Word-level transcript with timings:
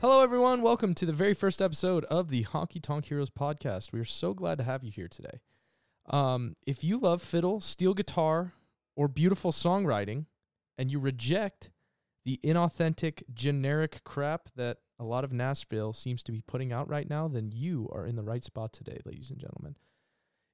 Hello, 0.00 0.22
everyone. 0.22 0.62
Welcome 0.62 0.94
to 0.94 1.04
the 1.04 1.12
very 1.12 1.34
first 1.34 1.60
episode 1.60 2.06
of 2.06 2.30
the 2.30 2.44
Honky 2.44 2.80
Tonk 2.80 3.04
Heroes 3.04 3.28
podcast. 3.28 3.92
We 3.92 4.00
are 4.00 4.04
so 4.06 4.32
glad 4.32 4.56
to 4.56 4.64
have 4.64 4.82
you 4.82 4.90
here 4.90 5.08
today. 5.08 5.40
Um, 6.08 6.56
if 6.66 6.82
you 6.82 6.98
love 6.98 7.20
fiddle, 7.20 7.60
steel 7.60 7.92
guitar, 7.92 8.54
or 8.96 9.08
beautiful 9.08 9.52
songwriting, 9.52 10.24
and 10.78 10.90
you 10.90 10.98
reject 11.00 11.68
the 12.24 12.40
inauthentic, 12.42 13.24
generic 13.34 14.00
crap 14.02 14.48
that 14.56 14.78
a 14.98 15.04
lot 15.04 15.22
of 15.22 15.34
Nashville 15.34 15.92
seems 15.92 16.22
to 16.22 16.32
be 16.32 16.40
putting 16.40 16.72
out 16.72 16.88
right 16.88 17.10
now, 17.10 17.28
then 17.28 17.50
you 17.52 17.86
are 17.92 18.06
in 18.06 18.16
the 18.16 18.22
right 18.22 18.42
spot 18.42 18.72
today, 18.72 19.00
ladies 19.04 19.28
and 19.28 19.38
gentlemen. 19.38 19.76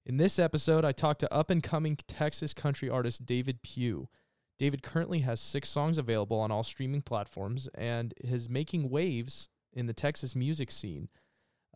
In 0.04 0.16
this 0.16 0.40
episode, 0.40 0.84
I 0.84 0.90
talked 0.90 1.20
to 1.20 1.32
up 1.32 1.50
and 1.50 1.62
coming 1.62 1.96
Texas 2.08 2.52
country 2.52 2.90
artist 2.90 3.24
David 3.24 3.62
Pugh. 3.62 4.08
David 4.58 4.82
currently 4.82 5.20
has 5.20 5.40
six 5.40 5.68
songs 5.68 5.98
available 5.98 6.38
on 6.38 6.50
all 6.50 6.62
streaming 6.62 7.02
platforms 7.02 7.68
and 7.74 8.14
is 8.18 8.48
making 8.48 8.88
waves 8.88 9.48
in 9.72 9.86
the 9.86 9.92
Texas 9.92 10.34
music 10.34 10.70
scene. 10.70 11.08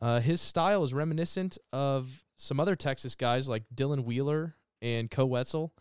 Uh, 0.00 0.20
his 0.20 0.40
style 0.40 0.82
is 0.82 0.94
reminiscent 0.94 1.58
of 1.72 2.24
some 2.36 2.58
other 2.58 2.74
Texas 2.74 3.14
guys 3.14 3.48
like 3.48 3.64
Dylan 3.74 4.04
Wheeler 4.04 4.56
and 4.80 5.10
Koe 5.10 5.26
Wetzel, 5.26 5.74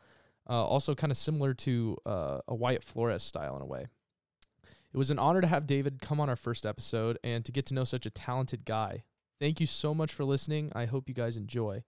uh, 0.49 0.66
also 0.66 0.93
kind 0.93 1.12
of 1.12 1.17
similar 1.17 1.54
to 1.54 1.98
uh, 2.05 2.40
a 2.48 2.54
Wyatt 2.55 2.84
Flores 2.84 3.23
style 3.23 3.55
in 3.55 3.62
a 3.62 3.66
way. 3.66 3.88
It 4.91 4.98
was 4.98 5.12
an 5.12 5.20
honor 5.20 5.40
to 5.40 5.48
have 5.48 5.68
David 5.68 6.02
come 6.02 6.20
on 6.20 6.29
our 6.29 6.35
first 6.35 6.66
episode 6.66 7.18
and 7.23 7.45
to 7.45 7.52
get 7.52 7.66
to 7.68 7.73
know 7.73 7.84
such 7.84 8.05
a 8.05 8.09
talented 8.09 8.66
guy. 8.66 9.04
Thank 9.40 9.62
you 9.62 9.66
so 9.66 9.93
much 9.93 10.12
for 10.12 10.26
listening. 10.26 10.71
I 10.76 10.85
hope 10.85 11.07
you 11.07 11.16
guys 11.16 11.38
enjoy. 11.38 11.84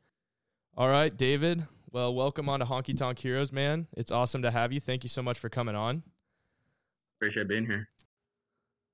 All 0.78 0.88
right, 0.88 1.16
David. 1.16 1.68
Well, 1.94 2.16
welcome 2.16 2.48
on 2.48 2.62
to 2.62 2.66
Honky 2.66 2.96
Tonk 2.96 3.20
Heroes, 3.20 3.52
man. 3.52 3.86
It's 3.98 4.14
awesome 4.14 4.42
to 4.44 4.52
have 4.52 4.72
you. 4.72 4.80
Thank 4.80 5.04
you 5.04 5.10
so 5.10 5.22
much 5.22 5.38
for 5.38 5.50
coming 5.50 5.76
on. 5.76 6.04
Appreciate 7.18 7.50
being 7.50 7.66
here. 7.66 7.90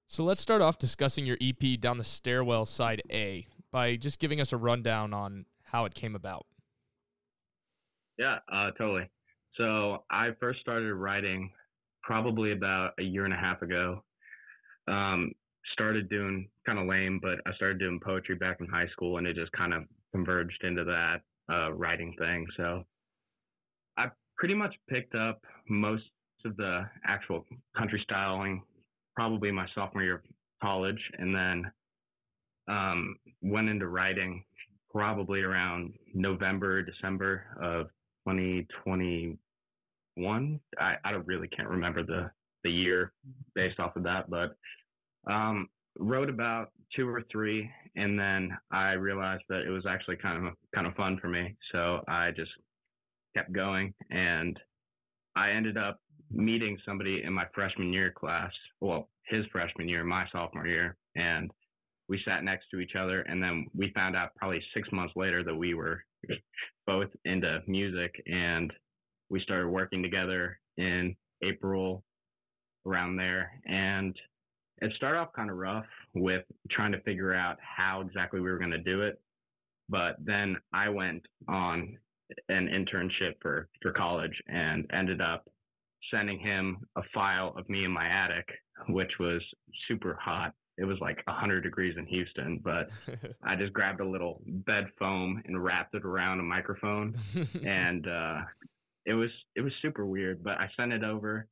So 0.07 0.23
let's 0.23 0.41
start 0.41 0.63
off 0.63 0.79
discussing 0.79 1.23
your 1.23 1.37
EP 1.39 1.79
Down 1.79 1.99
the 1.99 2.03
Stairwell 2.03 2.65
Side 2.65 3.03
A 3.11 3.45
by 3.71 3.97
just 3.97 4.17
giving 4.17 4.41
us 4.41 4.51
a 4.51 4.57
rundown 4.57 5.13
on 5.13 5.45
how 5.65 5.85
it 5.85 5.93
came 5.93 6.15
about. 6.15 6.47
Yeah, 8.17 8.39
uh, 8.51 8.71
totally. 8.71 9.07
So 9.57 10.03
I 10.09 10.29
first 10.39 10.59
started 10.61 10.91
writing 10.95 11.51
probably 12.01 12.51
about 12.51 12.93
a 12.97 13.03
year 13.03 13.25
and 13.25 13.33
a 13.33 13.37
half 13.37 13.61
ago. 13.61 14.03
Um, 14.87 15.33
started 15.73 16.09
doing 16.09 16.49
kind 16.65 16.79
of 16.79 16.87
lame, 16.87 17.19
but 17.21 17.35
I 17.45 17.53
started 17.57 17.77
doing 17.77 17.99
poetry 18.03 18.33
back 18.33 18.57
in 18.59 18.65
high 18.65 18.87
school, 18.87 19.19
and 19.19 19.27
it 19.27 19.35
just 19.35 19.51
kind 19.51 19.75
of 19.75 19.83
converged 20.13 20.63
into 20.63 20.83
that 20.85 21.21
uh, 21.51 21.73
writing 21.73 22.15
thing. 22.17 22.45
So 22.55 22.85
I 23.97 24.07
pretty 24.37 24.53
much 24.53 24.73
picked 24.89 25.15
up 25.15 25.41
most 25.69 26.05
of 26.45 26.55
the 26.57 26.87
actual 27.05 27.45
country 27.77 27.99
styling 28.03 28.61
probably 29.15 29.51
my 29.51 29.67
sophomore 29.73 30.03
year 30.03 30.15
of 30.15 30.21
college, 30.61 31.01
and 31.17 31.35
then 31.35 31.71
um, 32.67 33.15
went 33.41 33.69
into 33.69 33.87
writing 33.87 34.43
probably 34.91 35.41
around 35.41 35.93
November, 36.13 36.83
December 36.83 37.45
of 37.61 37.87
2021. 38.27 40.59
I, 40.79 40.95
I 41.03 41.11
don't 41.11 41.25
really 41.25 41.47
can't 41.47 41.67
remember 41.67 42.03
the, 42.03 42.29
the 42.63 42.69
year 42.69 43.11
based 43.55 43.79
off 43.79 43.95
of 43.95 44.03
that, 44.03 44.29
but 44.29 44.55
um, 45.31 45.67
wrote 45.99 46.29
about 46.29 46.69
two 46.95 47.07
or 47.07 47.23
three, 47.31 47.69
and 47.95 48.17
then 48.19 48.55
I 48.71 48.91
realized 48.93 49.43
that 49.49 49.61
it 49.61 49.69
was 49.69 49.85
actually 49.87 50.17
kind 50.17 50.47
of 50.47 50.53
kind 50.73 50.87
of 50.87 50.95
fun 50.95 51.17
for 51.21 51.27
me. 51.27 51.55
So 51.71 52.01
I 52.07 52.31
just 52.35 52.51
kept 53.35 53.51
going, 53.53 53.93
and 54.09 54.59
I 55.35 55.51
ended 55.51 55.77
up 55.77 55.99
meeting 56.31 56.77
somebody 56.85 57.23
in 57.23 57.33
my 57.33 57.45
freshman 57.53 57.93
year 57.93 58.11
class. 58.11 58.51
Well, 58.81 59.09
his 59.27 59.45
freshman 59.51 59.87
year, 59.87 60.03
my 60.03 60.25
sophomore 60.31 60.67
year, 60.67 60.95
and 61.15 61.51
we 62.09 62.21
sat 62.25 62.43
next 62.43 62.67
to 62.71 62.79
each 62.79 62.95
other, 62.97 63.21
and 63.21 63.41
then 63.41 63.67
we 63.75 63.91
found 63.93 64.15
out 64.15 64.35
probably 64.35 64.61
six 64.73 64.89
months 64.91 65.13
later 65.15 65.43
that 65.43 65.55
we 65.55 65.73
were 65.73 66.01
both 66.87 67.09
into 67.25 67.61
music, 67.67 68.13
and 68.27 68.71
we 69.29 69.41
started 69.41 69.67
working 69.67 70.01
together 70.01 70.59
in 70.77 71.15
April 71.43 72.03
around 72.85 73.17
there, 73.17 73.51
and 73.65 74.15
it 74.81 74.91
started 74.95 75.19
off 75.19 75.33
kind 75.33 75.49
of 75.49 75.57
rough 75.57 75.85
with 76.13 76.43
trying 76.69 76.91
to 76.91 77.01
figure 77.01 77.33
out 77.33 77.57
how 77.61 78.01
exactly 78.01 78.39
we 78.39 78.49
were 78.49 78.59
going 78.59 78.71
to 78.71 78.77
do 78.77 79.01
it. 79.01 79.19
But 79.89 80.17
then 80.19 80.57
I 80.73 80.89
went 80.89 81.25
on 81.47 81.97
an 82.49 82.67
internship 82.67 83.35
for, 83.41 83.69
for 83.81 83.91
college 83.93 84.33
and 84.47 84.85
ended 84.93 85.21
up 85.21 85.47
sending 86.11 86.39
him 86.39 86.77
a 86.95 87.01
file 87.13 87.53
of 87.57 87.67
me 87.69 87.85
in 87.85 87.91
my 87.91 88.07
attic, 88.07 88.47
which 88.89 89.11
was 89.19 89.41
super 89.87 90.17
hot. 90.21 90.53
It 90.77 90.85
was 90.85 90.97
like 91.01 91.23
100 91.25 91.61
degrees 91.61 91.95
in 91.97 92.05
Houston, 92.05 92.59
but 92.63 92.89
I 93.43 93.55
just 93.55 93.73
grabbed 93.73 93.99
a 93.99 94.07
little 94.07 94.41
bed 94.45 94.87
foam 94.99 95.41
and 95.45 95.63
wrapped 95.63 95.95
it 95.95 96.05
around 96.05 96.39
a 96.39 96.43
microphone, 96.43 97.15
and 97.65 98.07
uh, 98.07 98.41
it 99.05 99.13
was 99.13 99.31
it 99.55 99.61
was 99.61 99.73
super 99.81 100.05
weird. 100.05 100.43
But 100.43 100.59
I 100.59 100.69
sent 100.77 100.93
it 100.93 101.03
over, 101.03 101.47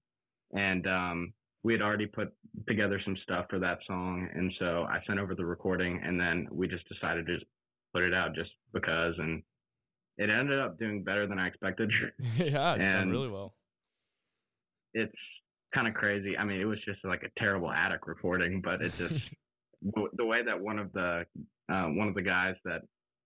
and 0.53 0.85
um, 0.85 1.33
we 1.65 1.73
had 1.73 1.81
already 1.81 2.05
put 2.05 2.31
together 2.67 3.01
some 3.03 3.17
stuff 3.23 3.47
for 3.49 3.57
that 3.57 3.79
song, 3.87 4.29
and 4.35 4.53
so 4.59 4.85
I 4.87 4.99
sent 5.07 5.19
over 5.19 5.33
the 5.33 5.43
recording, 5.43 5.99
and 6.05 6.19
then 6.19 6.47
we 6.51 6.67
just 6.67 6.87
decided 6.87 7.25
to 7.25 7.37
just 7.37 7.47
put 7.91 8.03
it 8.03 8.13
out 8.13 8.35
just 8.35 8.51
because, 8.71 9.15
and 9.17 9.41
it 10.19 10.29
ended 10.29 10.59
up 10.59 10.77
doing 10.77 11.03
better 11.03 11.25
than 11.25 11.39
I 11.39 11.47
expected. 11.47 11.91
yeah, 12.37 12.75
it's 12.75 12.85
and 12.85 12.93
done 12.93 13.09
really 13.09 13.29
well. 13.29 13.55
It's 14.93 15.11
kind 15.73 15.87
of 15.87 15.95
crazy. 15.95 16.37
I 16.37 16.43
mean, 16.43 16.61
it 16.61 16.65
was 16.65 16.77
just 16.85 17.03
like 17.03 17.23
a 17.23 17.39
terrible 17.39 17.71
attic 17.71 18.05
recording, 18.05 18.61
but 18.61 18.83
it 18.83 18.93
just 18.99 19.25
the 20.17 20.25
way 20.25 20.43
that 20.43 20.61
one 20.61 20.77
of 20.77 20.93
the 20.93 21.25
uh, 21.67 21.85
one 21.85 22.07
of 22.07 22.13
the 22.13 22.21
guys 22.21 22.53
that 22.65 22.83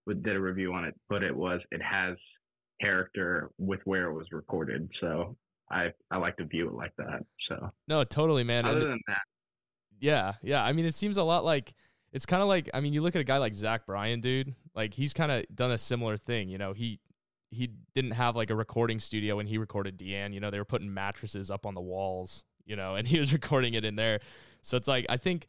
did 0.07 0.37
a 0.37 0.39
review 0.39 0.71
on 0.73 0.85
it 0.85 0.95
put 1.09 1.23
it 1.23 1.35
was 1.35 1.59
it 1.71 1.81
has 1.81 2.15
character 2.79 3.49
with 3.57 3.81
where 3.83 4.09
it 4.09 4.13
was 4.13 4.27
recorded. 4.31 4.89
So 5.01 5.35
I 5.71 5.91
I 6.11 6.17
like 6.17 6.37
to 6.37 6.45
view 6.45 6.67
it 6.67 6.73
like 6.73 6.93
that. 6.97 7.25
So 7.47 7.71
no, 7.87 8.03
totally, 8.03 8.43
man. 8.43 8.65
Other 8.65 8.81
and, 8.81 8.91
than 8.91 9.01
that, 9.07 9.21
yeah, 9.99 10.33
yeah. 10.41 10.63
I 10.63 10.73
mean, 10.73 10.85
it 10.85 10.93
seems 10.93 11.17
a 11.17 11.23
lot 11.23 11.43
like 11.43 11.73
it's 12.11 12.25
kind 12.25 12.41
of 12.41 12.47
like 12.47 12.69
I 12.73 12.79
mean, 12.79 12.93
you 12.93 13.01
look 13.01 13.15
at 13.15 13.21
a 13.21 13.25
guy 13.25 13.37
like 13.37 13.53
Zach 13.53 13.85
Bryan, 13.85 14.21
dude. 14.21 14.55
Like 14.75 14.93
he's 14.93 15.13
kind 15.13 15.31
of 15.31 15.45
done 15.53 15.71
a 15.71 15.77
similar 15.77 16.17
thing. 16.17 16.49
You 16.49 16.57
know, 16.57 16.73
he 16.73 16.99
he 17.51 17.71
didn't 17.93 18.11
have 18.11 18.35
like 18.35 18.49
a 18.49 18.55
recording 18.55 18.99
studio 18.99 19.37
when 19.37 19.47
he 19.47 19.57
recorded 19.57 19.97
DeAnn. 19.97 20.33
You 20.33 20.39
know, 20.39 20.51
they 20.51 20.59
were 20.59 20.65
putting 20.65 20.93
mattresses 20.93 21.51
up 21.51 21.65
on 21.65 21.75
the 21.75 21.81
walls. 21.81 22.43
You 22.65 22.75
know, 22.75 22.95
and 22.95 23.07
he 23.07 23.19
was 23.19 23.33
recording 23.33 23.73
it 23.73 23.85
in 23.85 23.95
there. 23.95 24.19
So 24.61 24.77
it's 24.77 24.87
like 24.87 25.05
I 25.09 25.17
think 25.17 25.47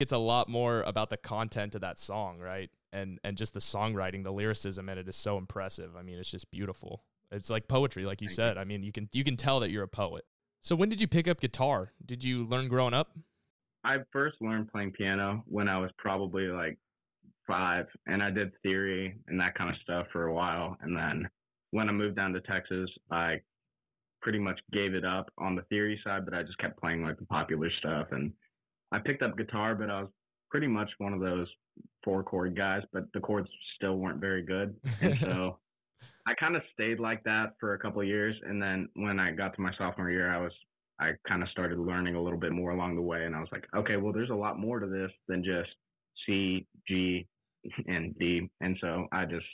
it's 0.00 0.12
a 0.12 0.18
lot 0.18 0.48
more 0.48 0.82
about 0.82 1.10
the 1.10 1.16
content 1.16 1.74
of 1.74 1.80
that 1.80 1.98
song, 1.98 2.38
right? 2.38 2.70
And 2.92 3.18
and 3.24 3.36
just 3.36 3.54
the 3.54 3.60
songwriting, 3.60 4.24
the 4.24 4.32
lyricism 4.32 4.88
in 4.88 4.98
it 4.98 5.08
is 5.08 5.16
so 5.16 5.36
impressive. 5.36 5.96
I 5.98 6.02
mean, 6.02 6.18
it's 6.18 6.30
just 6.30 6.50
beautiful. 6.50 7.02
It's 7.30 7.50
like 7.50 7.68
poetry, 7.68 8.04
like 8.04 8.20
you 8.20 8.28
Thank 8.28 8.36
said. 8.36 8.56
You. 8.56 8.62
I 8.62 8.64
mean, 8.64 8.82
you 8.82 8.92
can 8.92 9.08
you 9.12 9.24
can 9.24 9.36
tell 9.36 9.60
that 9.60 9.70
you're 9.70 9.82
a 9.82 9.88
poet. 9.88 10.24
So 10.60 10.74
when 10.74 10.88
did 10.88 11.00
you 11.00 11.08
pick 11.08 11.28
up 11.28 11.40
guitar? 11.40 11.92
Did 12.04 12.24
you 12.24 12.46
learn 12.46 12.68
growing 12.68 12.94
up? 12.94 13.16
I 13.84 13.98
first 14.12 14.36
learned 14.40 14.72
playing 14.72 14.92
piano 14.92 15.44
when 15.46 15.68
I 15.68 15.78
was 15.78 15.90
probably 15.98 16.46
like 16.48 16.78
five, 17.46 17.86
and 18.06 18.22
I 18.22 18.30
did 18.30 18.52
theory 18.62 19.16
and 19.28 19.38
that 19.40 19.54
kind 19.54 19.70
of 19.70 19.76
stuff 19.82 20.06
for 20.12 20.26
a 20.26 20.34
while. 20.34 20.76
And 20.80 20.96
then 20.96 21.28
when 21.70 21.88
I 21.88 21.92
moved 21.92 22.16
down 22.16 22.32
to 22.32 22.40
Texas, 22.40 22.90
I 23.10 23.40
pretty 24.20 24.38
much 24.38 24.58
gave 24.72 24.94
it 24.94 25.04
up 25.04 25.30
on 25.38 25.54
the 25.54 25.62
theory 25.62 26.00
side, 26.04 26.24
but 26.24 26.34
I 26.34 26.42
just 26.42 26.58
kept 26.58 26.80
playing 26.80 27.02
like 27.02 27.18
the 27.18 27.26
popular 27.26 27.70
stuff. 27.78 28.08
And 28.10 28.32
I 28.90 28.98
picked 28.98 29.22
up 29.22 29.38
guitar, 29.38 29.74
but 29.74 29.90
I 29.90 30.00
was 30.02 30.10
pretty 30.50 30.66
much 30.66 30.90
one 30.98 31.12
of 31.12 31.20
those 31.20 31.46
four 32.04 32.22
chord 32.22 32.56
guys, 32.56 32.82
but 32.92 33.04
the 33.14 33.20
chords 33.20 33.48
still 33.76 33.96
weren't 33.96 34.20
very 34.20 34.42
good. 34.42 34.74
And 35.00 35.16
so 35.20 35.58
I 36.28 36.34
kind 36.34 36.56
of 36.56 36.62
stayed 36.74 37.00
like 37.00 37.24
that 37.24 37.54
for 37.58 37.72
a 37.72 37.78
couple 37.78 38.04
years, 38.04 38.36
and 38.46 38.60
then 38.62 38.90
when 38.94 39.18
I 39.18 39.30
got 39.30 39.54
to 39.54 39.62
my 39.62 39.72
sophomore 39.78 40.10
year, 40.10 40.30
I 40.30 40.38
was 40.38 40.52
I 41.00 41.12
kind 41.26 41.42
of 41.42 41.48
started 41.48 41.78
learning 41.78 42.16
a 42.16 42.22
little 42.22 42.38
bit 42.38 42.52
more 42.52 42.72
along 42.72 42.96
the 42.96 43.02
way, 43.02 43.24
and 43.24 43.34
I 43.34 43.40
was 43.40 43.48
like, 43.50 43.64
okay, 43.74 43.96
well, 43.96 44.12
there's 44.12 44.28
a 44.28 44.34
lot 44.34 44.58
more 44.58 44.78
to 44.78 44.86
this 44.86 45.10
than 45.26 45.42
just 45.42 45.70
C, 46.26 46.66
G, 46.86 47.26
and 47.86 48.14
D, 48.18 48.50
and 48.60 48.76
so 48.78 49.06
I 49.10 49.24
just 49.24 49.46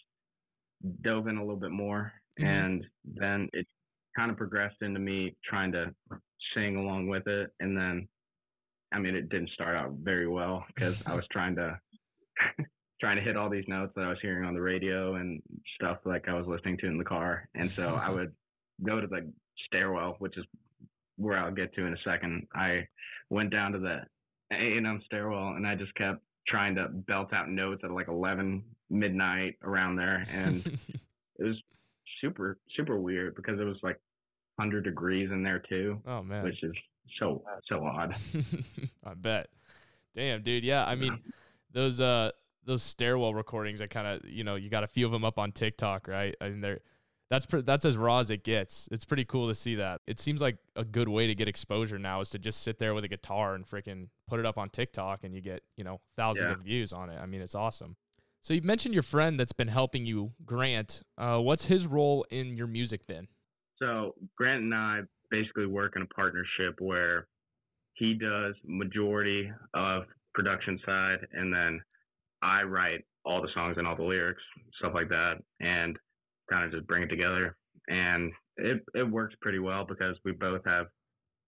dove 1.03 1.29
in 1.29 1.37
a 1.37 1.41
little 1.41 1.61
bit 1.61 1.71
more, 1.71 2.12
mm-hmm. 2.41 2.49
and 2.49 2.85
then 3.05 3.49
it 3.53 3.69
kind 4.17 4.32
of 4.32 4.37
progressed 4.37 4.82
into 4.82 4.99
me 4.99 5.37
trying 5.49 5.71
to 5.73 5.94
sing 6.56 6.75
along 6.75 7.06
with 7.06 7.29
it, 7.29 7.50
and 7.61 7.76
then 7.76 8.09
I 8.93 8.99
mean, 8.99 9.15
it 9.15 9.29
didn't 9.29 9.50
start 9.50 9.76
out 9.76 9.93
very 10.03 10.26
well 10.26 10.65
because 10.75 11.00
I 11.06 11.15
was 11.15 11.26
trying 11.31 11.55
to 11.55 11.79
trying 13.05 13.17
to 13.17 13.23
hit 13.23 13.37
all 13.37 13.51
these 13.51 13.69
notes 13.69 13.93
that 13.95 14.03
I 14.03 14.09
was 14.09 14.17
hearing 14.23 14.47
on 14.47 14.55
the 14.55 14.62
radio 14.62 15.17
and 15.17 15.43
stuff 15.75 15.99
like 16.06 16.27
I 16.27 16.33
was 16.33 16.47
listening 16.47 16.79
to 16.79 16.87
in 16.87 16.97
the 16.97 17.05
car. 17.05 17.47
And 17.55 17.71
so 17.73 18.01
I 18.03 18.09
would 18.15 18.33
go 18.83 18.99
to 18.99 19.06
the 19.06 19.31
stairwell, 19.67 20.17
which 20.21 20.39
is 20.39 20.47
where 21.19 21.39
I'll 21.39 21.53
get 21.53 21.75
to 21.75 21.85
in 21.85 21.93
a 21.93 21.99
second. 22.03 22.47
I 22.55 22.89
went 23.29 23.51
down 23.51 23.73
to 23.73 23.79
the 23.79 23.99
A&M 24.53 25.03
stairwell 25.05 25.49
and 25.49 25.67
I 25.67 25.75
just 25.75 25.95
kept 25.97 26.23
trying 26.49 26.75
to 26.77 26.89
belt 26.89 27.35
out 27.35 27.51
notes 27.51 27.83
at 27.85 27.91
like 27.91 28.09
11 28.09 28.65
midnight 28.89 29.57
around 29.62 29.97
there. 29.97 30.27
And 30.33 30.65
it 31.39 31.45
was 31.45 31.61
super, 32.23 32.57
super 32.75 32.99
weird 32.99 33.35
because 33.35 33.61
it 33.61 33.65
was 33.65 33.77
like 33.83 34.00
100 34.57 34.83
degrees 34.83 35.29
in 35.31 35.43
there 35.43 35.62
too. 35.69 36.00
Oh 36.07 36.23
man. 36.23 36.43
Which 36.43 36.62
is 36.62 36.73
so, 37.21 37.45
so 37.69 37.85
odd. 37.85 38.17
I 39.05 39.12
bet. 39.12 39.50
Damn, 40.17 40.41
dude. 40.41 40.65
Yeah, 40.65 40.87
I 40.87 40.95
mean, 40.95 41.19
those 41.71 42.00
uh 42.00 42.31
those 42.66 42.82
stairwell 42.82 43.34
recordings. 43.34 43.81
I 43.81 43.87
kind 43.87 44.06
of 44.06 44.28
you 44.28 44.44
know 44.44 44.55
you 44.56 44.69
got 44.70 44.84
a 44.84 44.88
few 44.88 45.06
of 45.06 45.12
them 45.12 45.25
up 45.25 45.38
on 45.38 45.52
TikTok, 45.52 46.08
right? 46.08 46.34
I 46.40 46.49
mean, 46.50 46.61
they're 46.61 46.81
that's 47.31 47.46
pre- 47.46 47.62
that's 47.62 47.84
as 47.84 47.96
raw 47.96 48.19
as 48.20 48.31
it 48.31 48.44
gets. 48.44 48.88
It's 48.93 49.05
pretty 49.05 49.25
cool 49.25 49.49
to 49.49 49.55
see 49.55 49.76
that. 49.76 50.02
It 50.06 50.19
seems 50.19 50.40
like 50.40 50.58
a 50.76 50.84
good 50.84 51.08
way 51.08 51.26
to 51.26 51.34
get 51.34 51.49
exposure 51.49 51.99
now 51.99 52.20
is 52.20 52.28
to 52.31 52.38
just 52.38 52.62
sit 52.62 52.78
there 52.78 52.94
with 52.94 53.05
a 53.05 53.08
guitar 53.08 53.55
and 53.55 53.66
freaking 53.66 54.08
put 54.28 54.38
it 54.40 54.46
up 54.46 54.58
on 54.58 54.69
TikTok, 54.69 55.25
and 55.25 55.34
you 55.34 55.40
get 55.40 55.62
you 55.76 55.84
know 55.84 56.00
thousands 56.16 56.50
Yeah. 56.50 56.56
of 56.56 56.62
views 56.62 56.93
on 56.93 57.11
it. 57.11 57.19
I 57.20 57.26
mean, 57.26 57.40
it's 57.40 57.55
awesome. 57.55 57.96
So 58.43 58.52
you 58.52 58.61
mentioned 58.61 58.93
your 58.93 59.02
friend 59.02 59.40
that's 59.40 59.55
been 59.55 59.69
helping 59.69 60.05
you, 60.05 60.32
Grant. 60.44 61.02
Uh, 61.16 61.38
what's 61.38 61.64
his 61.64 61.87
role 61.87 62.26
in 62.31 62.56
your 62.58 62.66
music 62.66 63.06
been? 63.06 63.26
So 63.78 64.14
Grant 64.37 64.62
and 64.64 64.75
I 64.75 65.00
basically 65.31 65.64
work 65.66 65.94
in 65.96 66.02
a 66.02 66.06
partnership 66.06 66.78
where 66.78 67.26
he 67.94 68.12
does 68.14 68.55
majority 68.66 69.50
of 69.72 70.02
production 70.34 70.78
side, 70.84 71.26
and 71.32 71.52
then 71.52 71.81
I 72.44 72.62
write 72.62 73.00
all 73.25 73.41
the 73.41 73.49
songs 73.55 73.76
and 73.79 73.87
all 73.87 73.96
the 73.96 74.02
lyrics, 74.02 74.43
stuff 74.79 74.93
like 74.94 75.08
that, 75.08 75.37
and 75.61 75.96
kind 76.50 76.64
of 76.67 76.73
just 76.73 76.87
bring 76.87 77.02
it 77.02 77.08
together. 77.08 77.56
And 77.88 78.32
it 78.58 78.82
it 78.94 79.11
works 79.11 79.35
pretty 79.41 79.58
well 79.58 79.85
because 79.85 80.17
we 80.25 80.32
both 80.32 80.61
have 80.67 80.87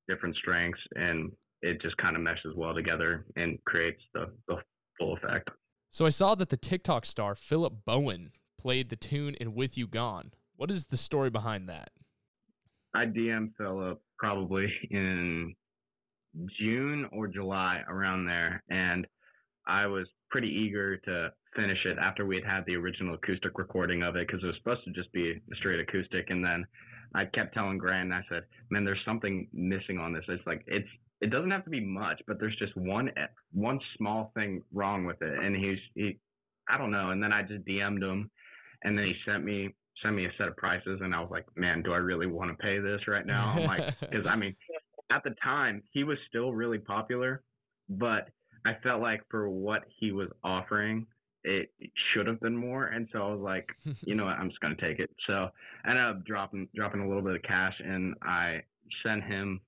different 0.08 0.34
strengths, 0.36 0.80
and 0.94 1.30
it 1.62 1.80
just 1.82 1.96
kind 1.98 2.16
of 2.16 2.22
meshes 2.22 2.54
well 2.56 2.74
together 2.74 3.26
and 3.36 3.62
creates 3.64 4.00
the, 4.14 4.32
the 4.48 4.56
full 4.98 5.16
effect. 5.16 5.50
So 5.90 6.06
I 6.06 6.10
saw 6.10 6.34
that 6.34 6.48
the 6.48 6.56
TikTok 6.56 7.04
star 7.04 7.34
Philip 7.34 7.84
Bowen 7.84 8.32
played 8.58 8.88
the 8.88 8.96
tune 8.96 9.34
in 9.34 9.54
"With 9.54 9.76
You 9.76 9.86
Gone." 9.86 10.32
What 10.56 10.70
is 10.70 10.86
the 10.86 10.96
story 10.96 11.28
behind 11.28 11.68
that? 11.68 11.90
I 12.94 13.04
DM 13.04 13.50
Philip 13.58 14.00
probably 14.18 14.72
in 14.90 15.54
June 16.58 17.06
or 17.12 17.28
July 17.28 17.82
around 17.86 18.24
there, 18.24 18.62
and 18.70 19.06
I 19.66 19.86
was 19.86 20.06
pretty 20.30 20.48
eager 20.48 20.96
to 20.98 21.32
finish 21.54 21.78
it 21.86 21.98
after 21.98 22.26
we 22.26 22.36
had 22.36 22.44
had 22.44 22.66
the 22.66 22.76
original 22.76 23.14
acoustic 23.14 23.58
recording 23.58 24.02
of 24.02 24.16
it 24.16 24.26
because 24.26 24.42
it 24.42 24.46
was 24.46 24.56
supposed 24.56 24.84
to 24.84 24.92
just 24.92 25.10
be 25.12 25.30
a 25.30 25.56
straight 25.56 25.80
acoustic, 25.80 26.30
and 26.30 26.44
then 26.44 26.66
I 27.14 27.24
kept 27.24 27.54
telling 27.54 27.78
Grant, 27.78 28.12
I 28.12 28.22
said, 28.28 28.44
"Man, 28.70 28.84
there's 28.84 29.04
something 29.04 29.48
missing 29.52 29.98
on 29.98 30.12
this. 30.12 30.24
It's 30.28 30.46
like 30.46 30.62
it's 30.66 30.88
it 31.20 31.30
doesn't 31.30 31.50
have 31.50 31.64
to 31.64 31.70
be 31.70 31.80
much, 31.80 32.20
but 32.26 32.38
there's 32.38 32.56
just 32.56 32.76
one 32.76 33.10
one 33.52 33.80
small 33.96 34.32
thing 34.34 34.62
wrong 34.72 35.04
with 35.04 35.22
it." 35.22 35.38
And 35.38 35.56
he's 35.56 35.78
he, 35.94 36.18
I 36.68 36.76
don't 36.78 36.90
know. 36.90 37.10
And 37.10 37.22
then 37.22 37.32
I 37.32 37.42
just 37.42 37.64
DM'd 37.64 38.02
him, 38.02 38.30
and 38.84 38.98
then 38.98 39.06
he 39.06 39.14
sent 39.24 39.44
me 39.44 39.74
sent 40.02 40.14
me 40.14 40.26
a 40.26 40.32
set 40.36 40.48
of 40.48 40.56
prices, 40.56 41.00
and 41.02 41.14
I 41.14 41.20
was 41.20 41.30
like, 41.30 41.46
"Man, 41.56 41.82
do 41.82 41.92
I 41.92 41.98
really 41.98 42.26
want 42.26 42.50
to 42.50 42.62
pay 42.62 42.78
this 42.78 43.00
right 43.08 43.24
now?" 43.24 43.54
I'm 43.56 43.64
like, 43.64 44.00
because 44.00 44.26
I 44.26 44.36
mean, 44.36 44.54
at 45.10 45.22
the 45.24 45.34
time 45.42 45.82
he 45.92 46.04
was 46.04 46.18
still 46.28 46.52
really 46.52 46.78
popular, 46.78 47.42
but 47.88 48.28
I 48.66 48.76
felt 48.82 49.00
like 49.00 49.22
for 49.30 49.48
what 49.48 49.84
he 50.00 50.12
was 50.12 50.28
offering, 50.42 51.06
it 51.44 51.70
should 52.12 52.26
have 52.26 52.40
been 52.40 52.56
more. 52.56 52.86
And 52.86 53.08
so 53.12 53.18
I 53.22 53.32
was 53.32 53.40
like, 53.40 53.68
you 54.02 54.14
know 54.14 54.24
what, 54.24 54.36
I'm 54.38 54.48
just 54.48 54.60
gonna 54.60 54.76
take 54.80 54.98
it. 54.98 55.10
So 55.26 55.48
I 55.84 55.90
ended 55.90 56.04
up 56.04 56.24
dropping 56.26 56.68
dropping 56.74 57.00
a 57.00 57.08
little 57.08 57.22
bit 57.22 57.36
of 57.36 57.42
cash, 57.42 57.74
and 57.84 58.14
I 58.22 58.62
sent 59.04 59.24
him 59.24 59.60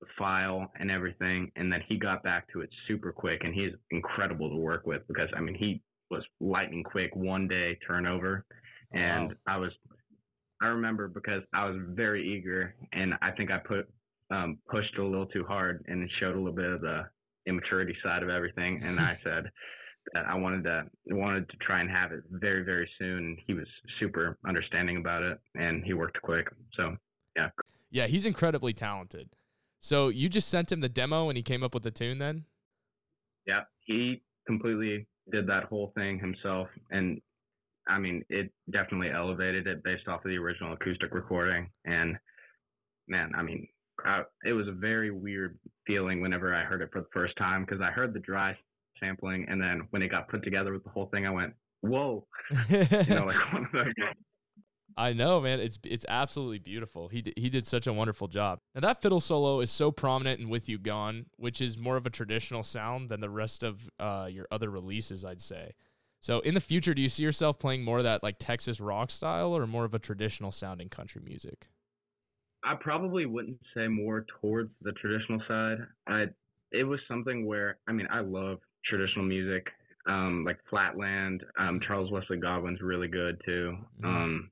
the 0.00 0.06
file 0.18 0.70
and 0.78 0.90
everything, 0.90 1.50
and 1.56 1.72
then 1.72 1.80
he 1.88 1.96
got 1.98 2.22
back 2.22 2.46
to 2.52 2.60
it 2.60 2.70
super 2.86 3.12
quick, 3.12 3.42
and 3.44 3.54
he's 3.54 3.72
incredible 3.90 4.48
to 4.50 4.56
work 4.56 4.86
with 4.86 5.02
because 5.08 5.28
I 5.36 5.40
mean 5.40 5.54
he 5.54 5.82
was 6.10 6.22
lightning 6.40 6.84
quick, 6.84 7.14
one 7.16 7.48
day 7.48 7.78
turnover, 7.86 8.44
and 8.92 9.30
Wow. 9.30 9.36
I 9.46 9.56
was 9.58 9.72
I 10.60 10.66
remember 10.66 11.08
because 11.08 11.42
I 11.54 11.64
was 11.68 11.76
very 11.90 12.26
eager, 12.36 12.74
and 12.92 13.14
I 13.22 13.30
think 13.32 13.50
I 13.50 13.58
put 13.58 13.88
um, 14.30 14.58
pushed 14.70 14.96
a 14.98 15.02
little 15.04 15.26
too 15.26 15.44
hard, 15.44 15.84
and 15.88 16.02
it 16.02 16.10
showed 16.20 16.34
a 16.34 16.38
little 16.38 16.52
bit 16.52 16.70
of 16.70 16.80
the 16.80 17.06
immaturity 17.48 17.96
side 18.02 18.22
of 18.22 18.28
everything. 18.28 18.82
And 18.84 19.00
I 19.00 19.18
said 19.24 19.50
that 20.14 20.26
I 20.26 20.34
wanted 20.34 20.64
to 20.64 20.84
wanted 21.06 21.48
to 21.50 21.56
try 21.58 21.80
and 21.80 21.90
have 21.90 22.12
it 22.12 22.20
very 22.30 22.64
very 22.64 22.88
soon. 22.98 23.36
He 23.46 23.54
was 23.54 23.66
super 23.98 24.38
understanding 24.46 24.98
about 24.98 25.22
it, 25.22 25.38
and 25.54 25.84
he 25.84 25.94
worked 25.94 26.20
quick. 26.22 26.48
So 26.74 26.96
yeah, 27.36 27.48
yeah, 27.90 28.06
he's 28.06 28.26
incredibly 28.26 28.72
talented. 28.72 29.30
So 29.80 30.08
you 30.08 30.28
just 30.28 30.48
sent 30.48 30.72
him 30.72 30.80
the 30.80 30.88
demo 30.88 31.28
and 31.28 31.36
he 31.36 31.42
came 31.42 31.62
up 31.62 31.72
with 31.72 31.84
the 31.84 31.92
tune 31.92 32.18
then? 32.18 32.44
yeah, 33.48 33.62
he 33.80 34.22
completely 34.46 35.06
did 35.32 35.46
that 35.48 35.64
whole 35.64 35.92
thing 35.96 36.18
himself, 36.18 36.68
and 36.90 37.20
I 37.88 37.98
mean 37.98 38.24
it 38.28 38.52
definitely 38.70 39.10
elevated 39.10 39.66
it 39.66 39.82
based 39.82 40.06
off 40.06 40.24
of 40.24 40.30
the 40.30 40.36
original 40.36 40.74
acoustic 40.74 41.12
recording. 41.14 41.70
And 41.84 42.16
man, 43.08 43.32
I 43.34 43.42
mean. 43.42 43.66
I, 44.04 44.22
it 44.44 44.52
was 44.52 44.68
a 44.68 44.72
very 44.72 45.10
weird 45.10 45.58
feeling 45.86 46.20
whenever 46.20 46.54
I 46.54 46.62
heard 46.62 46.82
it 46.82 46.90
for 46.92 47.00
the 47.00 47.08
first 47.12 47.36
time 47.36 47.64
because 47.64 47.80
I 47.80 47.90
heard 47.90 48.14
the 48.14 48.20
dry 48.20 48.56
sampling 49.00 49.46
and 49.48 49.60
then 49.60 49.86
when 49.90 50.02
it 50.02 50.08
got 50.08 50.28
put 50.28 50.42
together 50.42 50.72
with 50.72 50.84
the 50.84 50.90
whole 50.90 51.06
thing, 51.06 51.26
I 51.26 51.30
went, 51.30 51.54
"Whoa!" 51.80 52.26
You 52.70 52.86
know, 53.08 53.26
like 53.26 53.36
one 53.52 53.64
of 53.64 53.72
those. 53.72 53.92
I 54.96 55.12
know, 55.12 55.40
man. 55.40 55.60
It's 55.60 55.78
it's 55.84 56.04
absolutely 56.08 56.58
beautiful. 56.58 57.06
He 57.06 57.22
d- 57.22 57.34
he 57.36 57.48
did 57.48 57.68
such 57.68 57.86
a 57.86 57.92
wonderful 57.92 58.26
job. 58.26 58.58
And 58.74 58.82
that 58.82 59.00
fiddle 59.00 59.20
solo 59.20 59.60
is 59.60 59.70
so 59.70 59.92
prominent 59.92 60.40
in 60.40 60.48
"With 60.48 60.68
You 60.68 60.78
Gone," 60.78 61.26
which 61.36 61.60
is 61.60 61.78
more 61.78 61.96
of 61.96 62.04
a 62.04 62.10
traditional 62.10 62.64
sound 62.64 63.08
than 63.08 63.20
the 63.20 63.30
rest 63.30 63.62
of 63.62 63.88
uh, 64.00 64.28
your 64.30 64.48
other 64.50 64.70
releases, 64.70 65.24
I'd 65.24 65.40
say. 65.40 65.74
So, 66.20 66.40
in 66.40 66.54
the 66.54 66.60
future, 66.60 66.94
do 66.94 67.02
you 67.02 67.08
see 67.08 67.22
yourself 67.22 67.60
playing 67.60 67.84
more 67.84 67.98
of 67.98 68.04
that 68.04 68.24
like 68.24 68.36
Texas 68.40 68.80
rock 68.80 69.12
style, 69.12 69.56
or 69.56 69.66
more 69.68 69.84
of 69.84 69.94
a 69.94 70.00
traditional 70.00 70.50
sounding 70.50 70.88
country 70.88 71.22
music? 71.24 71.68
I 72.64 72.74
probably 72.80 73.26
wouldn't 73.26 73.60
say 73.74 73.88
more 73.88 74.26
towards 74.40 74.70
the 74.82 74.92
traditional 74.92 75.40
side. 75.48 75.78
I 76.06 76.26
it 76.72 76.84
was 76.84 77.00
something 77.08 77.46
where 77.46 77.78
I 77.88 77.92
mean 77.92 78.08
I 78.10 78.20
love 78.20 78.58
traditional 78.84 79.24
music, 79.24 79.66
um, 80.06 80.44
like 80.44 80.58
Flatland. 80.70 81.44
Um, 81.58 81.80
Charles 81.86 82.10
Wesley 82.10 82.38
Godwin's 82.38 82.80
really 82.82 83.08
good 83.08 83.40
too. 83.44 83.76
Mhm. 84.00 84.04
Um, 84.06 84.50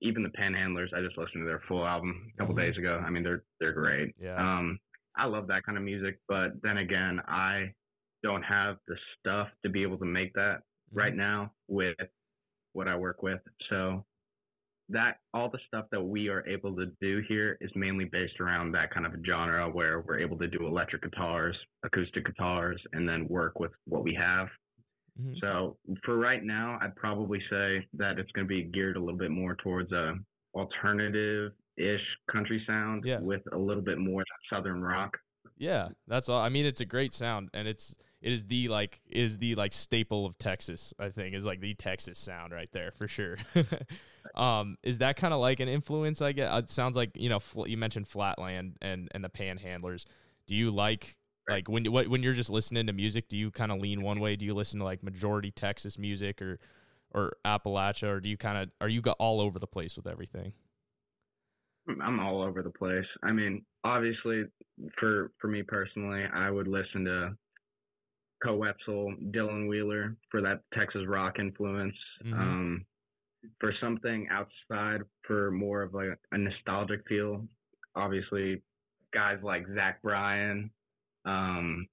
even 0.00 0.22
the 0.22 0.28
Panhandlers, 0.30 0.92
I 0.94 1.00
just 1.02 1.18
listened 1.18 1.42
to 1.42 1.46
their 1.46 1.62
full 1.68 1.86
album 1.86 2.30
a 2.34 2.36
couple 2.38 2.54
Mhm. 2.54 2.58
days 2.58 2.78
ago. 2.78 2.98
I 2.98 3.10
mean 3.10 3.22
they're 3.22 3.44
they're 3.60 3.72
great. 3.72 4.14
Yeah. 4.18 4.36
Um, 4.36 4.78
I 5.16 5.26
love 5.26 5.46
that 5.48 5.64
kind 5.64 5.78
of 5.78 5.84
music, 5.84 6.20
but 6.28 6.60
then 6.62 6.78
again, 6.78 7.20
I 7.26 7.74
don't 8.22 8.42
have 8.42 8.78
the 8.86 8.96
stuff 9.18 9.48
to 9.62 9.68
be 9.70 9.82
able 9.82 9.98
to 9.98 10.04
make 10.04 10.32
that 10.34 10.62
right 10.92 11.14
now 11.14 11.54
with 11.68 11.96
what 12.72 12.88
I 12.88 12.96
work 12.96 13.22
with. 13.22 13.40
So 13.68 14.04
that 14.90 15.16
all 15.32 15.48
the 15.48 15.58
stuff 15.66 15.86
that 15.90 16.02
we 16.02 16.28
are 16.28 16.46
able 16.46 16.74
to 16.76 16.86
do 17.00 17.22
here 17.28 17.56
is 17.60 17.70
mainly 17.74 18.04
based 18.04 18.38
around 18.40 18.72
that 18.72 18.92
kind 18.92 19.06
of 19.06 19.14
a 19.14 19.22
genre 19.24 19.68
where 19.70 20.00
we're 20.00 20.18
able 20.18 20.36
to 20.38 20.46
do 20.46 20.66
electric 20.66 21.02
guitars, 21.02 21.56
acoustic 21.84 22.26
guitars, 22.26 22.80
and 22.92 23.08
then 23.08 23.26
work 23.28 23.58
with 23.58 23.72
what 23.86 24.02
we 24.04 24.14
have. 24.14 24.48
Mhm. 25.20 25.40
So 25.40 25.78
for 26.04 26.18
right 26.18 26.42
now, 26.42 26.78
I'd 26.82 26.96
probably 26.96 27.40
say 27.48 27.86
that 27.94 28.18
it's 28.18 28.30
going 28.32 28.46
to 28.46 28.48
be 28.48 28.64
geared 28.64 28.96
a 28.96 29.00
little 29.00 29.18
bit 29.18 29.30
more 29.30 29.54
towards 29.56 29.90
a 29.92 30.18
alternative-ish 30.54 32.16
country 32.30 32.62
sound 32.66 33.04
Yeah. 33.04 33.20
with 33.20 33.42
a 33.52 33.58
little 33.58 33.82
bit 33.82 33.98
more 33.98 34.24
southern 34.50 34.82
rock. 34.82 35.16
Yeah, 35.56 35.88
that's 36.06 36.28
all. 36.28 36.40
I 36.40 36.48
mean, 36.48 36.66
it's 36.66 36.80
a 36.80 36.84
great 36.86 37.12
sound, 37.12 37.50
and 37.54 37.66
it's 37.68 37.96
it 38.24 38.32
is 38.32 38.44
the 38.44 38.68
like 38.68 39.02
is 39.10 39.36
the 39.36 39.54
like 39.54 39.74
staple 39.74 40.24
of 40.24 40.38
Texas. 40.38 40.94
I 40.98 41.10
think 41.10 41.34
is 41.34 41.44
like 41.44 41.60
the 41.60 41.74
Texas 41.74 42.18
sound 42.18 42.54
right 42.54 42.70
there 42.72 42.90
for 42.90 43.06
sure. 43.06 43.36
um, 44.34 44.78
is 44.82 44.98
that 44.98 45.16
kind 45.16 45.34
of 45.34 45.40
like 45.40 45.60
an 45.60 45.68
influence? 45.68 46.22
I 46.22 46.32
get. 46.32 46.52
It 46.56 46.70
sounds 46.70 46.96
like 46.96 47.10
you 47.16 47.28
know 47.28 47.38
fl- 47.38 47.68
you 47.68 47.76
mentioned 47.76 48.08
Flatland 48.08 48.78
and 48.80 49.10
and 49.12 49.22
the 49.22 49.28
Panhandlers. 49.28 50.06
Do 50.46 50.54
you 50.54 50.70
like 50.70 51.18
like 51.50 51.68
when 51.68 51.84
you 51.84 51.92
what, 51.92 52.08
when 52.08 52.22
you're 52.22 52.32
just 52.32 52.48
listening 52.48 52.86
to 52.86 52.94
music? 52.94 53.28
Do 53.28 53.36
you 53.36 53.50
kind 53.50 53.70
of 53.70 53.78
lean 53.78 54.00
one 54.00 54.20
way? 54.20 54.36
Do 54.36 54.46
you 54.46 54.54
listen 54.54 54.78
to 54.78 54.86
like 54.86 55.02
majority 55.02 55.50
Texas 55.50 55.98
music 55.98 56.40
or 56.40 56.58
or 57.12 57.36
Appalachia, 57.44 58.08
or 58.08 58.20
do 58.20 58.30
you 58.30 58.38
kind 58.38 58.56
of 58.56 58.70
are 58.80 58.88
you 58.88 59.02
got 59.02 59.16
all 59.18 59.38
over 59.42 59.58
the 59.58 59.66
place 59.66 59.98
with 59.98 60.06
everything? 60.06 60.54
I'm 62.02 62.20
all 62.20 62.40
over 62.40 62.62
the 62.62 62.70
place. 62.70 63.04
I 63.22 63.32
mean, 63.32 63.66
obviously, 63.84 64.44
for 64.98 65.30
for 65.42 65.48
me 65.48 65.62
personally, 65.62 66.24
I 66.32 66.50
would 66.50 66.68
listen 66.68 67.04
to 67.04 67.36
Koe 68.44 68.56
Wetzel, 68.56 69.14
Dylan 69.30 69.68
Wheeler 69.68 70.16
for 70.30 70.42
that 70.42 70.60
Texas 70.74 71.06
rock 71.06 71.38
influence. 71.38 71.96
Mhm. 72.24 72.32
Um, 72.34 72.86
for 73.60 73.72
something 73.80 74.28
outside, 74.28 75.02
for 75.22 75.50
more 75.50 75.82
of 75.82 75.94
like 75.94 76.18
a 76.32 76.38
nostalgic 76.38 77.06
feel, 77.06 77.46
obviously, 77.94 78.62
guys 79.12 79.42
like 79.42 79.66
Zach 79.74 80.00
Bryan. 80.02 80.70
Um, 81.24 81.88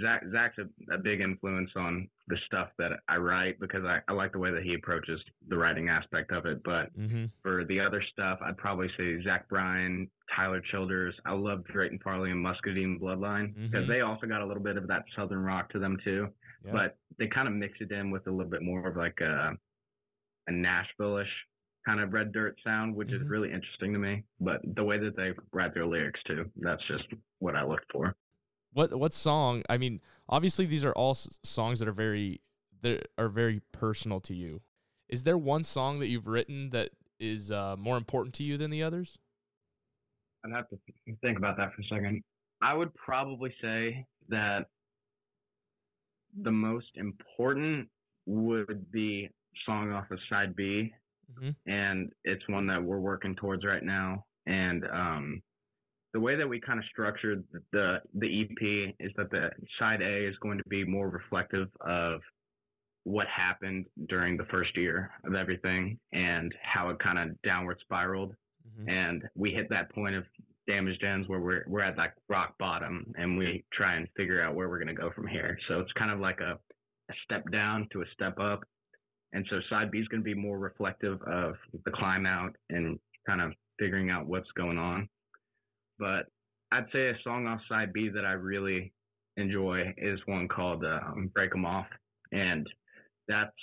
Zach 0.00 0.24
Zach's 0.30 0.58
a, 0.58 0.94
a 0.94 0.98
big 0.98 1.20
influence 1.20 1.70
on 1.76 2.08
the 2.28 2.36
stuff 2.46 2.68
that 2.78 2.92
I 3.08 3.16
write 3.16 3.58
because 3.58 3.84
I, 3.84 3.98
I 4.08 4.12
like 4.12 4.32
the 4.32 4.38
way 4.38 4.52
that 4.52 4.62
he 4.62 4.74
approaches 4.74 5.20
the 5.48 5.56
writing 5.56 5.88
aspect 5.88 6.30
of 6.30 6.46
it. 6.46 6.62
But 6.64 6.96
Mm-hmm. 6.96 7.24
for 7.42 7.64
the 7.64 7.80
other 7.80 8.02
stuff, 8.12 8.38
I'd 8.42 8.56
probably 8.56 8.88
say 8.96 9.20
Zach 9.24 9.48
Bryan, 9.48 10.08
Tyler 10.34 10.62
Childers. 10.70 11.14
I 11.26 11.32
love 11.32 11.64
Drayton 11.64 11.98
Farley 12.02 12.30
and 12.30 12.40
Muscadine 12.40 12.98
Bloodline 13.00 13.54
because 13.54 13.84
Mhm. 13.86 13.88
they 13.88 14.00
also 14.02 14.26
got 14.26 14.40
a 14.40 14.46
little 14.46 14.62
bit 14.62 14.76
of 14.76 14.86
that 14.86 15.04
southern 15.16 15.40
rock 15.42 15.68
to 15.70 15.78
them 15.80 15.98
too. 16.04 16.28
Yeah. 16.64 16.72
But 16.72 16.96
they 17.18 17.26
kind 17.26 17.48
of 17.48 17.54
mix 17.54 17.74
it 17.80 17.90
in 17.90 18.10
with 18.12 18.26
a 18.28 18.30
little 18.30 18.50
bit 18.50 18.62
more 18.62 18.86
of 18.88 18.96
like 18.96 19.20
a, 19.20 19.56
a 20.46 20.52
Nashville-ish 20.52 21.28
kind 21.84 21.98
of 22.00 22.12
red 22.12 22.30
dirt 22.32 22.56
sound, 22.62 22.94
which 22.94 23.08
Mhm. 23.08 23.22
is 23.22 23.28
really 23.28 23.50
interesting 23.52 23.92
to 23.92 23.98
me. 23.98 24.22
But 24.40 24.60
the 24.76 24.84
way 24.84 24.98
that 24.98 25.16
they 25.16 25.34
write 25.52 25.74
their 25.74 25.86
lyrics 25.86 26.22
too, 26.22 26.48
that's 26.56 26.82
just 26.86 27.04
what 27.40 27.56
I 27.56 27.64
look 27.64 27.82
for. 27.90 28.14
What 28.72 28.94
what 28.98 29.12
song? 29.12 29.62
I 29.68 29.78
mean, 29.78 30.00
obviously 30.28 30.66
these 30.66 30.84
are 30.84 30.92
all 30.92 31.12
s- 31.12 31.38
songs 31.42 31.78
that 31.78 31.88
are 31.88 31.92
very 31.92 32.40
that 32.82 33.08
are 33.18 33.28
very 33.28 33.60
personal 33.72 34.20
to 34.20 34.34
you. 34.34 34.60
Is 35.08 35.24
there 35.24 35.38
one 35.38 35.64
song 35.64 35.98
that 36.00 36.08
you've 36.08 36.26
written 36.26 36.70
that 36.70 36.90
is 37.20 37.50
uh, 37.52 37.76
more 37.78 37.96
important 37.96 38.34
to 38.36 38.44
you 38.44 38.56
than 38.56 38.70
the 38.70 38.82
others? 38.82 39.18
I'd 40.44 40.52
have 40.52 40.68
to 40.70 40.78
think 41.22 41.38
about 41.38 41.56
that 41.56 41.72
for 41.74 41.82
a 41.82 41.84
second. 41.84 42.22
I 42.62 42.74
would 42.74 42.92
probably 42.94 43.54
say 43.60 44.04
that 44.28 44.66
the 46.42 46.50
most 46.50 46.88
important 46.96 47.88
would 48.26 48.90
be 48.90 49.28
song 49.66 49.92
off 49.92 50.10
of 50.10 50.18
side 50.30 50.56
B, 50.56 50.92
mm-hmm. 51.32 51.50
and 51.70 52.10
it's 52.24 52.42
one 52.48 52.66
that 52.68 52.82
we're 52.82 52.98
working 52.98 53.36
towards 53.36 53.64
right 53.64 53.82
now. 53.82 54.24
And 54.46 54.84
um, 54.92 55.42
the 56.12 56.20
way 56.20 56.36
that 56.36 56.48
we 56.48 56.60
kind 56.60 56.78
of 56.78 56.84
structured 56.90 57.44
the 57.72 57.98
the 58.14 58.42
EP 58.42 58.94
is 59.00 59.12
that 59.16 59.30
the 59.30 59.50
side 59.78 60.02
A 60.02 60.28
is 60.28 60.36
going 60.42 60.58
to 60.58 60.68
be 60.68 60.84
more 60.84 61.08
reflective 61.08 61.68
of 61.80 62.20
what 63.04 63.26
happened 63.26 63.86
during 64.08 64.36
the 64.36 64.44
first 64.44 64.76
year 64.76 65.10
of 65.24 65.34
everything 65.34 65.98
and 66.12 66.54
how 66.62 66.88
it 66.90 66.98
kind 67.00 67.18
of 67.18 67.42
downward 67.42 67.78
spiraled. 67.80 68.34
Mm-hmm. 68.80 68.88
And 68.88 69.22
we 69.34 69.50
hit 69.50 69.68
that 69.70 69.92
point 69.92 70.14
of 70.14 70.24
damaged 70.68 71.02
ends 71.02 71.28
where 71.28 71.40
we're 71.40 71.64
we're 71.66 71.80
at 71.80 71.96
that 71.96 72.14
rock 72.28 72.54
bottom 72.58 73.12
and 73.16 73.36
we 73.36 73.64
try 73.72 73.96
and 73.96 74.06
figure 74.16 74.42
out 74.42 74.54
where 74.54 74.68
we're 74.68 74.78
going 74.78 74.94
to 74.94 75.00
go 75.00 75.10
from 75.14 75.26
here. 75.26 75.58
So 75.68 75.80
it's 75.80 75.92
kind 75.92 76.10
of 76.10 76.20
like 76.20 76.40
a, 76.40 76.52
a 76.52 77.14
step 77.24 77.50
down 77.50 77.88
to 77.92 78.02
a 78.02 78.06
step 78.12 78.38
up. 78.38 78.62
And 79.32 79.46
so 79.50 79.60
side 79.70 79.90
B 79.90 79.98
is 79.98 80.08
going 80.08 80.22
to 80.22 80.24
be 80.24 80.34
more 80.34 80.58
reflective 80.58 81.20
of 81.22 81.54
the 81.84 81.90
climb 81.90 82.26
out 82.26 82.54
and 82.70 82.98
kind 83.26 83.40
of 83.40 83.52
figuring 83.78 84.10
out 84.10 84.26
what's 84.26 84.50
going 84.56 84.78
on. 84.78 85.08
But 86.02 86.26
I'd 86.72 86.90
say 86.92 87.10
a 87.10 87.22
song 87.22 87.46
off 87.46 87.60
side 87.68 87.92
B 87.92 88.08
that 88.08 88.24
I 88.24 88.32
really 88.32 88.92
enjoy 89.36 89.94
is 89.96 90.18
one 90.26 90.48
called 90.48 90.84
um, 90.84 91.30
"Break 91.32 91.52
'Em 91.54 91.64
Off," 91.64 91.86
and 92.32 92.68
that's 93.28 93.54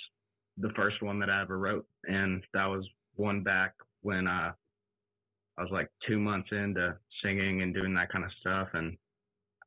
the 0.56 0.72
first 0.74 1.02
one 1.02 1.18
that 1.18 1.28
I 1.28 1.42
ever 1.42 1.58
wrote, 1.58 1.86
and 2.04 2.42
that 2.54 2.64
was 2.64 2.88
one 3.16 3.42
back 3.42 3.74
when 4.00 4.26
uh, 4.26 4.54
I 5.58 5.62
was 5.62 5.70
like 5.70 5.90
two 6.08 6.18
months 6.18 6.48
into 6.50 6.96
singing 7.22 7.60
and 7.60 7.74
doing 7.74 7.92
that 7.92 8.10
kind 8.10 8.24
of 8.24 8.32
stuff, 8.40 8.68
and 8.72 8.96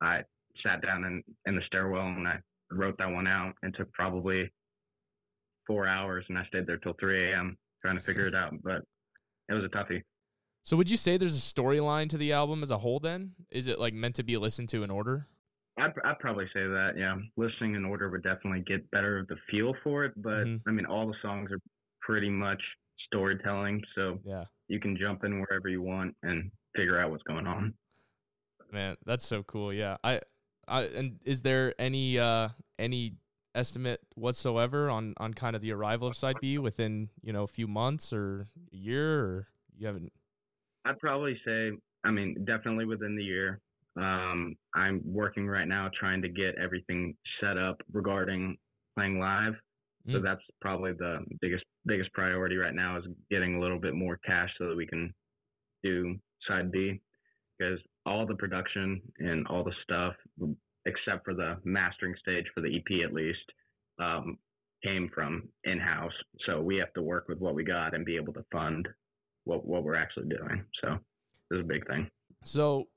I 0.02 0.24
sat 0.64 0.82
down 0.82 1.04
in 1.06 1.24
in 1.46 1.56
the 1.56 1.62
stairwell 1.68 2.08
and 2.08 2.28
I 2.28 2.40
wrote 2.72 2.98
that 2.98 3.12
one 3.12 3.28
out. 3.28 3.54
and 3.62 3.76
took 3.76 3.92
probably 3.94 4.52
four 5.68 5.86
hours, 5.86 6.26
and 6.28 6.40
I 6.40 6.46
stayed 6.48 6.66
there 6.66 6.78
till 6.78 6.94
3 7.00 7.34
a.m. 7.34 7.56
trying 7.84 7.98
to 7.98 8.04
figure 8.04 8.26
it 8.26 8.34
out, 8.34 8.56
but 8.64 8.82
it 9.48 9.54
was 9.54 9.64
a 9.64 9.70
toughie. 9.70 10.02
So 10.64 10.78
would 10.78 10.90
you 10.90 10.98
say 10.98 11.18
there's 11.18 11.36
a 11.36 11.40
storyline 11.40 12.10
to 12.10 12.18
the 12.18 12.32
album 12.32 12.64
as 12.64 12.72
a 12.72 12.78
whole 12.78 13.00
then? 13.00 13.34
Is 13.52 13.68
it 13.68 13.80
like 13.80 13.94
meant 13.94 14.16
to 14.16 14.24
be 14.24 14.38
listened 14.38 14.70
to 14.70 14.84
in 14.84 14.90
order? 14.90 15.28
I'd, 15.78 15.92
I'd 16.06 16.20
probably 16.20 16.46
say 16.54 16.62
that, 16.62 16.92
yeah. 16.98 17.16
Listening 17.36 17.76
in 17.76 17.84
order 17.84 18.10
would 18.10 18.24
definitely 18.24 18.64
get 18.66 18.90
better 18.92 19.20
of 19.20 19.28
the 19.28 19.36
feel 19.52 19.74
for 19.84 20.06
it, 20.06 20.14
but 20.16 20.46
mm-hmm. 20.46 20.70
I 20.70 20.72
mean, 20.72 20.86
all 20.86 21.08
the 21.08 21.16
songs 21.22 21.52
are 21.52 21.60
pretty 22.02 22.30
much 22.30 22.62
storytelling, 23.08 23.82
so 23.96 24.20
yeah, 24.24 24.46
you 24.68 24.80
can 24.80 24.98
jump 24.98 25.24
in 25.24 25.42
wherever 25.42 25.68
you 25.68 25.82
want 25.82 26.16
and 26.24 26.52
figure 26.76 27.00
out 27.00 27.12
what's 27.12 27.24
going 27.24 27.48
on. 27.48 27.74
Man, 28.72 28.96
that's 29.06 29.26
so 29.26 29.44
cool. 29.44 29.74
Yeah, 29.74 29.98
I, 30.04 30.22
I, 30.68 30.84
and 30.84 31.20
is 31.26 31.42
there 31.42 31.74
any 31.78 32.20
uh 32.20 32.50
any 32.80 33.16
estimate 33.56 34.00
whatsoever 34.16 34.90
on 34.90 35.14
on 35.18 35.34
kind 35.34 35.56
of 35.56 35.62
the 35.62 35.72
arrival 35.74 36.08
of 36.08 36.16
Side 36.16 36.38
B 36.40 36.58
within 36.58 37.10
you 37.22 37.34
know 37.34 37.44
a 37.44 37.48
few 37.48 37.68
months 37.68 38.14
or 38.14 38.48
a 38.72 38.76
year, 38.76 39.20
or 39.20 39.48
you 39.76 39.88
haven't? 39.88 40.14
I'd 40.86 41.00
probably 41.00 41.40
say, 41.46 41.72
I 42.04 42.12
mean, 42.12 42.46
definitely 42.46 42.86
within 42.86 43.16
the 43.16 43.24
year. 43.24 43.60
Um, 43.96 44.56
I'm 44.76 45.02
working 45.06 45.48
right 45.48 45.68
now 45.68 45.90
trying 45.98 46.22
to 46.24 46.30
get 46.30 46.56
everything 46.56 47.16
set 47.40 47.58
up 47.58 47.82
regarding 47.92 48.58
playing 48.96 49.20
live. 49.20 49.54
Mm. 50.08 50.14
So 50.14 50.22
that's 50.22 50.42
probably 50.62 50.94
the 50.94 51.20
biggest 51.42 51.64
biggest 51.86 52.12
priority 52.14 52.56
right 52.56 52.74
now 52.74 52.98
is 52.98 53.06
getting 53.30 53.56
a 53.56 53.60
little 53.60 53.80
bit 53.80 53.94
more 53.94 54.20
cash 54.26 54.50
so 54.58 54.68
that 54.68 54.76
we 54.76 54.88
can 54.88 55.14
do 55.84 56.16
side 56.48 56.72
B 56.72 57.00
because 57.58 57.80
all 58.06 58.26
the 58.26 58.36
production 58.36 59.02
and 59.20 59.48
all 59.48 59.64
the 59.64 59.74
stuff 59.84 60.16
except 60.86 61.24
for 61.24 61.34
the 61.34 61.58
mastering 61.64 62.16
stage 62.20 62.46
for 62.54 62.62
the 62.62 62.76
EP 62.76 63.06
at 63.08 63.14
least 63.14 63.40
um, 64.00 64.38
came 64.84 65.10
from 65.14 65.48
in 65.64 65.80
house. 65.80 66.14
So 66.46 66.62
we 66.62 66.78
have 66.78 66.94
to 66.94 67.02
work 67.02 67.28
with 67.30 67.40
what 67.40 67.56
we 67.56 67.64
got 67.64 67.94
and 67.94 68.06
be 68.06 68.18
able 68.18 68.34
to 68.34 68.46
fund 68.52 68.88
what 69.46 69.66
what 69.66 69.84
we're 69.84 69.96
actually 69.96 70.28
doing. 70.28 70.64
So 70.84 70.98
this 71.50 71.60
is 71.60 71.66
a 71.66 71.68
big 71.68 71.88
thing. 71.88 72.08
So 72.44 72.88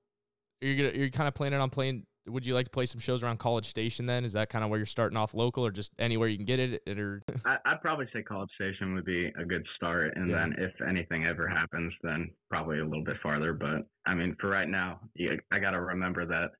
you're 0.60 0.76
gonna, 0.76 0.98
you're 0.98 1.10
kind 1.10 1.28
of 1.28 1.34
planning 1.34 1.60
on 1.60 1.70
playing. 1.70 2.04
Would 2.28 2.44
you 2.44 2.54
like 2.54 2.66
to 2.66 2.70
play 2.70 2.86
some 2.86 3.00
shows 3.00 3.22
around 3.22 3.38
College 3.38 3.66
Station? 3.66 4.06
Then 4.06 4.24
is 4.24 4.32
that 4.32 4.48
kind 4.48 4.64
of 4.64 4.70
where 4.70 4.80
you're 4.80 4.86
starting 4.86 5.16
off 5.16 5.32
local, 5.32 5.64
or 5.64 5.70
just 5.70 5.92
anywhere 5.98 6.26
you 6.26 6.36
can 6.36 6.44
get 6.44 6.58
it? 6.58 6.82
Or 6.98 7.22
I, 7.44 7.58
would 7.70 7.80
probably 7.82 8.06
say 8.12 8.22
College 8.22 8.50
Station 8.56 8.94
would 8.94 9.04
be 9.04 9.26
a 9.40 9.44
good 9.44 9.64
start, 9.76 10.16
and 10.16 10.30
yeah. 10.30 10.38
then 10.38 10.56
if 10.58 10.72
anything 10.88 11.24
ever 11.24 11.46
happens, 11.46 11.92
then 12.02 12.30
probably 12.50 12.80
a 12.80 12.84
little 12.84 13.04
bit 13.04 13.16
farther. 13.22 13.52
But 13.52 13.86
I 14.06 14.14
mean, 14.14 14.34
for 14.40 14.48
right 14.48 14.68
now, 14.68 15.00
I 15.52 15.58
got 15.60 15.70
to 15.70 15.80
remember 15.80 16.26
that 16.26 16.50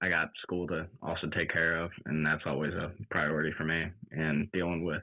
I 0.00 0.08
got 0.08 0.28
school 0.42 0.66
to 0.68 0.86
also 1.02 1.26
take 1.36 1.52
care 1.52 1.78
of, 1.82 1.90
and 2.06 2.24
that's 2.24 2.42
always 2.46 2.72
a 2.72 2.92
priority 3.10 3.52
for 3.58 3.64
me. 3.64 3.84
And 4.12 4.50
dealing 4.52 4.82
with 4.82 5.02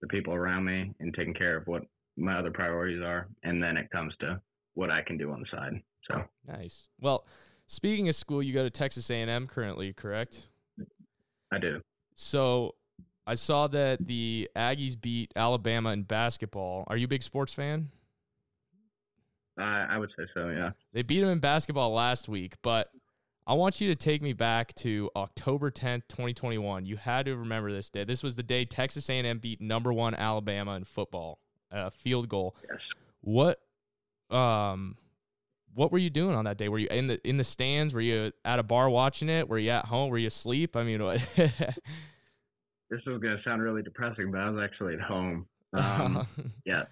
the 0.00 0.08
people 0.08 0.32
around 0.32 0.64
me 0.64 0.94
and 1.00 1.14
taking 1.14 1.34
care 1.34 1.58
of 1.58 1.66
what 1.66 1.82
my 2.16 2.38
other 2.38 2.50
priorities 2.50 3.02
are, 3.02 3.28
and 3.42 3.62
then 3.62 3.76
it 3.76 3.90
comes 3.90 4.14
to 4.20 4.40
what 4.74 4.90
I 4.90 5.02
can 5.02 5.16
do 5.16 5.30
on 5.32 5.40
the 5.40 5.46
side. 5.50 5.82
So 6.10 6.22
nice. 6.46 6.88
Well, 7.00 7.26
speaking 7.66 8.08
of 8.08 8.14
school, 8.14 8.42
you 8.42 8.52
go 8.52 8.62
to 8.62 8.70
Texas 8.70 9.10
A&M 9.10 9.46
currently, 9.46 9.92
correct? 9.92 10.48
I 11.52 11.58
do. 11.58 11.80
So 12.14 12.74
I 13.26 13.34
saw 13.34 13.68
that 13.68 14.06
the 14.06 14.48
Aggies 14.56 15.00
beat 15.00 15.32
Alabama 15.36 15.90
in 15.90 16.02
basketball. 16.02 16.84
Are 16.88 16.96
you 16.96 17.04
a 17.04 17.08
big 17.08 17.22
sports 17.22 17.54
fan? 17.54 17.90
Uh, 19.60 19.64
I 19.64 19.98
would 19.98 20.10
say 20.16 20.24
so. 20.34 20.48
Yeah. 20.48 20.70
They 20.92 21.02
beat 21.02 21.20
them 21.20 21.28
in 21.28 21.38
basketball 21.38 21.92
last 21.92 22.28
week, 22.28 22.54
but 22.62 22.90
I 23.46 23.54
want 23.54 23.80
you 23.80 23.88
to 23.88 23.96
take 23.96 24.22
me 24.22 24.32
back 24.32 24.72
to 24.76 25.10
October 25.14 25.70
10th, 25.70 26.02
2021. 26.08 26.86
You 26.86 26.96
had 26.96 27.26
to 27.26 27.36
remember 27.36 27.70
this 27.70 27.90
day. 27.90 28.04
This 28.04 28.22
was 28.22 28.36
the 28.36 28.42
day 28.42 28.64
Texas 28.64 29.10
A&M 29.10 29.38
beat 29.38 29.60
number 29.60 29.92
1 29.92 30.14
Alabama 30.14 30.74
in 30.74 30.84
football 30.84 31.38
a 31.72 31.90
field 31.90 32.28
goal. 32.28 32.54
Yes. 32.68 32.80
What 33.22 33.60
um 34.30 34.96
what 35.74 35.90
were 35.90 35.98
you 35.98 36.10
doing 36.10 36.34
on 36.36 36.44
that 36.44 36.58
day? 36.58 36.68
Were 36.68 36.78
you 36.78 36.88
in 36.88 37.06
the 37.06 37.28
in 37.28 37.38
the 37.38 37.44
stands? 37.44 37.94
Were 37.94 38.00
you 38.00 38.32
at 38.44 38.58
a 38.58 38.62
bar 38.62 38.90
watching 38.90 39.28
it? 39.28 39.48
Were 39.48 39.58
you 39.58 39.70
at 39.70 39.86
home? 39.86 40.10
Were 40.10 40.18
you 40.18 40.26
asleep? 40.26 40.76
I 40.76 40.82
mean, 40.82 41.02
what? 41.02 41.18
this 41.36 43.00
is 43.06 43.20
gonna 43.20 43.40
sound 43.44 43.62
really 43.62 43.82
depressing, 43.82 44.30
but 44.30 44.40
I 44.40 44.50
was 44.50 44.62
actually 44.62 44.94
at 44.94 45.00
home. 45.00 45.46
Um, 45.74 46.26
yeah, 46.66 46.82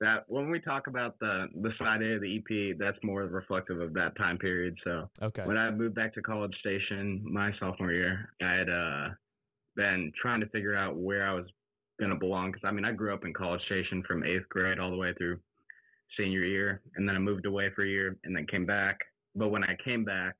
that 0.00 0.22
when 0.28 0.48
we 0.48 0.60
talk 0.60 0.86
about 0.86 1.18
the 1.18 1.48
the 1.62 1.72
side 1.80 2.00
A 2.00 2.14
of 2.14 2.20
the 2.20 2.36
EP, 2.36 2.76
that's 2.78 2.96
more 3.02 3.22
reflective 3.22 3.80
of 3.80 3.92
that 3.94 4.16
time 4.16 4.38
period. 4.38 4.76
So 4.84 5.10
okay, 5.20 5.42
when 5.44 5.56
I 5.56 5.68
moved 5.72 5.96
back 5.96 6.14
to 6.14 6.22
College 6.22 6.54
Station 6.60 7.24
my 7.24 7.50
sophomore 7.58 7.90
year, 7.90 8.30
I 8.40 8.52
had 8.52 8.68
uh, 8.68 9.08
been 9.74 10.12
trying 10.22 10.38
to 10.42 10.46
figure 10.50 10.76
out 10.76 10.94
where 10.96 11.26
I 11.26 11.34
was 11.34 11.46
gonna 12.00 12.16
belong 12.16 12.52
because 12.52 12.66
I 12.66 12.72
mean 12.72 12.84
I 12.84 12.92
grew 12.92 13.14
up 13.14 13.24
in 13.24 13.32
College 13.32 13.62
Station 13.66 14.02
from 14.06 14.24
eighth 14.24 14.48
grade 14.48 14.78
all 14.78 14.90
the 14.90 14.96
way 14.96 15.12
through 15.16 15.38
senior 16.18 16.44
year, 16.44 16.82
and 16.96 17.08
then 17.08 17.16
I 17.16 17.18
moved 17.18 17.46
away 17.46 17.70
for 17.74 17.84
a 17.84 17.88
year 17.88 18.16
and 18.24 18.36
then 18.36 18.46
came 18.46 18.66
back. 18.66 18.98
But 19.34 19.48
when 19.48 19.64
I 19.64 19.76
came 19.84 20.04
back, 20.04 20.36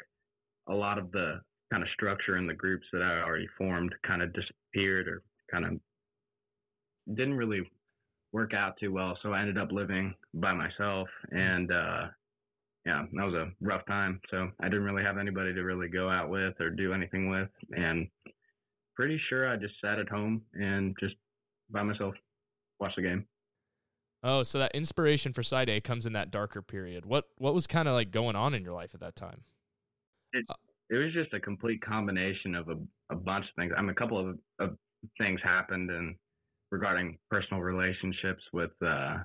a 0.69 0.75
lot 0.75 0.99
of 0.99 1.11
the 1.13 1.41
kind 1.71 1.83
of 1.83 1.89
structure 1.95 2.37
in 2.37 2.47
the 2.47 2.55
groups 2.55 2.87
that 2.93 3.03
I 3.03 3.23
already 3.23 3.49
formed 3.59 3.95
kind 4.07 4.23
of 4.23 4.33
disappeared 4.33 5.09
or 5.09 5.23
kind 5.51 5.65
of 5.65 7.17
didn't 7.17 7.35
really 7.35 7.69
work 8.33 8.55
out 8.55 8.75
too 8.79 8.93
well. 8.93 9.19
So 9.23 9.33
I 9.33 9.41
ended 9.41 9.59
up 9.59 9.73
living 9.73 10.15
by 10.35 10.53
myself, 10.53 11.09
and 11.31 11.71
uh, 11.71 12.07
yeah, 12.87 13.05
that 13.13 13.25
was 13.25 13.35
a 13.35 13.51
rough 13.61 13.87
time. 13.87 14.21
So 14.31 14.51
I 14.61 14.65
didn't 14.65 14.85
really 14.85 15.03
have 15.03 15.19
anybody 15.19 15.55
to 15.55 15.63
really 15.63 15.89
go 15.89 16.11
out 16.11 16.29
with 16.29 16.61
or 16.61 16.71
do 16.71 16.93
anything 16.93 17.29
with, 17.31 17.49
and 17.77 18.09
pretty 18.95 19.21
sure 19.29 19.49
I 19.49 19.57
just 19.57 19.75
sat 19.81 19.99
at 19.99 20.09
home 20.09 20.43
and 20.55 20.95
just 21.01 21.15
by 21.71 21.83
myself, 21.83 22.15
watch 22.81 22.93
the 22.97 23.03
game. 23.03 23.27
Oh, 24.23 24.43
so 24.43 24.59
that 24.59 24.73
inspiration 24.75 25.35
for 25.35 25.43
side 25.43 25.69
A 25.69 25.83
comes 25.83 26.07
in 26.07 26.15
that 26.15 26.31
darker 26.31 26.63
period. 26.63 27.05
What 27.05 27.27
what 27.37 27.53
was 27.53 27.67
kind 27.67 27.87
of 27.87 27.95
like 27.95 28.11
going 28.11 28.37
on 28.37 28.55
in 28.55 28.65
your 28.65 28.73
life 28.73 28.95
at 28.95 29.01
that 29.01 29.17
time? 29.17 29.43
It 30.33 30.47
it 30.89 30.97
was 30.97 31.13
just 31.13 31.35
a 31.35 31.41
complete 31.41 31.83
combination 31.83 32.55
of 32.55 32.69
a, 32.71 32.77
a 33.11 33.17
bunch 33.17 33.45
of 33.45 33.55
things. 33.57 33.73
I 33.77 33.81
mean, 33.83 33.91
a 33.91 33.95
couple 33.95 34.19
of, 34.19 34.39
of 34.59 34.77
things 35.19 35.41
happened 35.45 35.91
and 35.91 36.17
regarding 36.71 37.19
personal 37.31 37.63
relationships 37.63 38.43
with 38.55 38.71
uh 38.83 39.19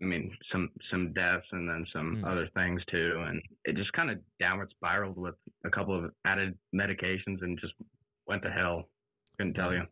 I 0.00 0.04
mean 0.04 0.30
some 0.52 0.68
some 0.90 1.14
deaths 1.14 1.46
and 1.52 1.66
then 1.66 1.86
some 1.92 2.22
mm. 2.22 2.30
other 2.30 2.48
things 2.54 2.82
too 2.90 3.24
and 3.26 3.40
it 3.64 3.76
just 3.76 3.92
kind 3.94 4.10
of 4.10 4.18
downward 4.38 4.70
spiraled 4.76 5.16
with 5.16 5.34
a 5.64 5.70
couple 5.70 5.98
of 5.98 6.10
added 6.26 6.56
medications 6.74 7.42
and 7.42 7.58
just 7.58 7.72
went 8.26 8.42
to 8.42 8.50
hell. 8.50 8.90
Couldn't 9.38 9.54
tell 9.54 9.72
you. 9.72 9.82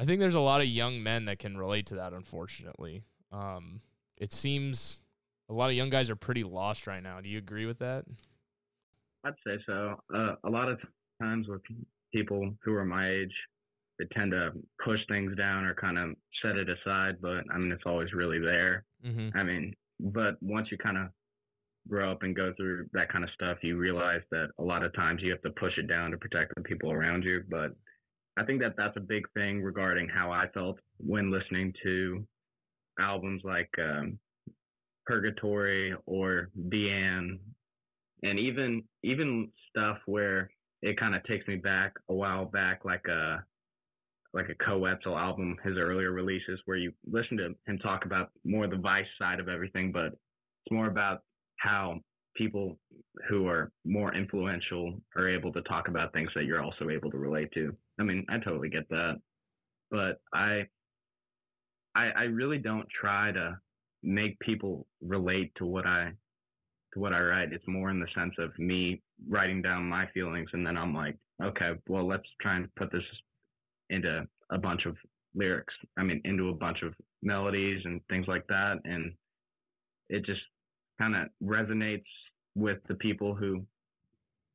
I 0.00 0.06
think 0.06 0.18
there's 0.18 0.34
a 0.34 0.40
lot 0.40 0.62
of 0.62 0.66
young 0.66 1.02
men 1.02 1.26
that 1.26 1.38
can 1.38 1.58
relate 1.58 1.84
to 1.86 1.96
that. 1.96 2.14
Unfortunately, 2.14 3.02
um, 3.32 3.82
it 4.16 4.32
seems 4.32 5.02
a 5.50 5.52
lot 5.52 5.68
of 5.68 5.76
young 5.76 5.90
guys 5.90 6.08
are 6.08 6.16
pretty 6.16 6.42
lost 6.42 6.86
right 6.86 7.02
now. 7.02 7.20
Do 7.20 7.28
you 7.28 7.36
agree 7.36 7.66
with 7.66 7.80
that? 7.80 8.06
I'd 9.26 9.34
say 9.46 9.58
so. 9.66 9.96
Uh, 10.14 10.36
a 10.44 10.48
lot 10.48 10.70
of 10.70 10.78
times 11.20 11.48
with 11.48 11.60
people 12.14 12.54
who 12.64 12.72
are 12.72 12.84
my 12.86 13.10
age, 13.10 13.34
they 13.98 14.06
tend 14.16 14.30
to 14.30 14.52
push 14.82 15.00
things 15.10 15.36
down 15.36 15.66
or 15.66 15.74
kind 15.74 15.98
of 15.98 16.16
set 16.42 16.56
it 16.56 16.68
aside. 16.70 17.16
But 17.20 17.44
I 17.52 17.58
mean, 17.58 17.70
it's 17.70 17.84
always 17.84 18.14
really 18.14 18.38
there. 18.38 18.86
Mm-hmm. 19.04 19.36
I 19.36 19.42
mean, 19.42 19.74
but 20.00 20.36
once 20.40 20.68
you 20.70 20.78
kind 20.78 20.96
of 20.96 21.08
grow 21.90 22.10
up 22.10 22.22
and 22.22 22.34
go 22.34 22.54
through 22.56 22.86
that 22.94 23.12
kind 23.12 23.22
of 23.22 23.28
stuff, 23.34 23.58
you 23.62 23.76
realize 23.76 24.22
that 24.30 24.48
a 24.58 24.62
lot 24.62 24.82
of 24.82 24.94
times 24.94 25.20
you 25.22 25.30
have 25.30 25.42
to 25.42 25.50
push 25.60 25.76
it 25.76 25.88
down 25.88 26.10
to 26.10 26.16
protect 26.16 26.54
the 26.54 26.62
people 26.62 26.90
around 26.90 27.22
you. 27.22 27.42
But 27.50 27.72
I 28.38 28.44
think 28.44 28.60
that 28.60 28.74
that's 28.76 28.96
a 28.96 29.00
big 29.00 29.24
thing 29.34 29.62
regarding 29.62 30.08
how 30.08 30.30
I 30.30 30.46
felt 30.54 30.78
when 30.98 31.30
listening 31.30 31.74
to 31.82 32.26
albums 32.98 33.42
like 33.44 33.70
um, 33.78 34.18
Purgatory 35.06 35.94
or 36.06 36.50
DeAnn, 36.68 37.38
and 38.22 38.38
even 38.38 38.82
even 39.02 39.50
stuff 39.70 39.98
where 40.06 40.50
it 40.82 40.98
kind 40.98 41.14
of 41.14 41.24
takes 41.24 41.46
me 41.48 41.56
back 41.56 41.94
a 42.08 42.14
while 42.14 42.44
back, 42.44 42.84
like 42.84 43.06
a 43.08 43.44
like 44.32 44.48
a 44.48 44.64
Koe 44.64 44.78
Wetzel 44.78 45.18
album, 45.18 45.56
his 45.64 45.76
earlier 45.76 46.12
releases, 46.12 46.60
where 46.64 46.76
you 46.76 46.92
listen 47.10 47.36
to 47.38 47.54
him 47.66 47.78
talk 47.78 48.04
about 48.04 48.30
more 48.44 48.68
the 48.68 48.76
vice 48.76 49.06
side 49.18 49.40
of 49.40 49.48
everything, 49.48 49.90
but 49.90 50.06
it's 50.06 50.72
more 50.72 50.86
about 50.86 51.22
how 51.56 51.98
people 52.34 52.78
who 53.28 53.46
are 53.46 53.70
more 53.84 54.14
influential 54.14 54.94
are 55.16 55.28
able 55.28 55.52
to 55.52 55.62
talk 55.62 55.88
about 55.88 56.12
things 56.12 56.30
that 56.34 56.44
you're 56.44 56.62
also 56.62 56.88
able 56.88 57.10
to 57.10 57.18
relate 57.18 57.50
to. 57.52 57.74
I 57.98 58.02
mean, 58.02 58.24
I 58.28 58.38
totally 58.38 58.68
get 58.68 58.88
that, 58.88 59.16
but 59.90 60.20
I, 60.32 60.66
I, 61.94 62.10
I 62.16 62.22
really 62.24 62.58
don't 62.58 62.88
try 62.88 63.32
to 63.32 63.58
make 64.02 64.38
people 64.40 64.86
relate 65.02 65.52
to 65.56 65.66
what 65.66 65.86
I, 65.86 66.12
to 66.94 67.00
what 67.00 67.12
I 67.12 67.20
write. 67.20 67.52
It's 67.52 67.66
more 67.66 67.90
in 67.90 68.00
the 68.00 68.06
sense 68.14 68.34
of 68.38 68.56
me 68.58 69.02
writing 69.28 69.60
down 69.60 69.84
my 69.84 70.06
feelings, 70.14 70.48
and 70.52 70.66
then 70.66 70.76
I'm 70.76 70.94
like, 70.94 71.16
okay, 71.42 71.72
well, 71.88 72.06
let's 72.06 72.28
try 72.40 72.56
and 72.56 72.74
put 72.76 72.92
this 72.92 73.02
into 73.90 74.26
a 74.50 74.58
bunch 74.58 74.86
of 74.86 74.96
lyrics. 75.34 75.74
I 75.98 76.02
mean, 76.02 76.20
into 76.24 76.48
a 76.48 76.54
bunch 76.54 76.82
of 76.82 76.94
melodies 77.22 77.82
and 77.84 78.00
things 78.08 78.26
like 78.28 78.46
that, 78.48 78.78
and 78.84 79.12
it 80.08 80.24
just 80.24 80.40
kind 81.00 81.16
of 81.16 81.28
resonates 81.42 82.04
with 82.54 82.78
the 82.88 82.94
people 82.94 83.34
who 83.34 83.64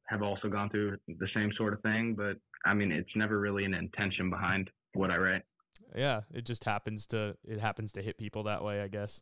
have 0.07 0.21
also 0.21 0.47
gone 0.47 0.69
through 0.69 0.97
the 1.07 1.27
same 1.33 1.51
sort 1.57 1.73
of 1.73 1.81
thing. 1.81 2.15
But 2.15 2.37
I 2.65 2.73
mean, 2.73 2.91
it's 2.91 3.09
never 3.15 3.39
really 3.39 3.65
an 3.65 3.73
intention 3.73 4.29
behind 4.29 4.69
what 4.93 5.11
I 5.11 5.17
write. 5.17 5.41
Yeah, 5.95 6.21
it 6.33 6.45
just 6.45 6.63
happens 6.63 7.05
to 7.07 7.35
it 7.43 7.59
happens 7.59 7.91
to 7.93 8.01
hit 8.01 8.17
people 8.17 8.43
that 8.43 8.63
way, 8.63 8.81
I 8.81 8.87
guess. 8.87 9.21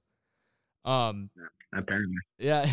Um, 0.86 1.30
apparently. 1.74 2.18
Yeah. 2.40 2.68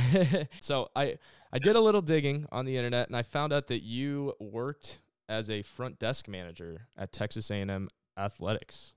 so 0.61 0.89
I 0.97 1.19
I 1.53 1.59
did 1.59 1.77
a 1.77 1.81
little 1.81 2.03
digging 2.03 2.47
on 2.51 2.65
the 2.65 2.77
internet 2.77 3.09
and 3.09 3.17
I 3.17 3.23
found 3.23 3.53
out 3.53 3.69
that 3.69 3.83
you 3.83 4.35
worked 4.41 5.01
as 5.29 5.49
a 5.49 5.63
front 5.63 5.99
desk 5.99 6.27
manager 6.29 6.89
at 6.97 7.13
Texas 7.13 7.51
A&M 7.51 7.89
Athletics. 8.19 8.95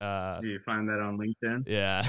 Uh, 0.00 0.40
Do 0.40 0.48
you 0.48 0.58
find 0.66 0.88
that 0.88 1.00
on 1.00 1.18
LinkedIn? 1.18 1.64
Yeah. 1.66 2.02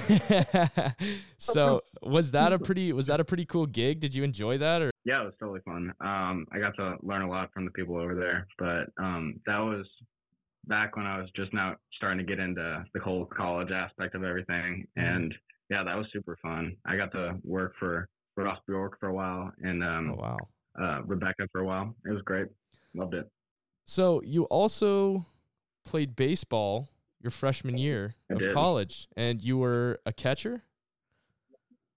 so 1.37 1.81
was 2.01 2.31
that 2.31 2.51
a 2.51 2.59
pretty 2.59 2.91
was 2.93 3.07
that 3.07 3.19
a 3.19 3.25
pretty 3.25 3.45
cool 3.45 3.65
gig? 3.65 3.99
Did 3.99 4.13
you 4.13 4.23
enjoy 4.23 4.57
that 4.57 4.81
or? 4.81 4.91
Yeah, 5.05 5.21
it 5.21 5.25
was 5.25 5.33
totally 5.39 5.61
fun. 5.65 5.93
Um, 6.01 6.45
I 6.51 6.59
got 6.59 6.75
to 6.77 6.95
learn 7.03 7.21
a 7.21 7.29
lot 7.29 7.51
from 7.53 7.65
the 7.65 7.71
people 7.71 7.97
over 7.97 8.15
there, 8.15 8.47
but 8.57 8.89
um, 9.01 9.39
that 9.45 9.59
was 9.59 9.85
back 10.67 10.97
when 10.97 11.05
I 11.05 11.19
was 11.19 11.29
just 11.35 11.53
now 11.53 11.75
starting 11.95 12.17
to 12.17 12.23
get 12.25 12.39
into 12.39 12.83
the 12.93 12.99
whole 12.99 13.25
college 13.25 13.71
aspect 13.71 14.15
of 14.15 14.23
everything, 14.23 14.87
mm-hmm. 14.97 15.07
and 15.07 15.35
yeah, 15.69 15.83
that 15.83 15.95
was 15.95 16.07
super 16.11 16.37
fun. 16.41 16.75
I 16.85 16.97
got 16.97 17.11
to 17.13 17.37
work 17.43 17.73
for 17.79 18.09
Ross 18.35 18.59
Bjork 18.67 18.99
for 18.99 19.09
a 19.09 19.13
while 19.13 19.51
and 19.61 19.83
um, 19.83 20.11
oh, 20.11 20.21
wow. 20.21 20.37
uh, 20.81 21.01
Rebecca 21.03 21.48
for 21.51 21.61
a 21.61 21.65
while. 21.65 21.95
It 22.05 22.11
was 22.11 22.21
great. 22.24 22.48
Loved 22.93 23.13
it. 23.13 23.29
So 23.85 24.21
you 24.24 24.43
also 24.45 25.25
played 25.85 26.15
baseball 26.15 26.89
your 27.25 27.31
freshman 27.31 27.75
year 27.75 28.14
I 28.29 28.35
of 28.35 28.40
did. 28.40 28.53
college, 28.53 29.07
and 29.18 29.44
you 29.44 29.57
were 29.57 30.00
a 30.05 30.14
catcher. 30.14 30.61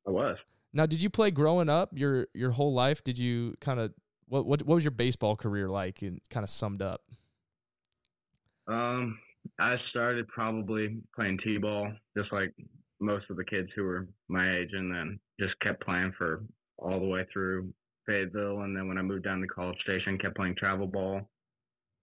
I 0.07 0.11
was. 0.11 0.39
Now, 0.73 0.87
did 0.87 1.03
you 1.03 1.11
play 1.11 1.31
growing 1.31 1.69
up 1.69 1.91
your 1.93 2.29
your 2.35 2.53
whole 2.53 2.73
life? 2.73 3.05
Did 3.05 3.19
you 3.19 3.55
kind 3.61 3.79
of 3.79 3.93
what 4.27 4.47
what 4.47 4.63
what 4.63 4.77
was 4.77 4.85
your 4.85 4.91
baseball 4.91 5.37
career 5.37 5.69
like, 5.69 6.01
and 6.01 6.21
kind 6.31 6.45
of 6.45 6.51
summed 6.51 6.81
up? 6.81 7.03
Um, 8.67 9.19
I 9.59 9.77
started 9.91 10.27
probably 10.29 10.99
playing 11.15 11.39
t-ball, 11.45 11.93
just 12.17 12.33
like 12.33 12.55
most 13.01 13.27
of 13.29 13.37
the 13.37 13.45
kids 13.45 13.69
who 13.77 13.85
were 13.85 14.09
my 14.29 14.57
age, 14.57 14.71
and 14.73 14.91
then 14.91 15.21
just 15.39 15.59
kept 15.61 15.85
playing 15.85 16.13
for 16.17 16.43
all 16.79 16.99
the 17.01 17.07
way 17.07 17.27
through 17.33 17.71
Fayetteville, 18.07 18.63
and 18.63 18.75
then 18.75 18.89
when 18.89 18.97
I 18.97 19.03
moved 19.03 19.25
down 19.25 19.43
to 19.43 19.47
College 19.47 19.79
Station, 19.83 20.17
kept 20.19 20.37
playing 20.37 20.57
travel 20.57 20.87
ball. 20.87 21.21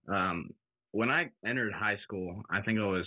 Um, 0.08 0.52
when 0.96 1.10
I 1.10 1.30
entered 1.46 1.74
high 1.74 1.98
school, 2.04 2.42
I 2.50 2.62
think 2.62 2.80
I 2.80 2.86
was 2.86 3.06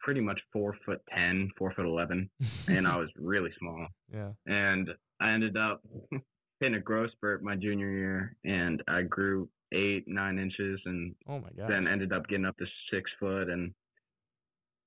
pretty 0.00 0.20
much 0.20 0.40
four 0.52 0.76
foot 0.84 1.00
ten, 1.14 1.48
four 1.56 1.72
foot 1.74 1.86
eleven, 1.86 2.28
and 2.66 2.88
I 2.88 2.96
was 3.02 3.08
really 3.16 3.50
small. 3.56 3.86
Yeah. 4.12 4.30
And 4.46 4.88
I 5.20 5.30
ended 5.30 5.56
up 5.56 5.80
hitting 6.60 6.74
a 6.74 6.80
growth 6.80 7.12
spurt 7.12 7.44
my 7.44 7.54
junior 7.54 7.88
year, 7.88 8.36
and 8.44 8.82
I 8.88 9.02
grew 9.02 9.48
eight, 9.72 10.08
nine 10.08 10.40
inches, 10.40 10.80
and 10.86 11.14
oh 11.28 11.38
my 11.38 11.50
god, 11.56 11.70
then 11.70 11.86
ended 11.86 12.12
up 12.12 12.26
getting 12.26 12.46
up 12.46 12.56
to 12.56 12.66
six 12.92 13.08
foot, 13.20 13.48
and 13.48 13.72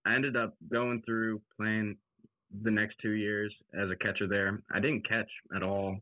I 0.06 0.14
ended 0.14 0.36
up 0.36 0.54
going 0.70 1.02
through 1.06 1.42
playing 1.58 1.96
the 2.62 2.72
next 2.72 2.98
two 3.02 3.12
years 3.12 3.54
as 3.74 3.90
a 3.90 3.96
catcher 3.96 4.28
there. 4.28 4.62
I 4.70 4.82
didn't 4.82 5.08
catch 5.08 5.30
at 5.56 5.64
all 5.64 5.96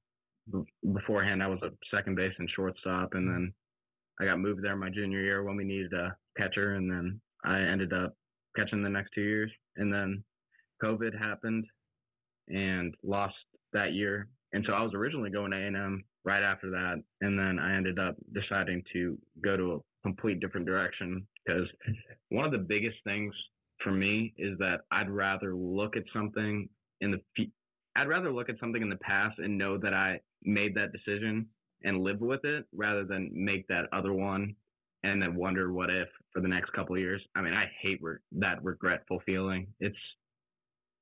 beforehand. 0.91 1.43
I 1.43 1.47
was 1.47 1.59
a 1.61 1.69
second 1.95 2.15
base 2.15 2.33
and 2.39 2.49
shortstop, 2.55 3.13
and 3.13 3.27
hmm. 3.27 3.31
then 3.31 3.53
I 4.19 4.25
got 4.25 4.39
moved 4.39 4.63
there 4.63 4.75
my 4.75 4.89
junior 4.89 5.21
year 5.21 5.43
when 5.43 5.55
we 5.55 5.63
needed 5.63 5.93
a 5.93 6.15
catcher, 6.37 6.75
and 6.75 6.89
then 6.89 7.19
I 7.43 7.59
ended 7.59 7.93
up 7.93 8.15
catching 8.55 8.83
the 8.83 8.89
next 8.89 9.11
two 9.13 9.21
years. 9.21 9.51
And 9.77 9.91
then 9.91 10.23
COVID 10.83 11.17
happened 11.17 11.65
and 12.47 12.93
lost 13.03 13.35
that 13.73 13.93
year. 13.93 14.27
And 14.53 14.63
so 14.67 14.73
I 14.73 14.81
was 14.81 14.93
originally 14.93 15.29
going 15.29 15.51
to 15.51 15.57
A&M 15.57 16.03
right 16.25 16.43
after 16.43 16.69
that, 16.71 17.01
and 17.21 17.37
then 17.39 17.57
I 17.57 17.75
ended 17.75 17.97
up 17.97 18.15
deciding 18.33 18.83
to 18.93 19.17
go 19.43 19.57
to 19.57 19.73
a 19.73 19.79
complete 20.03 20.39
different 20.39 20.67
direction 20.67 21.25
because 21.45 21.67
one 22.29 22.45
of 22.45 22.51
the 22.51 22.57
biggest 22.57 22.97
things 23.03 23.33
for 23.83 23.91
me 23.91 24.33
is 24.37 24.57
that 24.59 24.81
I'd 24.91 25.09
rather 25.09 25.55
look 25.55 25.95
at 25.95 26.03
something 26.13 26.69
in 26.99 27.11
the 27.11 27.47
I'd 27.95 28.07
rather 28.07 28.31
look 28.31 28.49
at 28.49 28.59
something 28.59 28.81
in 28.81 28.89
the 28.89 28.95
past 28.97 29.39
and 29.39 29.57
know 29.57 29.77
that 29.77 29.93
I 29.93 30.19
made 30.43 30.75
that 30.75 30.93
decision 30.93 31.47
and 31.83 32.03
live 32.03 32.21
with 32.21 32.43
it 32.45 32.65
rather 32.73 33.03
than 33.03 33.31
make 33.33 33.67
that 33.67 33.87
other 33.91 34.13
one 34.13 34.55
and 35.03 35.21
then 35.21 35.35
wonder 35.35 35.71
what 35.71 35.89
if 35.89 36.07
for 36.31 36.41
the 36.41 36.47
next 36.47 36.71
couple 36.73 36.95
of 36.95 37.01
years. 37.01 37.21
I 37.35 37.41
mean, 37.41 37.53
I 37.53 37.65
hate 37.81 37.99
re- 38.01 38.17
that 38.33 38.63
regretful 38.63 39.21
feeling. 39.25 39.67
It's 39.79 39.97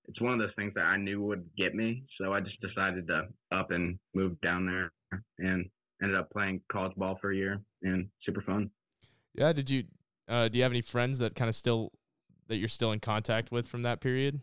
it's 0.08 0.22
one 0.22 0.34
of 0.34 0.40
those 0.40 0.56
things 0.56 0.74
that 0.76 0.86
I 0.86 0.98
knew 0.98 1.22
would 1.22 1.48
get 1.56 1.76
me, 1.76 2.04
so 2.20 2.34
I 2.34 2.40
just 2.40 2.60
decided 2.62 3.08
to 3.08 3.28
up 3.52 3.70
and 3.72 4.00
move 4.16 4.40
down 4.42 4.66
there 4.66 4.92
and 5.38 5.70
ended 6.02 6.18
up 6.18 6.32
playing 6.32 6.62
college 6.72 6.96
ball 6.96 7.20
for 7.22 7.32
a 7.32 7.36
year 7.36 7.62
and 7.84 8.10
super 8.26 8.42
fun. 8.42 8.72
Yeah, 9.36 9.54
did 9.54 9.70
you 9.70 9.84
uh, 10.28 10.48
do 10.48 10.58
you 10.58 10.64
have 10.64 10.72
any 10.72 10.82
friends 10.82 11.20
that 11.20 11.36
kind 11.36 11.50
of 11.50 11.56
still 11.56 11.92
that 12.48 12.58
you're 12.58 12.68
still 12.68 12.92
in 12.92 13.00
contact 13.00 13.52
with 13.52 13.68
from 13.68 13.84
that 13.84 14.00
period? 14.00 14.40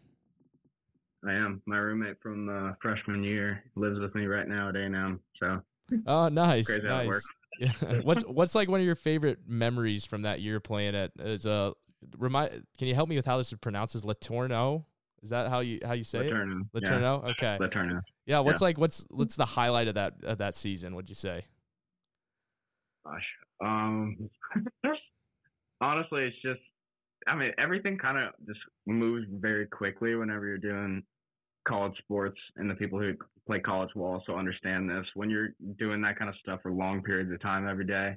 I 1.26 1.32
am. 1.32 1.62
My 1.66 1.78
roommate 1.78 2.20
from 2.22 2.48
uh, 2.48 2.74
freshman 2.80 3.24
year 3.24 3.64
lives 3.74 3.98
with 3.98 4.14
me 4.14 4.26
right 4.26 4.46
now 4.46 4.68
at 4.68 4.76
A&M. 4.76 5.18
So. 5.40 5.60
Oh, 6.06 6.28
nice, 6.28 6.68
nice. 6.82 7.22
Yeah. 7.58 7.70
what's 8.02 8.22
what's 8.24 8.54
like 8.54 8.68
one 8.68 8.80
of 8.80 8.86
your 8.86 8.94
favorite 8.94 9.38
memories 9.46 10.04
from 10.04 10.22
that 10.22 10.42
year 10.42 10.60
playing 10.60 10.94
at 10.94 11.12
is 11.18 11.46
uh 11.46 11.70
remind 12.18 12.50
can 12.76 12.86
you 12.86 12.94
help 12.94 13.08
me 13.08 13.16
with 13.16 13.24
how 13.24 13.38
this 13.38 13.50
is 13.50 13.58
pronounced 13.58 13.94
as 13.94 14.02
LeTourneau? 14.02 14.84
Is 15.22 15.30
that 15.30 15.48
how 15.48 15.60
you 15.60 15.80
how 15.84 15.94
you 15.94 16.04
say 16.04 16.18
LeTourneau. 16.18 16.66
it? 16.74 16.84
LeTourneau. 16.84 17.24
Yeah. 17.24 17.30
Okay. 17.30 17.58
LeTourneau. 17.58 18.00
Yeah. 18.26 18.40
What's 18.40 18.60
yeah. 18.60 18.66
like 18.66 18.78
what's 18.78 19.06
what's 19.10 19.36
the 19.36 19.46
highlight 19.46 19.88
of 19.88 19.94
that 19.94 20.14
of 20.24 20.38
that 20.38 20.54
season? 20.54 20.94
Would 20.96 21.08
you 21.08 21.14
say? 21.14 21.46
Gosh. 23.06 23.26
Um. 23.64 24.28
honestly, 25.80 26.24
it's 26.24 26.36
just. 26.42 26.60
I 27.26 27.34
mean, 27.34 27.52
everything 27.58 27.98
kind 27.98 28.18
of 28.18 28.34
just 28.46 28.60
moves 28.86 29.26
very 29.32 29.66
quickly 29.66 30.14
whenever 30.14 30.46
you're 30.46 30.58
doing 30.58 31.02
college 31.66 31.96
sports 31.98 32.38
and 32.56 32.70
the 32.70 32.74
people 32.74 32.98
who 32.98 33.14
play 33.46 33.60
college 33.60 33.90
will 33.94 34.06
also 34.06 34.34
understand 34.34 34.88
this. 34.88 35.06
When 35.14 35.30
you're 35.30 35.50
doing 35.78 36.00
that 36.02 36.18
kind 36.18 36.28
of 36.28 36.36
stuff 36.42 36.60
for 36.62 36.72
long 36.72 37.02
periods 37.02 37.32
of 37.32 37.40
time 37.40 37.68
every 37.68 37.86
day, 37.86 38.16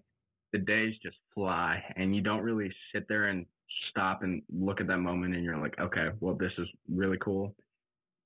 the 0.52 0.60
days 0.60 0.96
just 1.04 1.18
fly 1.34 1.84
and 1.96 2.16
you 2.16 2.22
don't 2.22 2.42
really 2.42 2.72
sit 2.94 3.08
there 3.08 3.26
and 3.28 3.46
stop 3.90 4.24
and 4.24 4.42
look 4.52 4.82
at 4.82 4.88
that 4.88 4.98
moment 4.98 5.36
and 5.36 5.44
you're 5.44 5.58
like, 5.58 5.80
okay, 5.80 6.10
well, 6.20 6.36
this 6.36 6.52
is 6.58 6.68
really 6.92 7.18
cool. 7.22 7.56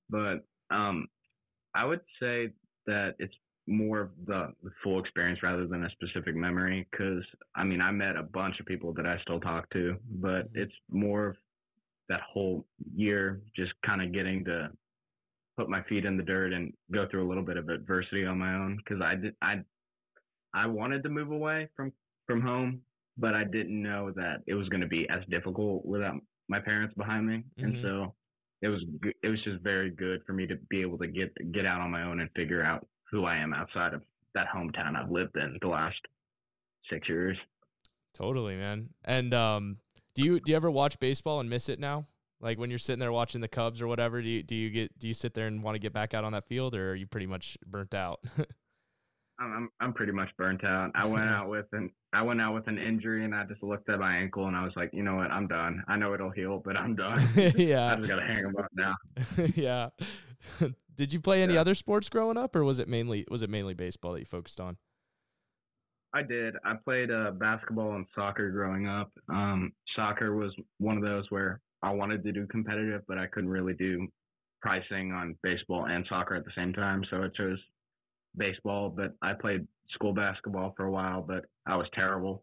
But 0.08 0.44
um, 0.70 1.06
I 1.74 1.84
would 1.84 2.00
say 2.20 2.50
that 2.86 3.14
it's 3.18 3.34
more 3.66 4.00
of 4.00 4.10
the, 4.26 4.52
the 4.62 4.70
full 4.82 5.00
experience 5.00 5.42
rather 5.42 5.66
than 5.66 5.84
a 5.84 5.90
specific 5.90 6.36
memory 6.36 6.86
because 6.90 7.22
I 7.54 7.64
mean, 7.64 7.80
I 7.80 7.90
met 7.90 8.16
a 8.16 8.22
bunch 8.22 8.60
of 8.60 8.66
people 8.66 8.92
that 8.94 9.06
I 9.06 9.18
still 9.22 9.40
talk 9.40 9.68
to, 9.70 9.96
but 10.20 10.52
mm-hmm. 10.52 10.62
it's 10.62 10.74
more 10.90 11.28
of 11.28 11.36
that 12.08 12.20
whole 12.20 12.66
year 12.94 13.40
just 13.56 13.72
kind 13.84 14.02
of 14.02 14.12
getting 14.12 14.44
to 14.44 14.70
put 15.56 15.68
my 15.68 15.82
feet 15.84 16.04
in 16.04 16.16
the 16.16 16.22
dirt 16.22 16.52
and 16.52 16.72
go 16.92 17.06
through 17.10 17.26
a 17.26 17.28
little 17.28 17.44
bit 17.44 17.56
of 17.56 17.68
adversity 17.68 18.24
on 18.24 18.38
my 18.38 18.54
own 18.54 18.76
because 18.76 19.00
I 19.02 19.14
did 19.14 19.34
I 19.42 19.60
I 20.52 20.66
wanted 20.66 21.02
to 21.04 21.08
move 21.08 21.30
away 21.30 21.68
from 21.76 21.92
from 22.26 22.40
home, 22.40 22.80
but 23.18 23.34
I 23.34 23.44
didn't 23.44 23.82
know 23.82 24.10
that 24.16 24.42
it 24.46 24.54
was 24.54 24.68
going 24.68 24.80
to 24.80 24.86
be 24.86 25.06
as 25.10 25.22
difficult 25.28 25.84
without 25.84 26.16
my 26.48 26.60
parents 26.60 26.94
behind 26.96 27.26
me, 27.26 27.42
Mhm. 27.58 27.64
and 27.64 27.82
so 27.82 28.14
it 28.62 28.68
was 28.68 28.82
it 29.22 29.28
was 29.28 29.42
just 29.44 29.62
very 29.62 29.90
good 29.90 30.22
for 30.26 30.32
me 30.32 30.46
to 30.46 30.56
be 30.70 30.80
able 30.80 30.98
to 30.98 31.06
get 31.06 31.32
get 31.52 31.66
out 31.66 31.80
on 31.80 31.90
my 31.90 32.02
own 32.02 32.20
and 32.20 32.30
figure 32.32 32.62
out 32.62 32.86
who 33.10 33.24
I 33.24 33.36
am 33.36 33.52
outside 33.52 33.94
of 33.94 34.02
that 34.34 34.46
hometown 34.48 34.96
I've 34.96 35.10
lived 35.10 35.36
in 35.36 35.58
the 35.60 35.68
last 35.68 36.00
six 36.90 37.08
years. 37.08 37.36
Totally, 38.14 38.56
man. 38.56 38.88
And 39.04 39.32
um, 39.34 39.78
do 40.14 40.22
you 40.24 40.40
do 40.40 40.52
you 40.52 40.56
ever 40.56 40.70
watch 40.70 40.98
baseball 40.98 41.40
and 41.40 41.48
miss 41.50 41.68
it 41.68 41.78
now? 41.78 42.06
Like 42.40 42.58
when 42.58 42.68
you're 42.70 42.78
sitting 42.78 43.00
there 43.00 43.12
watching 43.12 43.40
the 43.40 43.48
Cubs 43.48 43.80
or 43.80 43.86
whatever, 43.86 44.20
do 44.20 44.28
you 44.28 44.42
do 44.42 44.54
you 44.54 44.70
get 44.70 44.98
do 44.98 45.08
you 45.08 45.14
sit 45.14 45.34
there 45.34 45.46
and 45.46 45.62
want 45.62 45.74
to 45.76 45.78
get 45.78 45.92
back 45.92 46.14
out 46.14 46.24
on 46.24 46.32
that 46.32 46.46
field, 46.46 46.74
or 46.74 46.90
are 46.92 46.94
you 46.94 47.06
pretty 47.06 47.26
much 47.26 47.56
burnt 47.66 47.94
out? 47.94 48.20
I'm 49.40 49.68
I'm, 49.80 49.92
pretty 49.94 50.12
much 50.12 50.28
burnt 50.38 50.62
out. 50.64 50.92
I 50.94 51.06
went 51.06 51.24
out 51.28 51.48
with 51.48 51.66
an 51.72 51.90
I 52.12 52.22
went 52.22 52.40
out 52.40 52.54
with 52.54 52.68
an 52.68 52.78
injury, 52.78 53.24
and 53.24 53.34
I 53.34 53.44
just 53.44 53.62
looked 53.62 53.88
at 53.88 53.98
my 53.98 54.16
ankle, 54.16 54.46
and 54.46 54.56
I 54.56 54.62
was 54.64 54.72
like, 54.76 54.90
you 54.92 55.02
know 55.02 55.16
what, 55.16 55.30
I'm 55.32 55.48
done. 55.48 55.82
I 55.88 55.96
know 55.96 56.14
it'll 56.14 56.30
heal, 56.30 56.62
but 56.64 56.76
I'm 56.76 56.94
done. 56.94 57.18
Yeah, 57.56 57.92
I 57.92 57.96
just 57.96 58.08
gotta 58.08 58.22
hang 58.26 58.44
'em 58.44 58.54
up 58.56 58.68
now. 58.74 58.94
yeah. 59.56 59.88
Did 60.94 61.12
you 61.12 61.20
play 61.20 61.42
any 61.42 61.54
Yeah. 61.54 61.60
other 61.62 61.74
sports 61.74 62.08
growing 62.08 62.36
up, 62.36 62.54
or 62.54 62.62
was 62.62 62.78
it 62.78 62.86
mainly 62.88 63.24
was 63.30 63.42
it 63.42 63.50
mainly 63.50 63.74
baseball 63.74 64.12
that 64.12 64.20
you 64.20 64.26
focused 64.26 64.60
on? 64.60 64.76
I 66.12 66.22
did. 66.22 66.54
I 66.64 66.74
played 66.84 67.10
uh, 67.10 67.32
basketball 67.32 67.96
and 67.96 68.06
soccer 68.14 68.52
growing 68.52 68.86
up. 68.86 69.10
Um, 69.28 69.72
soccer 69.96 70.36
was 70.36 70.54
one 70.78 70.96
of 70.96 71.02
those 71.02 71.24
where 71.30 71.60
I 71.84 71.90
wanted 71.90 72.24
to 72.24 72.32
do 72.32 72.46
competitive, 72.46 73.02
but 73.06 73.18
I 73.18 73.26
couldn't 73.26 73.50
really 73.50 73.74
do 73.74 74.06
pricing 74.62 75.12
on 75.12 75.36
baseball 75.42 75.84
and 75.86 76.06
soccer 76.08 76.34
at 76.34 76.44
the 76.44 76.50
same 76.56 76.72
time. 76.72 77.04
So 77.10 77.22
I 77.22 77.28
chose 77.36 77.58
baseball, 78.36 78.88
but 78.88 79.12
I 79.20 79.34
played 79.34 79.66
school 79.92 80.14
basketball 80.14 80.72
for 80.76 80.86
a 80.86 80.90
while, 80.90 81.20
but 81.22 81.44
I 81.66 81.76
was 81.76 81.86
terrible. 81.94 82.42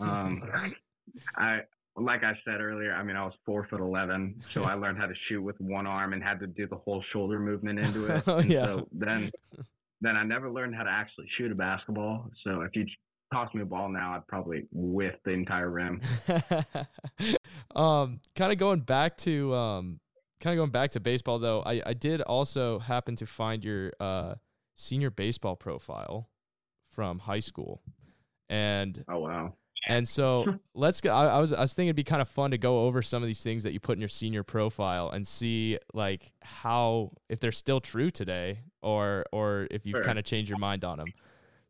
Um, 0.00 0.42
I, 1.36 1.60
like 1.96 2.24
I 2.24 2.32
said 2.44 2.60
earlier, 2.60 2.94
I 2.94 3.02
mean, 3.02 3.16
I 3.16 3.24
was 3.24 3.34
four 3.44 3.66
foot 3.68 3.80
11, 3.80 4.42
so 4.52 4.64
I 4.64 4.74
learned 4.74 4.98
how 4.98 5.06
to 5.06 5.14
shoot 5.28 5.42
with 5.42 5.60
one 5.60 5.86
arm 5.86 6.12
and 6.12 6.22
had 6.22 6.40
to 6.40 6.46
do 6.46 6.66
the 6.66 6.76
whole 6.76 7.02
shoulder 7.12 7.38
movement 7.38 7.78
into 7.78 8.06
it. 8.06 8.22
Oh, 8.26 8.38
And 8.38 8.50
yeah. 8.50 8.64
So 8.66 8.88
then, 8.92 9.30
then 10.00 10.16
I 10.16 10.24
never 10.24 10.50
learned 10.50 10.74
how 10.74 10.84
to 10.84 10.90
actually 10.90 11.26
shoot 11.36 11.52
a 11.52 11.54
basketball. 11.54 12.30
So 12.44 12.62
if 12.62 12.70
you 12.74 12.86
toss 13.32 13.52
me 13.54 13.62
a 13.62 13.64
ball 13.64 13.88
now, 13.88 14.14
I'd 14.14 14.26
probably 14.26 14.64
whiff 14.72 15.14
the 15.24 15.30
entire 15.32 15.70
rim. 15.70 16.00
um, 17.74 18.20
kind 18.34 18.52
of 18.52 18.58
going 18.58 18.80
back 18.80 19.16
to 19.18 19.54
um, 19.54 20.00
kind 20.40 20.54
of 20.54 20.58
going 20.60 20.70
back 20.70 20.90
to 20.92 21.00
baseball 21.00 21.38
though. 21.38 21.62
I 21.62 21.82
I 21.86 21.94
did 21.94 22.20
also 22.22 22.78
happen 22.78 23.16
to 23.16 23.26
find 23.26 23.64
your 23.64 23.92
uh 24.00 24.34
senior 24.76 25.10
baseball 25.10 25.56
profile 25.56 26.30
from 26.90 27.20
high 27.20 27.40
school, 27.40 27.82
and 28.48 29.04
Oh 29.08 29.18
wow. 29.20 29.54
and 29.88 30.08
so 30.08 30.58
let's 30.74 31.00
go. 31.00 31.10
I, 31.14 31.26
I 31.26 31.40
was 31.40 31.52
I 31.52 31.60
was 31.60 31.74
thinking 31.74 31.88
it'd 31.88 31.96
be 31.96 32.04
kind 32.04 32.22
of 32.22 32.28
fun 32.28 32.50
to 32.52 32.58
go 32.58 32.86
over 32.86 33.02
some 33.02 33.22
of 33.22 33.26
these 33.26 33.42
things 33.42 33.62
that 33.64 33.72
you 33.72 33.80
put 33.80 33.96
in 33.96 34.00
your 34.00 34.08
senior 34.08 34.42
profile 34.42 35.10
and 35.10 35.26
see 35.26 35.78
like 35.94 36.32
how 36.42 37.12
if 37.28 37.40
they're 37.40 37.52
still 37.52 37.80
true 37.80 38.10
today 38.10 38.60
or 38.82 39.24
or 39.32 39.66
if 39.70 39.84
you've 39.84 39.96
Sure. 39.96 40.04
kind 40.04 40.18
of 40.18 40.24
changed 40.24 40.48
your 40.48 40.58
mind 40.58 40.84
on 40.84 40.98
them. 40.98 41.08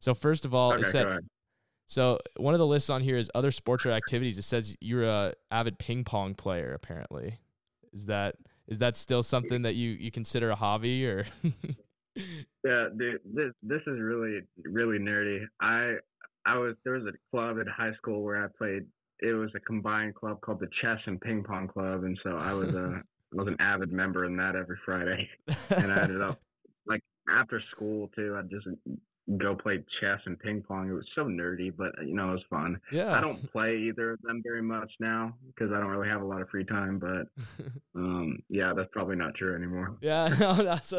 So 0.01 0.15
first 0.15 0.45
of 0.45 0.55
all, 0.55 0.73
it 0.73 0.85
said. 0.87 1.07
So 1.89 2.19
one 2.37 2.55
of 2.55 2.61
the 2.61 2.67
lists 2.67 2.91
on 2.91 3.01
here 3.01 3.17
is 3.17 3.31
other 3.35 3.51
sports 3.51 3.85
or 3.87 3.91
activities. 3.91 4.39
It 4.39 4.43
says 4.43 4.77
you're 4.81 5.05
a 5.05 5.33
avid 5.51 5.79
ping 5.79 6.05
pong 6.05 6.35
player. 6.35 6.73
Apparently, 6.75 7.41
is 7.93 8.07
that 8.07 8.37
is 8.69 8.79
that 8.79 8.95
still 8.95 9.23
something 9.23 9.63
that 9.63 9.75
you 9.75 9.91
you 9.91 10.11
consider 10.11 10.51
a 10.51 10.55
hobby 10.55 11.07
or? 11.07 11.27
Yeah, 12.65 12.89
dude, 12.97 13.21
this 13.25 13.53
this 13.63 13.81
is 13.87 14.01
really 14.01 14.41
really 14.65 14.99
nerdy. 14.99 15.45
I 15.61 15.95
I 16.45 16.59
was 16.59 16.75
there 16.85 16.95
was 16.95 17.05
a 17.05 17.13
club 17.31 17.59
at 17.61 17.69
high 17.69 17.95
school 17.95 18.23
where 18.23 18.43
I 18.45 18.49
played. 18.59 18.87
It 19.21 19.33
was 19.33 19.51
a 19.55 19.61
combined 19.61 20.15
club 20.15 20.41
called 20.41 20.61
the 20.61 20.69
Chess 20.83 20.99
and 21.07 21.21
Ping 21.21 21.45
Pong 21.45 21.69
Club, 21.69 22.05
and 22.05 22.19
so 22.23 22.37
I 22.37 22.53
was 22.55 22.75
a 22.75 23.03
was 23.33 23.47
an 23.47 23.57
avid 23.61 23.93
member 23.93 24.25
in 24.25 24.37
that 24.37 24.57
every 24.57 24.79
Friday. 24.85 25.29
And 25.71 25.93
I 25.93 26.03
ended 26.03 26.21
up 26.21 26.41
like 26.87 27.03
after 27.31 27.63
school 27.71 28.11
too. 28.17 28.37
I'd 28.37 28.51
just 28.51 28.67
go 29.37 29.55
play 29.55 29.85
chess 30.01 30.21
and 30.25 30.39
ping 30.39 30.63
pong. 30.67 30.89
It 30.89 30.95
was 30.95 31.07
so 31.15 31.25
nerdy, 31.25 31.75
but 31.77 31.93
you 32.05 32.15
know 32.15 32.31
it 32.31 32.35
was 32.35 32.45
fun. 32.49 32.81
yeah. 32.91 33.13
I 33.13 33.21
don't 33.21 33.51
play 33.53 33.77
either 33.77 34.13
of 34.13 34.23
them 34.23 34.43
very 34.43 34.63
much 34.63 34.91
now 35.01 35.35
because 35.47 35.73
I 35.73 35.79
don't 35.81 35.91
really 35.91 36.09
have 36.09 36.23
a 36.23 36.25
lot 36.25 36.41
of 36.41 36.49
free 36.49 36.65
time. 36.65 36.99
But 36.99 37.29
um, 37.95 38.39
yeah, 38.49 38.73
that's 38.75 38.89
probably 38.93 39.17
not 39.17 39.35
true 39.35 39.55
anymore. 39.55 39.97
Yeah, 40.01 40.29
no, 40.41 40.55
that's 40.55 40.95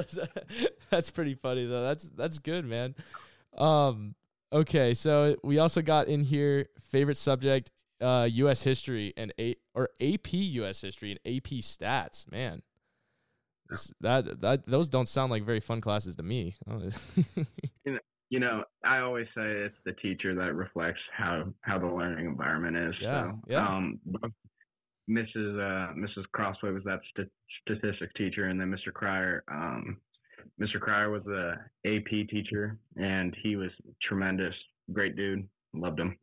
that's, 0.89 1.09
pretty 1.09 1.33
funny 1.35 1.65
though. 1.65 1.83
That's 1.83 2.09
that's 2.09 2.39
good, 2.39 2.65
man. 2.65 2.95
Um, 3.57 4.15
okay, 4.53 4.93
so 4.93 5.35
we 5.43 5.57
also 5.57 5.81
got 5.81 6.07
in 6.07 6.23
here 6.23 6.67
favorite 6.91 7.17
subject, 7.17 7.71
uh, 7.99 8.27
U.S. 8.31 8.61
history 8.61 9.13
and 9.17 9.33
a 9.39 9.55
or 9.73 9.89
AP 9.99 10.33
U.S. 10.33 10.81
history 10.81 11.11
and 11.11 11.19
AP 11.37 11.49
stats. 11.61 12.31
Man, 12.31 12.61
that 14.01 14.41
that 14.41 14.67
those 14.67 14.87
don't 14.87 15.09
sound 15.09 15.31
like 15.31 15.43
very 15.43 15.59
fun 15.59 15.81
classes 15.81 16.15
to 16.17 16.23
me. 16.23 16.55
You 17.85 17.93
know, 17.93 17.99
I 18.31 18.99
always 18.99 19.27
say 19.35 19.41
it's 19.65 19.75
the 19.85 19.93
teacher 19.93 20.35
that 20.35 20.53
reflects 20.55 20.99
how 21.15 21.45
how 21.61 21.79
the 21.79 21.87
learning 21.87 22.25
environment 22.25 22.77
is. 22.77 22.95
Yeah, 23.01 23.31
so, 23.31 23.39
yeah. 23.47 23.67
Um, 23.67 23.99
Mrs. 25.09 25.57
Uh, 25.57 25.93
Mrs. 25.95 26.25
Crossway 26.33 26.71
was 26.71 26.83
that 26.85 26.99
st- 27.15 27.31
statistics 27.63 28.13
teacher, 28.15 28.45
and 28.45 28.59
then 28.61 28.71
Mr. 28.71 28.93
Cryer. 28.93 29.43
Um, 29.51 29.97
Mr. 30.61 30.79
Cryer 30.79 31.09
was 31.09 31.23
the 31.25 31.53
AP 31.85 32.27
teacher, 32.29 32.77
and 32.95 33.35
he 33.41 33.55
was 33.55 33.71
tremendous, 34.03 34.53
great 34.93 35.15
dude. 35.15 35.47
Loved 35.73 35.99
him. 35.99 36.17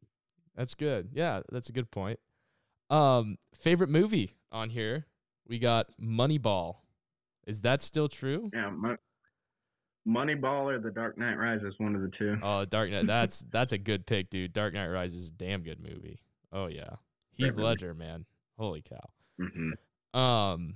that's 0.57 0.75
good. 0.75 1.11
Yeah, 1.13 1.41
that's 1.51 1.69
a 1.69 1.73
good 1.73 1.91
point. 1.91 2.19
Um, 2.91 3.39
favorite 3.55 3.91
movie 3.91 4.33
on 4.53 4.71
here, 4.71 5.07
we 5.47 5.59
got 5.59 5.89
Moneyball. 6.01 6.77
Is 7.47 7.61
that 7.63 7.83
still 7.83 8.09
true? 8.09 8.51
Yeah, 8.53 8.71
Mo- 8.71 8.97
Moneyball 10.07 10.65
or 10.65 10.79
The 10.79 10.91
Dark 10.91 11.19
Knight 11.19 11.35
Rises, 11.35 11.75
one 11.79 11.95
of 11.95 12.03
the 12.03 12.11
two. 12.17 12.37
Oh, 12.43 12.65
Dark 12.65 12.91
Knight. 12.91 13.07
That's 13.07 13.41
that's 13.51 13.73
a 13.73 13.79
good 13.79 14.07
pick, 14.07 14.31
dude. 14.31 14.53
Dark 14.53 14.75
Knight 14.75 14.89
Rises 14.89 15.25
is 15.25 15.29
a 15.31 15.33
damn 15.35 15.63
good 15.63 15.81
movie. 15.81 16.21
Oh 16.53 16.67
yeah, 16.69 16.91
Heath 17.33 17.51
movie. 17.51 17.63
Ledger, 17.63 17.95
man. 17.95 18.25
Holy 18.59 18.83
cow. 18.83 19.01
hmm 19.41 20.19
Um, 20.19 20.75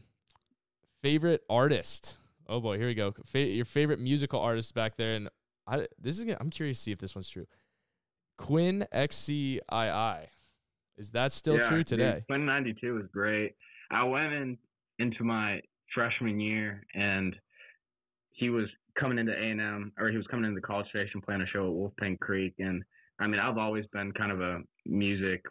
favorite 1.03 1.43
artist. 1.49 2.17
Oh 2.49 2.61
boy, 2.61 2.77
here 2.79 2.89
we 2.89 2.95
go. 2.95 3.15
Fa- 3.27 3.39
your 3.41 3.65
favorite 3.65 4.01
musical 4.01 4.41
artist 4.41 4.75
back 4.75 4.97
there, 4.97 5.15
and 5.15 5.29
I 5.67 5.87
this 6.01 6.19
is 6.19 6.25
gonna, 6.25 6.37
I'm 6.41 6.51
curious 6.51 6.79
to 6.79 6.83
see 6.83 6.93
if 6.93 6.99
this 6.99 7.15
one's 7.15 7.29
true. 7.29 7.47
Quinn 8.37 8.87
XCII. 8.93 9.61
Is 10.97 11.11
that 11.11 11.33
still 11.33 11.57
Yeah, 11.57 11.69
true 11.69 11.79
dude, 11.79 11.87
today? 11.87 12.25
Quinn 12.27 12.47
XCII 12.47 12.91
was 12.91 13.07
great. 13.13 13.55
I 13.91 14.03
went 14.05 14.33
in 14.33 14.59
into 14.99 15.25
my 15.25 15.61
freshman 15.95 16.41
year 16.41 16.85
and 16.95 17.35
he 18.33 18.51
was 18.51 18.67
coming 18.99 19.19
into 19.19 19.33
A&M 19.33 19.93
or 19.99 20.09
he 20.11 20.17
was 20.17 20.27
coming 20.29 20.45
into 20.47 20.61
the 20.61 20.67
college 20.67 20.89
station 20.89 21.21
playing 21.21 21.43
a 21.43 21.47
show 21.47 21.67
at 21.67 21.73
Wolf 21.73 21.93
Pen 21.99 22.17
Creek 22.21 22.55
and 22.59 22.83
I 23.21 23.27
mean 23.27 23.41
I've 23.41 23.59
always 23.59 23.85
been 23.93 24.13
kind 24.13 24.33
of 24.33 24.41
a 24.41 24.61
music 24.87 25.43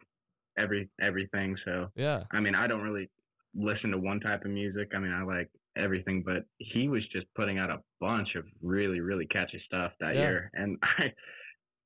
every 0.57 0.89
everything 1.01 1.55
so 1.65 1.87
Yeah. 1.95 2.23
I 2.31 2.39
mean 2.39 2.55
I 2.55 2.67
don't 2.67 2.81
really 2.81 3.09
listen 3.55 3.91
to 3.91 3.97
one 3.97 4.19
type 4.19 4.45
of 4.45 4.51
music. 4.51 4.91
I 4.95 4.99
mean 4.99 5.11
I 5.11 5.23
like 5.23 5.49
everything 5.77 6.23
but 6.25 6.43
he 6.57 6.87
was 6.89 7.03
just 7.11 7.25
putting 7.35 7.57
out 7.59 7.69
a 7.69 7.77
bunch 8.01 8.29
of 8.35 8.43
really 8.61 8.99
really 8.99 9.25
catchy 9.27 9.61
stuff 9.65 9.91
that 9.99 10.15
Yeah. 10.15 10.21
year 10.21 10.51
and 10.53 10.77
I 10.83 11.13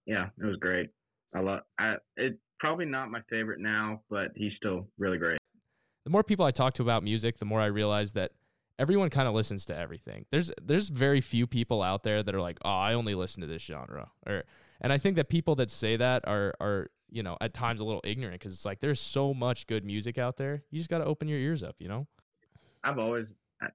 yeah, 0.06 0.28
it 0.42 0.46
was 0.46 0.58
great. 0.58 0.90
I 1.36 1.40
love 1.40 1.62
I 1.80 1.96
it 2.18 2.38
probably 2.60 2.86
not 2.86 3.12
my 3.12 3.22
favorite 3.30 3.60
now, 3.60 4.02
but 4.10 4.32
he's 4.36 4.54
still 4.58 4.88
really 4.98 5.18
great. 5.18 5.38
the 6.06 6.10
more 6.10 6.24
people 6.24 6.46
I 6.46 6.52
talk 6.52 6.74
to 6.76 6.82
about 6.82 7.04
music, 7.04 7.38
the 7.38 7.46
more 7.46 7.60
I 7.62 7.66
realize 7.68 8.14
that 8.14 8.32
everyone 8.80 9.10
kind 9.10 9.28
of 9.28 9.34
listens 9.34 9.66
to 9.66 9.76
everything. 9.78 10.26
There's 10.32 10.52
there's 10.62 10.90
very 10.90 11.22
few 11.22 11.48
people 11.48 11.82
out 11.82 12.04
there 12.04 12.24
that 12.24 12.34
are 12.34 12.42
like, 12.42 12.58
"Oh, 12.64 12.70
I 12.70 12.94
only 12.94 13.16
listen 13.16 13.42
to 13.42 13.48
this 13.48 13.62
genre." 13.62 14.12
Or 14.26 14.44
and 14.82 14.92
I 14.92 14.98
think 14.98 15.16
that 15.18 15.30
people 15.30 15.56
that 15.56 15.70
say 15.72 15.96
that 15.98 16.28
are 16.28 16.54
are, 16.60 16.88
you 17.10 17.24
know, 17.24 17.38
at 17.42 17.54
times 17.54 17.82
a 17.82 17.86
little 17.86 18.02
ignorant 18.04 18.42
cuz 18.42 18.54
it's 18.54 18.66
like 18.66 18.80
there's 18.80 19.00
so 19.00 19.34
much 19.34 19.68
good 19.68 19.86
music 19.86 20.18
out 20.18 20.38
there. 20.38 20.64
You 20.72 20.80
just 20.80 20.90
got 20.90 21.00
to 21.00 21.06
open 21.06 21.28
your 21.28 21.40
ears 21.40 21.64
up, 21.64 21.76
you 21.80 21.88
know? 21.88 22.08
I've 22.84 23.00
always 23.00 23.28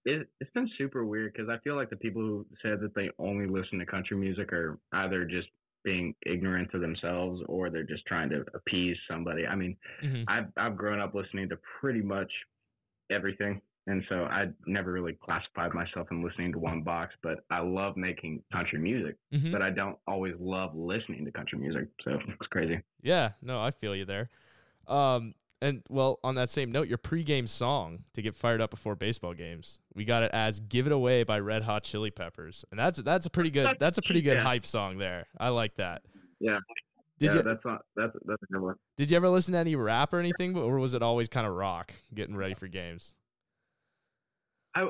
it, 0.04 0.28
it's 0.40 0.50
been 0.52 0.68
super 0.76 1.06
weird 1.06 1.32
because 1.32 1.48
I 1.48 1.56
feel 1.64 1.74
like 1.74 1.88
the 1.88 1.96
people 1.96 2.20
who 2.20 2.46
said 2.60 2.80
that 2.80 2.94
they 2.94 3.08
only 3.18 3.46
listen 3.46 3.78
to 3.78 3.86
country 3.86 4.18
music 4.18 4.52
are 4.52 4.78
either 4.92 5.24
just 5.24 5.48
being 5.82 6.14
ignorant 6.26 6.70
to 6.72 6.78
themselves 6.78 7.40
or 7.48 7.70
they're 7.70 7.84
just 7.84 8.04
trying 8.04 8.28
to 8.28 8.44
appease 8.52 8.98
somebody. 9.10 9.46
I 9.46 9.54
mean, 9.54 9.76
Mhm. 10.02 10.24
I've 10.28 10.52
I've 10.58 10.76
grown 10.76 10.98
up 11.00 11.14
listening 11.14 11.48
to 11.50 11.58
pretty 11.80 12.02
much 12.02 12.30
everything, 13.10 13.62
and 13.88 14.04
so 14.08 14.24
I 14.24 14.46
never 14.66 14.92
really 14.92 15.14
classified 15.14 15.72
myself 15.74 16.08
in 16.10 16.22
listening 16.22 16.52
to 16.52 16.58
one 16.58 16.82
box. 16.82 17.14
But 17.22 17.44
I 17.50 17.60
love 17.60 17.96
making 17.96 18.42
country 18.52 18.78
music, 18.78 19.16
Mhm. 19.32 19.50
but 19.52 19.62
I 19.62 19.70
don't 19.70 19.98
always 20.06 20.34
love 20.38 20.74
listening 20.76 21.24
to 21.24 21.32
country 21.32 21.58
music. 21.58 21.88
So 22.04 22.12
it's 22.28 22.46
crazy. 22.48 22.80
Yeah, 23.02 23.32
no, 23.42 23.60
I 23.60 23.70
feel 23.70 23.96
you 23.96 24.04
there. 24.04 24.28
Um, 24.86 25.34
and 25.60 25.82
well, 25.88 26.20
on 26.22 26.36
that 26.36 26.48
same 26.50 26.70
note, 26.70 26.86
your 26.86 26.98
pregame 26.98 27.48
song 27.48 28.04
to 28.12 28.22
get 28.22 28.34
fired 28.36 28.60
up 28.60 28.70
before 28.70 28.94
baseball 28.94 29.34
games, 29.34 29.80
we 29.94 30.04
got 30.04 30.22
it 30.22 30.30
as 30.32 30.60
"Give 30.60 30.86
It 30.86 30.92
Away" 30.92 31.24
by 31.24 31.40
Red 31.40 31.62
Hot 31.64 31.82
Chili 31.82 32.10
Peppers, 32.12 32.64
and 32.70 32.78
that's 32.78 33.02
that's 33.02 33.26
a 33.26 33.30
pretty 33.30 33.50
good 33.50 33.76
that's 33.80 33.98
a 33.98 34.02
pretty 34.02 34.22
good 34.22 34.36
Yeah. 34.36 34.42
hype 34.44 34.64
song 34.64 34.98
there. 34.98 35.26
I 35.38 35.48
like 35.48 35.74
that. 35.76 36.02
Yeah. 36.38 36.58
Did 37.18 37.26
yeah, 37.30 37.34
you 37.38 37.42
that's 37.42 37.64
not 37.64 37.84
that's 37.96 38.12
that's 38.26 38.42
a 38.44 38.46
good 38.52 38.62
one. 38.62 38.76
did 38.96 39.10
you 39.10 39.16
ever 39.16 39.28
listen 39.28 39.52
to 39.54 39.58
any 39.58 39.74
rap 39.74 40.12
or 40.14 40.20
anything, 40.20 40.56
or 40.56 40.78
was 40.78 40.94
it 40.94 41.02
always 41.02 41.28
kind 41.28 41.48
of 41.48 41.54
rock, 41.54 41.92
getting 42.14 42.36
ready 42.36 42.54
for 42.54 42.68
games? 42.68 43.12
I 44.82 44.88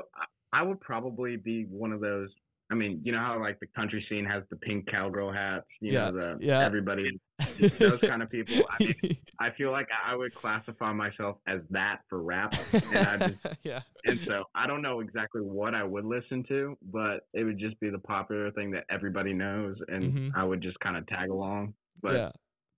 I 0.51 0.61
would 0.63 0.79
probably 0.81 1.35
be 1.37 1.63
one 1.65 1.91
of 1.91 2.01
those. 2.01 2.29
I 2.71 2.75
mean, 2.75 3.01
you 3.03 3.11
know 3.11 3.17
how 3.19 3.39
like 3.39 3.59
the 3.59 3.67
country 3.75 4.05
scene 4.09 4.25
has 4.25 4.43
the 4.51 4.55
pink 4.57 4.87
cowgirl 4.91 5.31
hats, 5.31 5.65
you 5.81 5.93
Yeah, 5.93 6.11
know, 6.11 6.37
the 6.37 6.45
yeah. 6.45 6.63
everybody 6.63 7.19
those 7.79 7.99
kind 8.01 8.21
of 8.21 8.29
people. 8.29 8.57
I 8.69 8.83
mean, 8.83 9.17
I 9.39 9.49
feel 9.57 9.71
like 9.71 9.87
I 10.05 10.15
would 10.15 10.33
classify 10.35 10.93
myself 10.93 11.37
as 11.47 11.61
that 11.71 12.01
for 12.09 12.21
rap, 12.21 12.53
and 12.73 12.97
I 12.97 13.17
just 13.29 13.39
yeah. 13.63 13.81
and 14.05 14.19
so 14.19 14.43
I 14.53 14.67
don't 14.67 14.81
know 14.83 14.99
exactly 14.99 15.41
what 15.41 15.73
I 15.73 15.83
would 15.83 16.05
listen 16.05 16.43
to, 16.49 16.77
but 16.91 17.21
it 17.33 17.43
would 17.43 17.57
just 17.57 17.79
be 17.79 17.89
the 17.89 17.99
popular 17.99 18.51
thing 18.51 18.69
that 18.71 18.85
everybody 18.91 19.33
knows, 19.33 19.77
and 19.87 20.13
Mhm. 20.13 20.31
I 20.35 20.43
would 20.43 20.61
just 20.61 20.79
kind 20.79 20.95
of 20.97 21.07
tag 21.07 21.29
along. 21.31 21.73
But 22.03 22.13
yeah. 22.15 22.31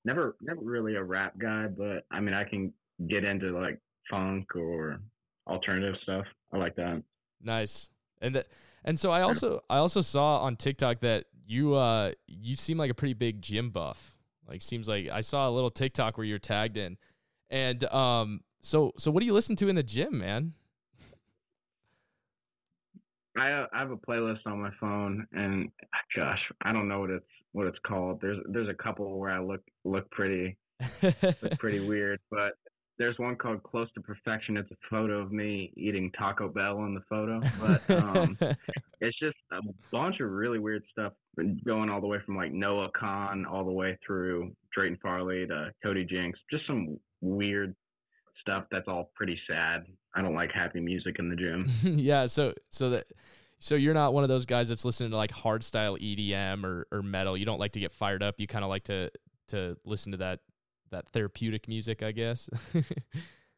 never, 0.05 0.35
never 0.41 0.61
really 0.61 0.95
a 0.95 1.03
rap 1.03 1.37
guy. 1.37 1.67
But 1.67 2.05
I 2.11 2.21
mean, 2.21 2.33
I 2.33 2.43
can 2.45 2.73
get 3.09 3.23
into 3.25 3.59
like 3.59 3.77
funk 4.09 4.55
or 4.55 5.01
alternative 5.47 5.95
stuff. 6.03 6.25
I 6.53 6.57
like 6.57 6.75
that. 6.75 7.01
Nice. 7.41 7.89
And 8.21 8.35
that 8.35 8.47
and 8.83 8.99
so 8.99 9.11
I 9.11 9.21
also 9.21 9.63
I 9.69 9.77
also 9.77 10.01
saw 10.01 10.39
on 10.39 10.55
TikTok 10.55 10.99
that 11.01 11.25
you 11.45 11.75
uh 11.75 12.11
you 12.27 12.55
seem 12.55 12.77
like 12.77 12.91
a 12.91 12.93
pretty 12.93 13.13
big 13.13 13.41
gym 13.41 13.69
buff. 13.69 14.17
Like 14.47 14.61
seems 14.61 14.87
like 14.87 15.09
I 15.09 15.21
saw 15.21 15.49
a 15.49 15.51
little 15.51 15.71
TikTok 15.71 16.17
where 16.17 16.25
you're 16.25 16.39
tagged 16.39 16.77
in. 16.77 16.97
And 17.49 17.83
um 17.85 18.41
so 18.61 18.93
so 18.97 19.11
what 19.11 19.21
do 19.21 19.25
you 19.25 19.33
listen 19.33 19.55
to 19.57 19.69
in 19.69 19.75
the 19.75 19.83
gym, 19.83 20.19
man? 20.19 20.53
I 23.37 23.51
uh, 23.51 23.67
I 23.73 23.79
have 23.79 23.91
a 23.91 23.97
playlist 23.97 24.41
on 24.45 24.61
my 24.61 24.71
phone, 24.79 25.25
and 25.31 25.69
gosh, 26.15 26.39
I 26.63 26.73
don't 26.73 26.87
know 26.87 26.99
what 26.99 27.09
it's 27.09 27.25
what 27.53 27.65
it's 27.65 27.77
called. 27.85 28.19
There's 28.21 28.39
there's 28.49 28.69
a 28.69 28.73
couple 28.73 29.17
where 29.19 29.31
I 29.31 29.39
look 29.39 29.61
look 29.85 30.09
pretty 30.11 30.57
look 31.01 31.57
pretty 31.59 31.79
weird, 31.87 32.19
but 32.29 32.53
there's 33.01 33.17
one 33.17 33.35
called 33.35 33.63
Close 33.63 33.91
to 33.95 33.99
Perfection. 33.99 34.57
It's 34.57 34.69
a 34.69 34.75
photo 34.87 35.19
of 35.19 35.31
me 35.31 35.73
eating 35.75 36.11
Taco 36.11 36.47
Bell 36.47 36.85
in 36.85 36.93
the 36.93 37.01
photo, 37.09 37.41
but 37.59 37.89
um, 37.89 38.37
it's 39.01 39.17
just 39.17 39.37
a 39.51 39.59
bunch 39.91 40.19
of 40.19 40.29
really 40.29 40.59
weird 40.59 40.83
stuff 40.91 41.13
going 41.65 41.89
all 41.89 41.99
the 41.99 42.05
way 42.05 42.19
from 42.23 42.37
like 42.37 42.51
Noah 42.51 42.89
Kahan 42.91 43.43
all 43.49 43.65
the 43.65 43.71
way 43.71 43.97
through 44.05 44.55
Drayton 44.71 44.99
Farley 45.01 45.47
to 45.47 45.73
Cody 45.81 46.05
Jinks. 46.05 46.37
Just 46.51 46.67
some 46.67 46.99
weird 47.21 47.75
stuff 48.39 48.65
that's 48.69 48.87
all 48.87 49.09
pretty 49.15 49.39
sad. 49.49 49.85
I 50.13 50.21
don't 50.21 50.35
like 50.35 50.51
happy 50.51 50.79
music 50.79 51.15
in 51.17 51.27
the 51.27 51.35
gym. 51.35 51.71
yeah, 51.99 52.27
so 52.27 52.53
so 52.69 52.91
that 52.91 53.07
so 53.57 53.73
you're 53.73 53.95
not 53.95 54.13
one 54.13 54.21
of 54.21 54.29
those 54.29 54.45
guys 54.45 54.69
that's 54.69 54.85
listening 54.85 55.09
to 55.09 55.17
like 55.17 55.31
hard 55.31 55.63
style 55.63 55.97
EDM 55.97 56.63
or, 56.63 56.85
or 56.91 57.01
metal. 57.01 57.35
You 57.35 57.45
don't 57.45 57.59
like 57.59 57.71
to 57.71 57.79
get 57.79 57.91
fired 57.91 58.21
up. 58.21 58.39
You 58.39 58.45
kind 58.45 58.63
of 58.63 58.69
like 58.69 58.83
to 58.83 59.09
to 59.47 59.75
listen 59.85 60.11
to 60.11 60.19
that 60.19 60.41
that 60.91 61.09
therapeutic 61.09 61.67
music, 61.67 62.03
I 62.03 62.11
guess. 62.11 62.49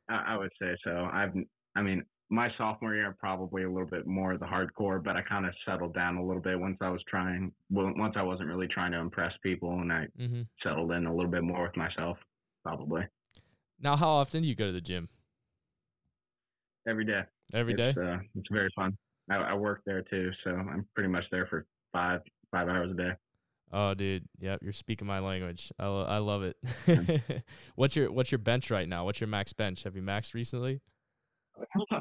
I, 0.09 0.23
I 0.27 0.37
would 0.37 0.51
say 0.61 0.75
so. 0.83 1.09
I've, 1.11 1.33
I 1.75 1.81
mean, 1.81 2.03
my 2.29 2.49
sophomore 2.57 2.95
year, 2.95 3.15
probably 3.19 3.63
a 3.63 3.69
little 3.69 3.87
bit 3.87 4.07
more 4.07 4.33
of 4.33 4.39
the 4.39 4.45
hardcore, 4.45 5.03
but 5.03 5.15
I 5.15 5.21
kind 5.21 5.45
of 5.45 5.53
settled 5.67 5.93
down 5.93 6.17
a 6.17 6.25
little 6.25 6.41
bit 6.41 6.59
once 6.59 6.77
I 6.81 6.89
was 6.89 7.01
trying. 7.07 7.51
Well, 7.69 7.93
once 7.97 8.15
I 8.17 8.23
wasn't 8.23 8.49
really 8.49 8.67
trying 8.67 8.91
to 8.93 8.99
impress 8.99 9.33
people, 9.43 9.71
and 9.81 9.91
I 9.91 10.07
mm-hmm. 10.19 10.41
settled 10.63 10.91
in 10.91 11.05
a 11.05 11.13
little 11.13 11.31
bit 11.31 11.43
more 11.43 11.63
with 11.63 11.77
myself. 11.77 12.17
Probably 12.63 13.01
Now, 13.81 13.97
how 13.97 14.09
often 14.09 14.41
do 14.41 14.47
you 14.47 14.55
go 14.55 14.67
to 14.67 14.71
the 14.71 14.79
gym? 14.79 15.09
every 16.87 17.05
day. 17.05 17.21
Every 17.53 17.73
day. 17.73 17.89
it's, 17.89 17.97
Uh, 17.97 18.17
it's 18.35 18.47
very 18.51 18.69
fun. 18.75 18.97
I, 19.29 19.35
I 19.35 19.53
work 19.53 19.81
there 19.85 20.01
too, 20.01 20.31
so 20.43 20.51
I'm 20.51 20.87
pretty 20.95 21.09
much 21.09 21.23
there 21.31 21.47
for 21.47 21.65
five 21.91 22.21
five 22.51 22.67
hours 22.67 22.91
a 22.91 22.95
day. 22.95 23.11
Oh, 23.75 23.95
dude. 23.95 24.25
Yep, 24.39 24.59
you're 24.61 24.71
speaking 24.71 25.07
my 25.07 25.17
language. 25.19 25.71
I, 25.79 25.87
lo- 25.87 26.05
I 26.07 26.19
love 26.19 26.43
it. 26.43 27.43
what's 27.75 27.95
your 27.95 28.11
what's 28.11 28.31
your 28.31 28.37
bench 28.39 28.69
right 28.69 28.87
now? 28.87 29.03
What's 29.05 29.19
your 29.19 29.27
max 29.27 29.51
bench? 29.51 29.83
Have 29.83 29.95
you 29.95 30.03
maxed 30.03 30.35
recently? 30.35 30.79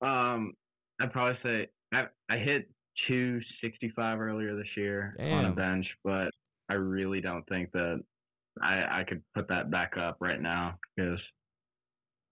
um, 0.00 0.52
I'd 1.00 1.12
probably 1.12 1.38
say 1.42 1.66
I 1.92 2.04
I 2.30 2.38
hit 2.38 2.70
265 3.08 4.20
earlier 4.20 4.56
this 4.56 4.66
year 4.76 5.16
on 5.18 5.44
a 5.46 5.52
bench, 5.52 5.86
but 6.04 6.30
I 6.68 6.74
really 6.74 7.20
don't 7.20 7.44
think 7.48 7.72
that 7.72 8.00
I 8.62 9.00
I 9.00 9.04
could 9.08 9.22
put 9.34 9.48
that 9.48 9.70
back 9.70 9.96
up 9.96 10.18
right 10.20 10.40
now 10.40 10.78
because 10.94 11.18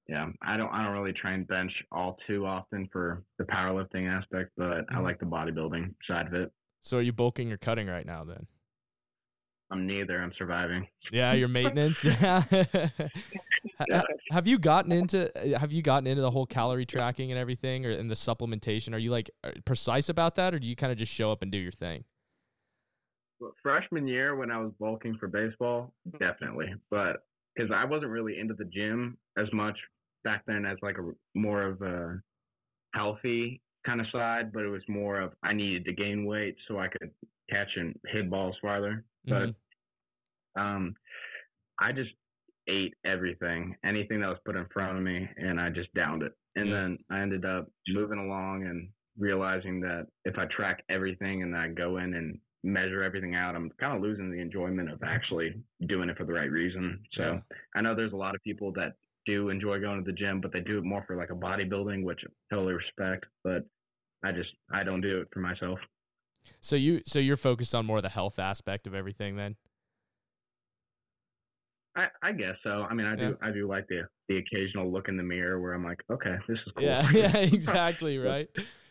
yeah, 0.09 0.29
I 0.43 0.57
don't 0.57 0.71
I 0.73 0.85
don't 0.85 0.93
really 0.97 1.13
train 1.13 1.45
bench 1.45 1.73
all 1.91 2.19
too 2.29 2.47
often 2.47 2.89
for 2.93 3.25
the 3.39 3.45
powerlifting 3.45 4.09
aspect, 4.09 4.51
but 4.57 4.85
I 4.91 4.95
Mhm. 4.97 5.03
like 5.03 5.19
the 5.19 5.27
bodybuilding 5.27 5.95
side 6.07 6.27
of 6.29 6.35
it. 6.35 6.53
So 6.83 6.99
are 6.99 7.03
you 7.03 7.13
bulking 7.13 7.53
or 7.53 7.57
cutting 7.57 7.87
right 7.89 8.07
now 8.07 8.25
then? 8.25 8.47
I'm 9.71 9.87
neither. 9.87 10.21
I'm 10.21 10.33
surviving. 10.37 10.87
Yeah, 11.13 11.33
your 11.33 11.49
maintenance. 11.59 12.05
Yeah. 12.05 12.43
Ha- 13.79 13.87
ha- 13.91 14.05
have 14.31 14.47
you 14.47 14.59
gotten 14.59 14.93
into 14.93 15.31
have 15.59 15.73
you 15.73 15.83
gotten 15.83 16.07
into 16.07 16.23
the 16.23 16.31
whole 16.31 16.47
calorie 16.47 16.87
tracking 16.87 17.31
and 17.31 17.39
everything 17.39 17.87
or 17.87 17.91
in 17.91 18.09
the 18.09 18.15
supplementation? 18.15 18.95
Are 18.95 18.99
you 18.99 19.11
like 19.11 19.31
uh, 19.45 19.53
precise 19.65 20.09
about 20.09 20.35
that 20.37 20.55
or 20.55 20.59
do 20.59 20.69
you 20.69 20.77
kind 20.77 20.93
of 20.93 20.99
just 20.99 21.13
show 21.13 21.33
up 21.33 21.43
and 21.43 21.51
do 21.51 21.59
your 21.59 21.73
thing? 21.73 22.05
Well, 23.41 23.55
freshman 23.63 24.07
year 24.07 24.37
when 24.37 24.51
I 24.51 24.59
was 24.59 24.73
bulking 24.79 25.17
for 25.19 25.29
baseball, 25.29 25.95
definitely, 26.19 26.75
but 26.91 27.25
because 27.55 27.71
I 27.75 27.85
wasn't 27.85 28.11
really 28.11 28.39
into 28.39 28.55
the 28.55 28.67
gym 28.67 29.17
as 29.39 29.47
much 29.53 29.79
back 30.25 30.43
then 30.47 30.67
as 30.67 30.77
like 30.83 30.99
a 30.99 31.13
more 31.35 31.63
of 31.63 31.81
a 31.81 32.21
healthy 32.95 33.63
kind 33.87 34.01
of 34.01 34.07
side, 34.13 34.53
but 34.53 34.63
it 34.63 34.69
was 34.69 34.83
more 34.89 35.21
of 35.21 35.33
I 35.43 35.55
needed 35.55 35.85
to 35.87 35.93
gain 35.93 36.27
weight 36.27 36.57
so 36.69 36.79
I 36.79 36.89
could 36.89 37.11
catch 37.49 37.69
and 37.77 37.99
hit 38.13 38.31
balls 38.31 38.57
farther. 38.61 39.05
But 39.25 40.61
um, 40.61 40.95
I 41.79 41.93
just 41.93 42.11
ate 42.69 42.95
everything, 43.05 43.77
anything 43.85 44.21
that 44.21 44.29
was 44.29 44.39
put 44.45 44.57
in 44.57 44.67
front 44.73 44.97
of 44.99 45.03
me, 45.03 45.29
and 45.37 45.61
I 45.61 45.71
just 45.71 45.93
downed 45.95 46.23
it. 46.23 46.33
And 46.57 46.69
Yeah. 46.69 46.75
then 46.75 46.99
I 47.11 47.21
ended 47.21 47.45
up 47.45 47.71
moving 47.89 48.19
along 48.19 48.65
and 48.67 48.93
realizing 49.19 49.81
that 49.81 50.07
if 50.25 50.39
I 50.39 50.47
track 50.47 50.85
everything 50.89 51.43
and 51.43 51.57
I 51.57 51.69
go 51.69 51.99
in 51.99 52.15
and 52.15 52.41
measure 52.63 53.03
everything 53.03 53.35
out, 53.35 53.55
I'm 53.57 53.71
kind 53.81 53.97
of 53.97 54.03
losing 54.03 54.31
the 54.31 54.41
enjoyment 54.41 54.91
of 54.91 55.03
actually 55.03 55.63
doing 55.87 56.09
it 56.09 56.17
for 56.17 56.25
the 56.25 56.33
right 56.33 56.51
reason. 56.51 57.03
So 57.13 57.23
Yeah. 57.23 57.41
I 57.75 57.81
know 57.81 57.95
there's 57.95 58.13
a 58.13 58.17
lot 58.17 58.35
of 58.35 58.43
people 58.43 58.73
that 58.73 58.97
do 59.27 59.49
enjoy 59.51 59.81
going 59.81 60.03
to 60.03 60.11
the 60.11 60.17
gym, 60.17 60.41
but 60.41 60.53
they 60.53 60.61
do 60.61 60.79
it 60.79 60.85
more 60.85 61.05
for 61.07 61.17
like 61.17 61.31
a 61.31 61.35
bodybuilding, 61.35 62.05
which 62.05 62.21
I 62.25 62.55
totally 62.55 62.75
respect. 62.75 63.27
But 63.45 63.65
I 64.23 64.33
just 64.33 64.51
I 64.73 64.83
don't 64.85 65.01
do 65.01 65.21
it 65.21 65.29
for 65.33 65.41
myself. 65.41 65.79
So 66.61 66.77
you 66.77 67.03
so 67.07 67.19
you're 67.19 67.37
focused 67.37 67.75
on 67.75 67.87
more 67.87 68.01
the 68.01 68.09
health 68.09 68.39
aspect 68.39 68.87
of 68.87 68.95
everything 68.95 69.37
then? 69.37 69.57
I, 71.97 72.07
I 72.23 72.33
guess 72.33 72.55
so. 72.63 72.87
I 72.89 72.95
mean, 72.95 73.07
I 73.07 73.17
do 73.17 73.37
I 73.43 73.51
do 73.51 73.69
like 73.69 73.87
the 73.89 74.03
the 74.29 74.39
occasional 74.39 74.91
look 74.93 75.09
in 75.09 75.17
the 75.17 75.23
mirror 75.23 75.61
where 75.61 75.75
I'm 75.75 75.85
like, 75.85 75.99
okay, 76.11 76.37
this 76.49 76.59
is 76.67 76.73
cool. 76.77 76.85
Yeah, 76.85 77.11
yeah, 77.13 77.37
exactly, 77.39 78.19
right. 78.19 78.49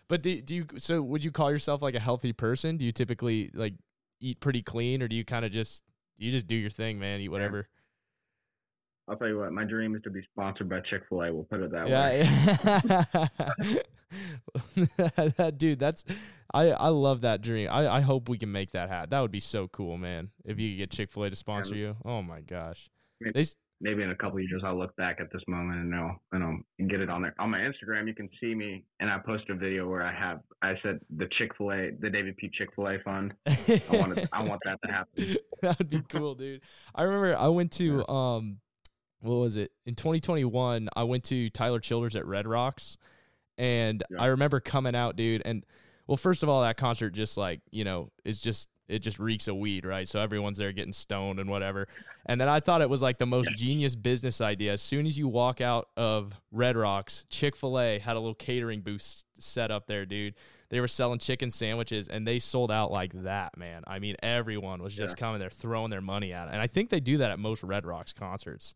But 0.08 0.22
do 0.22 0.42
do 0.42 0.56
you 0.56 0.68
so 0.78 1.02
would 1.02 1.24
you 1.24 1.32
call 1.32 1.52
yourself 1.52 1.82
like 1.82 1.96
a 1.96 2.00
healthy 2.00 2.34
person? 2.34 2.78
Do 2.78 2.86
you 2.86 2.92
typically 2.92 3.52
like 3.54 3.74
eat 4.20 4.40
pretty 4.40 4.62
clean 4.62 5.02
or 5.02 5.08
do 5.08 5.16
you 5.16 5.24
kind 5.24 5.46
of 5.46 5.52
just 5.52 5.84
you 6.18 6.32
just 6.32 6.48
do 6.48 6.56
your 6.56 6.70
thing, 6.70 7.00
man, 7.00 7.22
eat 7.22 7.30
whatever? 7.30 7.68
I'll 9.08 9.16
tell 9.16 9.28
you 9.28 9.40
what, 9.40 9.52
my 9.52 9.64
dream 9.64 9.96
is 9.96 10.04
to 10.04 10.12
be 10.12 10.22
sponsored 10.32 10.70
by 10.70 10.82
Chick 10.82 11.02
Fil 11.10 11.24
A. 11.24 11.34
We'll 11.34 11.46
put 11.46 11.62
it 11.62 11.72
that 11.72 11.90
way. 11.90 12.24
Yeah. 14.76 15.24
yeah. 15.38 15.52
Dude, 15.52 15.80
that's 15.80 16.06
I 16.54 16.70
I 16.72 16.88
love 16.90 17.22
that 17.22 17.42
dream. 17.42 17.70
I 17.72 17.88
I 17.88 18.02
hope 18.02 18.30
we 18.30 18.38
can 18.38 18.52
make 18.52 18.72
that 18.72 18.90
happen. 18.90 19.10
That 19.12 19.22
would 19.22 19.32
be 19.32 19.40
so 19.40 19.68
cool, 19.68 19.98
man. 19.98 20.30
If 20.46 20.60
you 20.60 20.72
could 20.72 20.78
get 20.78 20.92
Chick-fil-A 20.92 21.30
to 21.30 21.36
sponsor 21.36 21.76
you. 21.76 21.96
Oh 22.06 22.22
my 22.22 22.42
gosh. 22.42 22.90
Maybe- 23.22 23.34
They 23.44 23.46
Maybe 23.82 24.04
in 24.04 24.10
a 24.12 24.16
couple 24.16 24.40
of 24.40 24.44
years, 24.44 24.62
I'll 24.66 24.78
look 24.78 24.94
back 24.98 25.22
at 25.22 25.32
this 25.32 25.42
moment 25.48 25.80
and 25.80 25.96
I'll 25.96 26.22
and 26.34 26.44
I'll 26.44 26.88
get 26.90 27.00
it 27.00 27.10
on 27.10 27.22
there. 27.22 27.34
On 27.40 27.50
my 27.50 27.60
Instagram, 27.60 28.08
you 28.08 28.14
can 28.14 28.30
see 28.42 28.54
me, 28.54 28.84
and 29.00 29.10
I 29.10 29.20
posted 29.26 29.52
a 29.56 29.56
video 29.58 29.88
where 29.90 30.04
I 30.04 30.12
have 30.14 30.42
I 30.62 30.74
said 30.84 31.00
the 31.16 31.30
Chick 31.38 31.56
Fil 31.58 31.72
A, 31.72 31.92
the 31.98 32.10
David 32.10 32.36
P 32.36 32.50
Chick 32.54 32.68
Fil 32.76 32.88
A 32.90 33.00
Fund. 33.06 33.32
I 33.48 33.82
want 33.94 34.18
it, 34.18 34.28
I 34.34 34.44
want 34.44 34.60
that 34.66 34.80
to 34.86 34.92
happen. 34.92 35.38
that 35.62 35.78
would 35.78 35.90
be 35.90 36.02
cool, 36.10 36.36
dude. 36.36 36.60
I 36.94 37.04
remember 37.04 37.38
I 37.38 37.48
went 37.48 37.72
to 37.74 38.06
um 38.10 38.58
what 39.22 39.36
was 39.36 39.56
it? 39.56 39.72
In 39.86 39.96
2021, 39.96 40.90
I 40.94 41.04
went 41.04 41.24
to 41.26 41.48
Tyler 41.48 41.80
Childers 41.80 42.18
at 42.18 42.26
Red 42.26 42.48
Rocks 42.48 42.98
and 43.58 44.04
Yeah. 44.10 44.22
I 44.22 44.26
remember 44.26 44.60
coming 44.60 44.94
out, 44.94 45.16
dude, 45.16 45.42
and 45.46 45.66
well, 46.10 46.18
first 46.18 46.42
of 46.42 46.50
all, 46.50 46.64
that 46.64 46.76
concert 46.76 47.12
just 47.12 47.38
like, 47.38 47.62
you 47.70 47.84
know, 47.84 48.10
is 48.26 48.42
just 48.42 48.68
it 48.88 49.04
just 49.04 49.20
reeks 49.20 49.48
of 49.48 49.58
weed, 49.58 49.86
right? 49.86 50.10
So 50.10 50.20
everyone's 50.20 50.58
there 50.58 50.72
getting 50.72 50.92
stoned 50.92 51.40
and 51.40 51.48
whatever. 51.48 51.88
And 52.26 52.42
then 52.42 52.50
I 52.50 52.62
thought 52.62 52.82
it 52.82 52.90
was 52.90 53.04
like 53.04 53.20
the 53.20 53.28
most 53.28 53.52
genius 53.56 53.96
business 53.96 54.42
idea. 54.42 54.74
As 54.74 54.82
soon 54.82 55.06
as 55.06 55.20
you 55.20 55.28
walk 55.28 55.62
out 55.62 55.90
of 55.96 56.34
Red 56.52 56.76
Rocks, 56.76 57.26
Chick 57.30 57.56
fil 57.56 57.80
A 57.80 58.00
had 58.00 58.16
a 58.16 58.20
little 58.20 58.34
catering 58.34 58.82
booth 58.82 59.24
set 59.38 59.70
up 59.70 59.86
there, 59.86 60.04
dude. 60.08 60.34
They 60.70 60.80
were 60.80 60.88
selling 60.88 61.20
chicken 61.20 61.52
sandwiches 61.52 62.08
and 62.08 62.28
they 62.28 62.40
sold 62.40 62.72
out 62.72 62.92
like 62.92 63.14
that, 63.22 63.56
man. 63.56 63.84
I 63.86 64.00
mean, 64.00 64.16
everyone 64.24 64.82
was 64.82 64.96
just 64.96 65.16
coming 65.16 65.40
there 65.40 65.52
throwing 65.52 65.92
their 65.92 66.02
money 66.02 66.34
at 66.34 66.48
it. 66.48 66.54
And 66.54 66.62
I 66.62 66.66
think 66.66 66.90
they 66.90 67.00
do 67.00 67.20
that 67.20 67.30
at 67.30 67.38
most 67.38 67.62
Red 67.62 67.86
Rocks 67.86 68.14
concerts. 68.14 68.74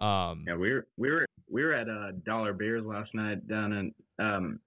Um, 0.00 0.44
Yeah, 0.46 0.56
we 0.56 0.70
were 0.74 0.86
we 0.98 1.10
were 1.10 1.26
we 1.48 1.64
were 1.64 1.72
at 1.72 1.88
uh, 1.88 2.12
Dollar 2.26 2.52
Beers 2.52 2.84
last 2.84 3.14
night 3.14 3.48
down 3.48 3.72
in 3.72 3.94
um, 4.18 4.60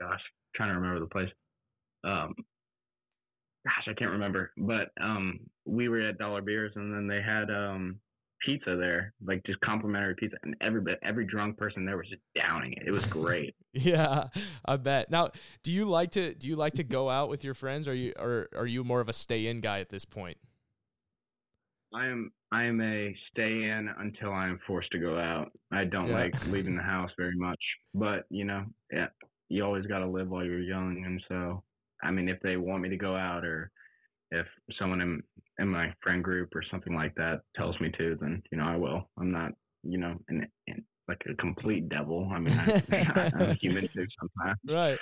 gosh, 0.00 0.20
trying 0.54 0.70
to 0.70 0.74
remember 0.74 1.00
the 1.00 1.06
place. 1.06 1.30
Um, 2.04 2.34
gosh, 3.64 3.88
I 3.88 3.94
can't 3.94 4.12
remember, 4.12 4.50
but 4.56 4.90
um, 5.00 5.40
we 5.64 5.88
were 5.88 6.08
at 6.08 6.18
Dollar 6.18 6.42
Beers, 6.42 6.72
and 6.74 6.92
then 6.92 7.06
they 7.06 7.22
had 7.22 7.50
um 7.50 8.00
pizza 8.44 8.76
there, 8.76 9.14
like 9.24 9.42
just 9.46 9.60
complimentary 9.60 10.14
pizza, 10.16 10.36
and 10.42 10.54
every 10.60 10.82
every 11.02 11.26
drunk 11.26 11.56
person 11.56 11.84
there 11.84 11.96
was 11.96 12.08
just 12.08 12.22
downing 12.34 12.72
it. 12.72 12.82
It 12.86 12.90
was 12.90 13.04
great. 13.06 13.54
yeah, 13.72 14.28
I 14.64 14.76
bet. 14.76 15.10
Now, 15.10 15.30
do 15.62 15.72
you 15.72 15.88
like 15.88 16.12
to 16.12 16.34
do 16.34 16.48
you 16.48 16.56
like 16.56 16.74
to 16.74 16.84
go 16.84 17.08
out 17.08 17.28
with 17.28 17.44
your 17.44 17.54
friends, 17.54 17.88
or 17.88 17.94
you 17.94 18.12
or 18.18 18.48
are 18.56 18.66
you 18.66 18.84
more 18.84 19.00
of 19.00 19.08
a 19.08 19.12
stay 19.12 19.46
in 19.46 19.60
guy 19.60 19.80
at 19.80 19.90
this 19.90 20.04
point? 20.04 20.38
I 21.94 22.06
am 22.06 22.32
I 22.50 22.64
am 22.64 22.80
a 22.80 23.14
stay 23.30 23.64
in 23.64 23.88
until 23.98 24.32
I 24.32 24.48
am 24.48 24.58
forced 24.66 24.90
to 24.92 24.98
go 24.98 25.18
out. 25.18 25.52
I 25.72 25.84
don't 25.84 26.08
yeah. 26.08 26.14
like 26.14 26.46
leaving 26.48 26.76
the 26.76 26.82
house 26.82 27.10
very 27.16 27.36
much, 27.36 27.60
but 27.94 28.24
you 28.30 28.44
know, 28.44 28.64
yeah, 28.92 29.08
you 29.52 29.64
always 29.64 29.86
got 29.86 29.98
to 29.98 30.06
live 30.06 30.30
while 30.30 30.44
you're 30.44 30.60
young, 30.60 31.02
and 31.04 31.22
so 31.28 31.62
I 32.02 32.10
mean, 32.10 32.28
if 32.28 32.40
they 32.40 32.56
want 32.56 32.82
me 32.82 32.88
to 32.88 32.96
go 32.96 33.14
out 33.16 33.44
or 33.44 33.70
if 34.30 34.46
someone 34.78 35.00
in 35.00 35.22
in 35.58 35.68
my 35.68 35.92
friend 36.02 36.24
group 36.24 36.54
or 36.54 36.62
something 36.70 36.94
like 36.94 37.14
that 37.16 37.42
tells 37.54 37.78
me 37.80 37.90
to, 37.98 38.16
then 38.20 38.42
you 38.50 38.58
know 38.58 38.64
I 38.64 38.76
will. 38.76 39.08
I'm 39.18 39.30
not, 39.30 39.52
you 39.82 39.98
know, 39.98 40.16
like 41.08 41.20
a 41.30 41.34
complete 41.34 41.88
devil. 41.88 42.30
I 42.32 42.38
mean, 42.38 42.58
I, 42.58 43.30
am 43.40 43.56
human 43.56 43.88
too 43.88 44.06
sometimes. 44.18 44.58
Right. 44.66 44.98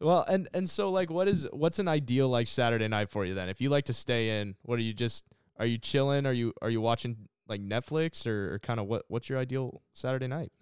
Well, 0.00 0.24
and 0.28 0.48
and 0.54 0.70
so 0.70 0.90
like, 0.90 1.10
what 1.10 1.26
is 1.26 1.46
what's 1.52 1.78
an 1.78 1.88
ideal 1.88 2.28
like 2.28 2.46
Saturday 2.46 2.88
night 2.88 3.10
for 3.10 3.24
you 3.24 3.34
then? 3.34 3.48
If 3.48 3.60
you 3.60 3.70
like 3.70 3.84
to 3.86 3.92
stay 3.92 4.40
in, 4.40 4.54
what 4.62 4.78
are 4.78 4.82
you 4.82 4.94
just 4.94 5.24
are 5.58 5.66
you 5.66 5.76
chilling? 5.78 6.26
Are 6.26 6.32
you 6.32 6.54
are 6.62 6.70
you 6.70 6.80
watching 6.80 7.28
like 7.48 7.60
Netflix 7.60 8.26
or, 8.26 8.54
or 8.54 8.58
kind 8.60 8.78
of 8.78 8.86
what 8.86 9.04
what's 9.08 9.28
your 9.28 9.38
ideal 9.38 9.82
Saturday 9.92 10.28
night? 10.28 10.52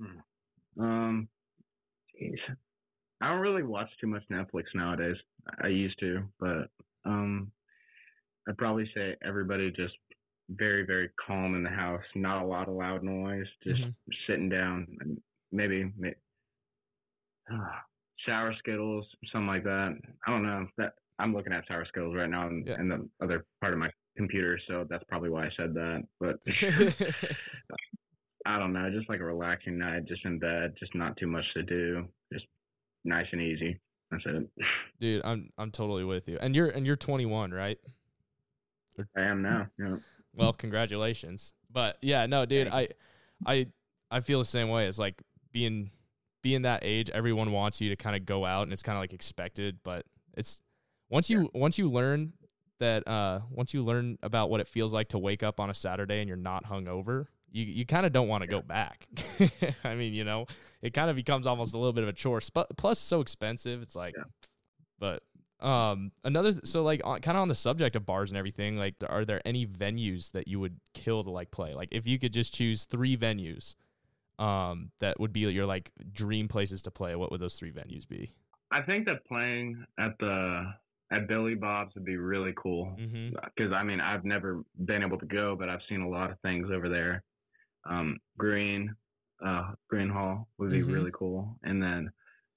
Hmm. 0.00 0.82
Um. 0.82 1.28
I 3.20 3.28
don't 3.28 3.40
really 3.40 3.62
watch 3.62 3.88
too 4.00 4.06
much 4.06 4.22
Netflix 4.30 4.64
nowadays. 4.74 5.16
I 5.62 5.68
used 5.68 5.98
to, 6.00 6.22
but 6.38 6.68
um, 7.04 7.50
I'd 8.48 8.56
probably 8.56 8.90
say 8.94 9.16
everybody 9.22 9.70
just 9.70 9.94
very 10.50 10.84
very 10.84 11.10
calm 11.24 11.54
in 11.54 11.62
the 11.62 11.70
house, 11.70 12.02
not 12.14 12.42
a 12.42 12.46
lot 12.46 12.68
of 12.68 12.74
loud 12.74 13.02
noise, 13.02 13.46
just 13.62 13.80
mm-hmm. 13.80 13.90
sitting 14.26 14.48
down 14.48 14.86
and 15.00 15.20
maybe, 15.52 15.92
maybe 15.96 16.16
uh, 17.52 17.78
sour 18.26 18.54
skittles, 18.58 19.06
something 19.32 19.46
like 19.46 19.64
that. 19.64 19.96
I 20.26 20.30
don't 20.30 20.42
know 20.42 20.66
that 20.78 20.94
I'm 21.18 21.34
looking 21.34 21.52
at 21.52 21.66
sour 21.68 21.84
skittles 21.86 22.14
right 22.16 22.30
now 22.30 22.48
in, 22.48 22.64
yeah. 22.66 22.80
in 22.80 22.88
the 22.88 23.08
other 23.22 23.44
part 23.60 23.72
of 23.72 23.78
my 23.78 23.90
computer, 24.16 24.58
so 24.66 24.86
that's 24.88 25.04
probably 25.08 25.30
why 25.30 25.46
I 25.46 25.50
said 25.56 25.74
that. 25.74 26.02
But 26.18 26.36
I 28.50 28.58
don't 28.58 28.72
know, 28.72 28.90
just 28.90 29.08
like 29.08 29.20
a 29.20 29.24
relaxing 29.24 29.78
night, 29.78 30.06
just 30.06 30.24
in 30.24 30.38
bed, 30.38 30.74
just 30.78 30.94
not 30.94 31.16
too 31.16 31.26
much 31.26 31.44
to 31.54 31.62
do, 31.62 32.04
just 32.32 32.44
nice 33.04 33.26
and 33.32 33.40
easy. 33.40 33.78
That's 34.10 34.24
it. 34.26 34.48
Dude, 35.00 35.22
I'm 35.24 35.50
I'm 35.56 35.70
totally 35.70 36.04
with 36.04 36.28
you. 36.28 36.36
And 36.40 36.54
you're 36.54 36.68
and 36.68 36.84
you're 36.84 36.96
21, 36.96 37.52
right? 37.52 37.78
I 39.16 39.22
am 39.22 39.40
now. 39.42 39.68
Yeah. 39.78 39.96
Well, 40.34 40.52
congratulations. 40.52 41.54
But 41.70 41.96
yeah, 42.02 42.26
no, 42.26 42.44
dude, 42.44 42.68
I 42.68 42.88
I 43.46 43.68
I 44.10 44.20
feel 44.20 44.38
the 44.38 44.44
same 44.44 44.68
way. 44.68 44.86
It's 44.86 44.98
like 44.98 45.22
being 45.52 45.90
being 46.42 46.62
that 46.62 46.80
age, 46.82 47.10
everyone 47.10 47.52
wants 47.52 47.80
you 47.80 47.90
to 47.90 47.96
kind 47.96 48.16
of 48.16 48.26
go 48.26 48.44
out 48.44 48.64
and 48.64 48.72
it's 48.72 48.82
kind 48.82 48.96
of 48.96 49.02
like 49.02 49.12
expected, 49.12 49.78
but 49.84 50.04
it's 50.36 50.62
once 51.08 51.30
you 51.30 51.42
yeah. 51.42 51.48
once 51.54 51.78
you 51.78 51.90
learn 51.90 52.32
that 52.78 53.06
uh 53.06 53.40
once 53.50 53.74
you 53.74 53.84
learn 53.84 54.18
about 54.22 54.50
what 54.50 54.60
it 54.60 54.66
feels 54.66 54.92
like 54.92 55.08
to 55.10 55.18
wake 55.18 55.42
up 55.42 55.60
on 55.60 55.70
a 55.70 55.74
Saturday 55.74 56.20
and 56.20 56.28
you're 56.28 56.36
not 56.36 56.64
hungover, 56.64 57.26
you 57.52 57.64
you 57.64 57.86
kind 57.86 58.06
of 58.06 58.12
don't 58.12 58.28
want 58.28 58.42
to 58.42 58.46
go 58.46 58.60
back. 58.60 59.06
I 59.84 59.94
mean, 59.94 60.14
you 60.14 60.24
know, 60.24 60.46
it 60.82 60.94
kind 60.94 61.10
of 61.10 61.16
becomes 61.16 61.46
almost 61.46 61.74
a 61.74 61.78
little 61.78 61.92
bit 61.92 62.02
of 62.02 62.08
a 62.08 62.12
chore. 62.12 62.40
Sp- 62.42 62.70
plus, 62.76 62.98
so 62.98 63.20
expensive. 63.20 63.82
It's 63.82 63.96
like, 63.96 64.14
yeah. 64.16 64.24
but 64.98 65.22
um, 65.64 66.12
another 66.24 66.52
so 66.64 66.82
like 66.82 67.02
kind 67.02 67.28
of 67.28 67.36
on 67.36 67.48
the 67.48 67.54
subject 67.54 67.96
of 67.96 68.06
bars 68.06 68.30
and 68.30 68.38
everything. 68.38 68.76
Like, 68.76 68.94
are 69.08 69.24
there 69.24 69.40
any 69.44 69.66
venues 69.66 70.32
that 70.32 70.48
you 70.48 70.60
would 70.60 70.80
kill 70.94 71.22
to 71.24 71.30
like 71.30 71.50
play? 71.50 71.74
Like, 71.74 71.88
if 71.90 72.06
you 72.06 72.18
could 72.18 72.32
just 72.32 72.54
choose 72.54 72.84
three 72.84 73.16
venues, 73.16 73.74
um, 74.38 74.90
that 75.00 75.20
would 75.20 75.32
be 75.32 75.40
your 75.40 75.66
like 75.66 75.90
dream 76.12 76.48
places 76.48 76.82
to 76.82 76.90
play. 76.90 77.14
What 77.14 77.30
would 77.30 77.40
those 77.40 77.54
three 77.54 77.72
venues 77.72 78.08
be? 78.08 78.32
I 78.72 78.82
think 78.82 79.04
that 79.06 79.24
playing 79.26 79.84
at 79.98 80.12
the 80.18 80.72
at 81.12 81.26
Billy 81.26 81.56
Bob's 81.56 81.94
would 81.96 82.04
be 82.04 82.16
really 82.16 82.54
cool 82.56 82.92
because 82.96 83.12
mm-hmm. 83.12 83.74
I 83.74 83.82
mean 83.82 84.00
I've 84.00 84.24
never 84.24 84.62
been 84.84 85.02
able 85.02 85.18
to 85.18 85.26
go, 85.26 85.56
but 85.58 85.68
I've 85.68 85.80
seen 85.88 86.02
a 86.02 86.08
lot 86.08 86.30
of 86.30 86.38
things 86.40 86.68
over 86.72 86.88
there 86.88 87.24
um, 87.88 88.18
Green, 88.38 88.94
uh, 89.44 89.72
Gruene 89.92 90.12
Hall 90.12 90.48
would 90.58 90.70
be 90.70 90.80
mm-hmm. 90.80 90.92
really 90.92 91.10
cool. 91.12 91.56
And 91.62 91.82
then 91.82 92.10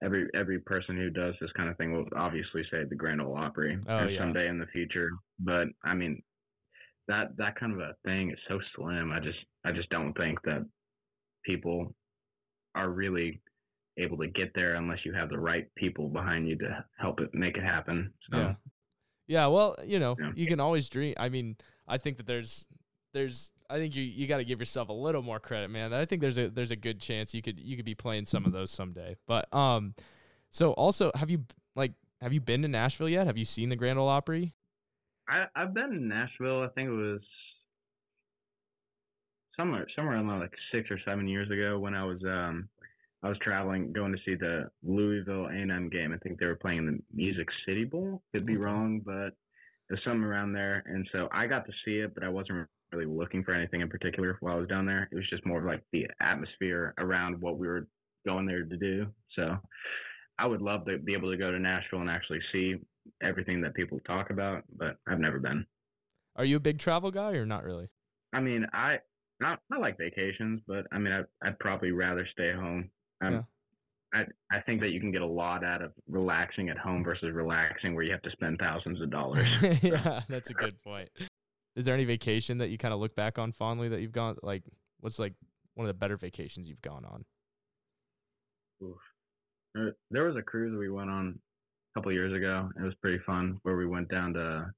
every 0.04 0.28
every 0.34 0.60
person 0.60 0.98
who 0.98 1.10
does 1.10 1.36
this 1.40 1.52
kind 1.56 1.70
of 1.70 1.78
thing 1.78 1.94
will 1.94 2.06
obviously 2.16 2.64
say 2.72 2.84
the 2.84 2.96
Grand 2.96 3.22
Ole 3.22 3.36
Opry 3.36 3.78
oh, 3.88 4.06
yeah. 4.06 4.20
someday 4.20 4.48
in 4.48 4.60
the 4.60 4.68
future. 4.68 5.10
But 5.40 5.68
I 5.84 5.94
mean, 5.94 6.22
that 7.08 7.36
that 7.38 7.60
kind 7.60 7.74
of 7.74 7.80
a 7.80 7.96
thing 8.06 8.32
is 8.32 8.40
so 8.48 8.60
slim. 8.76 9.12
I 9.12 9.20
just 9.20 9.40
I 9.66 9.72
just 9.72 9.90
don't 9.90 10.14
think 10.14 10.42
that 10.44 10.66
people 11.46 11.96
are 12.76 12.90
really 12.90 13.42
able 13.98 14.18
to 14.18 14.28
get 14.28 14.52
there 14.56 14.76
unless 14.76 15.00
you 15.06 15.14
have 15.14 15.30
the 15.30 15.40
right 15.40 15.68
people 15.76 16.10
behind 16.10 16.48
you 16.48 16.58
to 16.58 16.84
help 17.00 17.20
it 17.22 17.30
make 17.34 17.58
it 17.58 17.64
happen. 17.64 18.12
So, 18.32 18.38
yeah. 18.38 18.54
Yeah, 19.28 19.48
well, 19.48 19.78
you 19.86 20.00
know, 20.00 20.16
yeah. 20.20 20.32
you 20.36 20.48
can 20.48 20.60
always 20.60 20.90
dream. 20.90 21.14
I 21.18 21.30
mean, 21.30 21.56
I 21.88 21.98
think 21.98 22.18
that 22.18 22.28
there's 22.28 22.68
there's 23.14 23.52
I 23.74 23.78
think 23.78 23.96
you 23.96 24.04
you 24.04 24.28
got 24.28 24.38
to 24.38 24.46
give 24.46 24.60
yourself 24.60 24.90
a 24.90 24.94
little 24.94 25.24
more 25.24 25.40
credit, 25.40 25.72
man. 25.72 25.94
I 25.94 26.06
think 26.06 26.22
there's 26.22 26.38
a 26.38 26.48
there's 26.48 26.70
a 26.70 26.76
good 26.76 27.00
chance 27.00 27.34
you 27.34 27.42
could 27.42 27.60
you 27.60 27.76
could 27.76 27.86
be 27.86 27.96
playing 27.96 28.28
some 28.28 28.46
of 28.46 28.52
those 28.52 28.70
someday. 28.70 29.16
But 29.26 29.52
um, 29.52 29.96
so 30.52 30.74
also 30.74 31.12
have 31.16 31.32
you 31.32 31.46
like 31.76 31.94
have 32.22 32.34
you 32.34 32.40
been 32.40 32.62
to 32.62 32.68
Nashville 32.68 33.10
yet? 33.10 33.26
Have 33.26 33.38
you 33.38 33.46
seen 33.46 33.70
the 33.70 33.76
Grand 33.76 33.98
Ole 33.98 34.08
Opry? 34.08 34.54
I 35.28 35.46
I've 35.56 35.74
been 35.74 35.92
in 35.92 36.08
Nashville. 36.08 36.62
I 36.62 36.68
think 36.68 36.90
it 36.90 36.94
was 36.94 37.22
somewhere 39.58 39.88
somewhere 39.96 40.18
around 40.18 40.40
like 40.40 40.54
six 40.72 40.92
or 40.92 41.00
seven 41.04 41.28
years 41.28 41.50
ago 41.50 41.80
when 41.80 41.96
I 41.96 42.04
was 42.04 42.22
um 42.24 42.70
I 43.24 43.30
was 43.30 43.40
traveling 43.40 43.92
going 43.92 44.12
to 44.12 44.20
see 44.24 44.36
the 44.36 44.70
Louisville 44.84 45.48
A&M 45.48 45.90
game. 45.90 46.14
I 46.14 46.18
think 46.18 46.38
they 46.38 46.46
were 46.46 46.58
playing 46.58 46.80
in 46.80 46.86
the 46.86 47.00
Music 47.12 47.48
City 47.66 47.86
Bowl. 47.86 48.22
Could 48.34 48.46
be 48.46 48.58
wrong, 48.58 49.02
but 49.04 49.32
there's 49.90 50.04
something 50.04 50.24
around 50.24 50.54
there. 50.54 50.84
And 50.86 51.08
so 51.12 51.28
I 51.32 51.48
got 51.48 51.66
to 51.66 51.72
see 51.86 52.00
it, 52.00 52.14
but 52.14 52.24
I 52.24 52.30
wasn't 52.30 52.68
really 52.94 53.06
looking 53.06 53.44
for 53.44 53.54
anything 53.54 53.82
in 53.82 53.90
particular 53.90 54.38
while 54.40 54.56
I 54.56 54.60
was 54.60 54.70
down 54.70 54.86
there. 54.86 55.10
It 55.12 55.16
was 55.16 55.30
just 55.30 55.46
more 55.46 55.60
of 55.60 55.66
like 55.66 55.82
the 55.92 56.08
atmosphere 56.22 56.94
around 56.98 57.42
what 57.42 57.58
we 57.58 57.68
were 57.68 57.88
going 58.26 58.46
there 58.46 58.64
to 58.64 58.78
do. 58.78 59.08
So 59.36 59.58
I 60.40 60.46
would 60.46 60.62
love 60.62 60.86
to 60.86 60.98
be 60.98 61.14
able 61.14 61.32
to 61.32 61.38
go 61.38 61.52
to 61.52 61.60
Nashville 61.60 62.02
and 62.02 62.10
actually 62.10 62.40
see 62.52 62.76
everything 63.22 63.62
that 63.62 63.74
people 63.74 64.00
talk 64.06 64.30
about, 64.30 64.64
but 64.78 64.96
I've 65.08 65.20
never 65.20 65.40
been. 65.40 65.66
Are 66.36 66.46
you 66.46 66.58
a 66.58 66.62
big 66.62 66.80
travel 66.80 67.12
guy 67.12 67.34
or 67.34 67.46
not 67.46 67.64
really? 67.64 67.88
I 68.34 68.40
mean, 68.40 68.66
I 68.74 68.98
not 69.40 69.60
I 69.72 69.78
like 69.78 69.98
vacations, 69.98 70.62
but 70.68 70.86
I 70.92 70.98
mean, 70.98 71.14
I, 71.14 71.48
I'd 71.48 71.60
probably 71.60 71.92
rather 71.92 72.28
stay 72.32 72.52
home. 72.54 72.90
I'm, 73.22 73.34
yeah. 73.34 73.42
I 74.14 74.58
I 74.58 74.62
think 74.62 74.82
that 74.82 74.90
you 74.90 75.00
can 75.00 75.12
get 75.12 75.22
a 75.22 75.28
lot 75.28 75.64
out 75.64 75.84
of 75.84 75.92
relaxing 76.08 76.70
at 76.70 76.78
home 76.78 77.04
versus 77.04 77.34
relaxing 77.34 77.94
where 77.94 78.04
you 78.04 78.12
have 78.12 78.22
to 78.24 78.32
spend 78.32 78.58
thousands 78.58 79.02
of 79.02 79.12
dollars. 79.12 79.46
yeah, 79.84 80.22
that's 80.30 80.50
a 80.50 80.54
good 80.54 80.82
point 80.82 81.10
is 81.76 81.86
there 81.86 81.96
any 81.96 82.06
vacation 82.06 82.60
that 82.60 82.70
you 82.70 82.78
kind 82.78 82.94
of 82.94 83.00
look 83.00 83.16
back 83.16 83.40
on 83.40 83.52
fondly 83.52 83.90
that 83.90 84.02
you've 84.02 84.12
gone 84.12 84.36
like 84.44 84.64
what's 85.00 85.20
like 85.20 85.34
one 85.76 85.86
of 85.86 85.88
the 85.88 85.98
better 85.98 86.18
vacations 86.18 86.70
you've 86.70 86.82
gone 86.82 87.06
on? 87.06 87.26
Oof. 88.84 89.94
there 90.12 90.26
was 90.26 90.36
a 90.36 90.42
cruise 90.42 90.78
we 90.78 90.90
went 90.90 91.10
on 91.10 91.40
a 91.96 92.00
couple 92.00 92.12
years 92.12 92.34
ago. 92.34 92.70
It 92.78 92.84
was 92.84 92.94
pretty 93.02 93.20
fun 93.26 93.60
where 93.64 93.76
we 93.76 93.88
went 93.88 94.10
down 94.10 94.34
to 94.34 94.72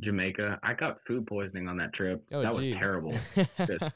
jamaica. 0.00 0.58
I 0.62 0.74
got 0.74 0.98
food 1.06 1.26
poisoning 1.26 1.68
on 1.68 1.76
that 1.78 1.92
trip. 1.92 2.22
Oh, 2.32 2.42
that 2.42 2.54
geez. 2.56 2.72
was 2.72 2.80
terrible. 2.80 3.14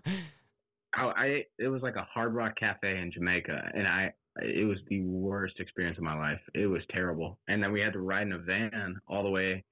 I, 0.95 1.03
I 1.03 1.45
it 1.59 1.69
was 1.69 1.83
like 1.83 1.97
a 1.97 2.07
hard 2.13 2.35
rock 2.35 2.55
cafe 2.57 2.99
in 2.99 3.11
jamaica 3.13 3.71
and 3.75 3.87
i 3.87 4.13
it 4.43 4.67
was 4.67 4.79
the 4.89 5.01
worst 5.03 5.61
experience 5.61 5.97
of 5.97 6.03
my 6.03 6.19
life. 6.19 6.41
It 6.55 6.67
was 6.67 6.83
terrible. 6.91 7.39
And 7.47 7.63
then 7.63 7.71
we 7.71 7.81
had 7.81 7.93
to 7.93 8.01
ride 8.01 8.27
in 8.27 8.33
a 8.33 8.39
van 8.39 8.97
all 9.07 9.23
the 9.23 9.31
way 9.31 9.65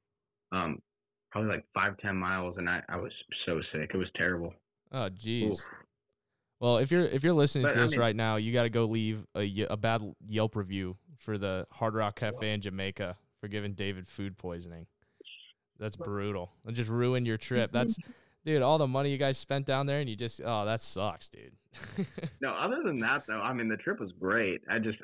um 0.52 0.78
probably 1.32 1.50
like 1.50 1.64
five 1.74 1.96
ten 1.98 2.16
miles, 2.16 2.56
and 2.58 2.68
I 2.68 2.82
I 2.88 2.96
was 2.96 3.12
so 3.46 3.60
sick. 3.72 3.90
It 3.92 3.96
was 3.96 4.08
terrible. 4.16 4.54
Oh 4.92 5.08
jeez. 5.08 5.60
Well, 6.60 6.78
if 6.78 6.92
you're 6.92 7.06
if 7.06 7.24
you're 7.24 7.32
listening 7.32 7.64
but, 7.64 7.74
to 7.74 7.80
this 7.80 7.92
I 7.92 7.96
mean, 7.96 8.00
right 8.00 8.16
now, 8.16 8.36
you 8.36 8.52
got 8.52 8.62
to 8.62 8.70
go 8.70 8.84
leave 8.84 9.26
a, 9.34 9.66
a 9.68 9.76
bad 9.76 10.00
Yelp 10.28 10.54
review 10.54 10.96
for 11.18 11.36
the 11.36 11.66
Hard 11.72 11.94
Rock 11.94 12.20
Cafe 12.20 12.52
in 12.52 12.60
Jamaica 12.60 13.16
for 13.40 13.48
giving 13.48 13.72
David 13.72 14.06
food 14.06 14.38
poisoning. 14.38 14.86
That's 15.80 15.96
brutal. 15.96 16.52
It 16.68 16.74
just 16.74 16.88
ruined 16.88 17.26
your 17.26 17.38
trip. 17.38 17.70
That's 17.72 17.96
dude, 18.44 18.62
all 18.62 18.78
the 18.78 18.86
money 18.86 19.10
you 19.10 19.18
guys 19.18 19.38
spent 19.38 19.66
down 19.66 19.86
there, 19.86 19.98
and 19.98 20.08
you 20.08 20.14
just 20.14 20.40
oh, 20.44 20.64
that 20.64 20.82
sucks, 20.82 21.28
dude. 21.28 21.52
no, 22.40 22.50
other 22.50 22.82
than 22.84 23.00
that 23.00 23.24
though, 23.26 23.40
I 23.40 23.52
mean 23.52 23.68
the 23.68 23.76
trip 23.76 23.98
was 23.98 24.12
great. 24.12 24.60
I 24.70 24.78
just 24.78 24.98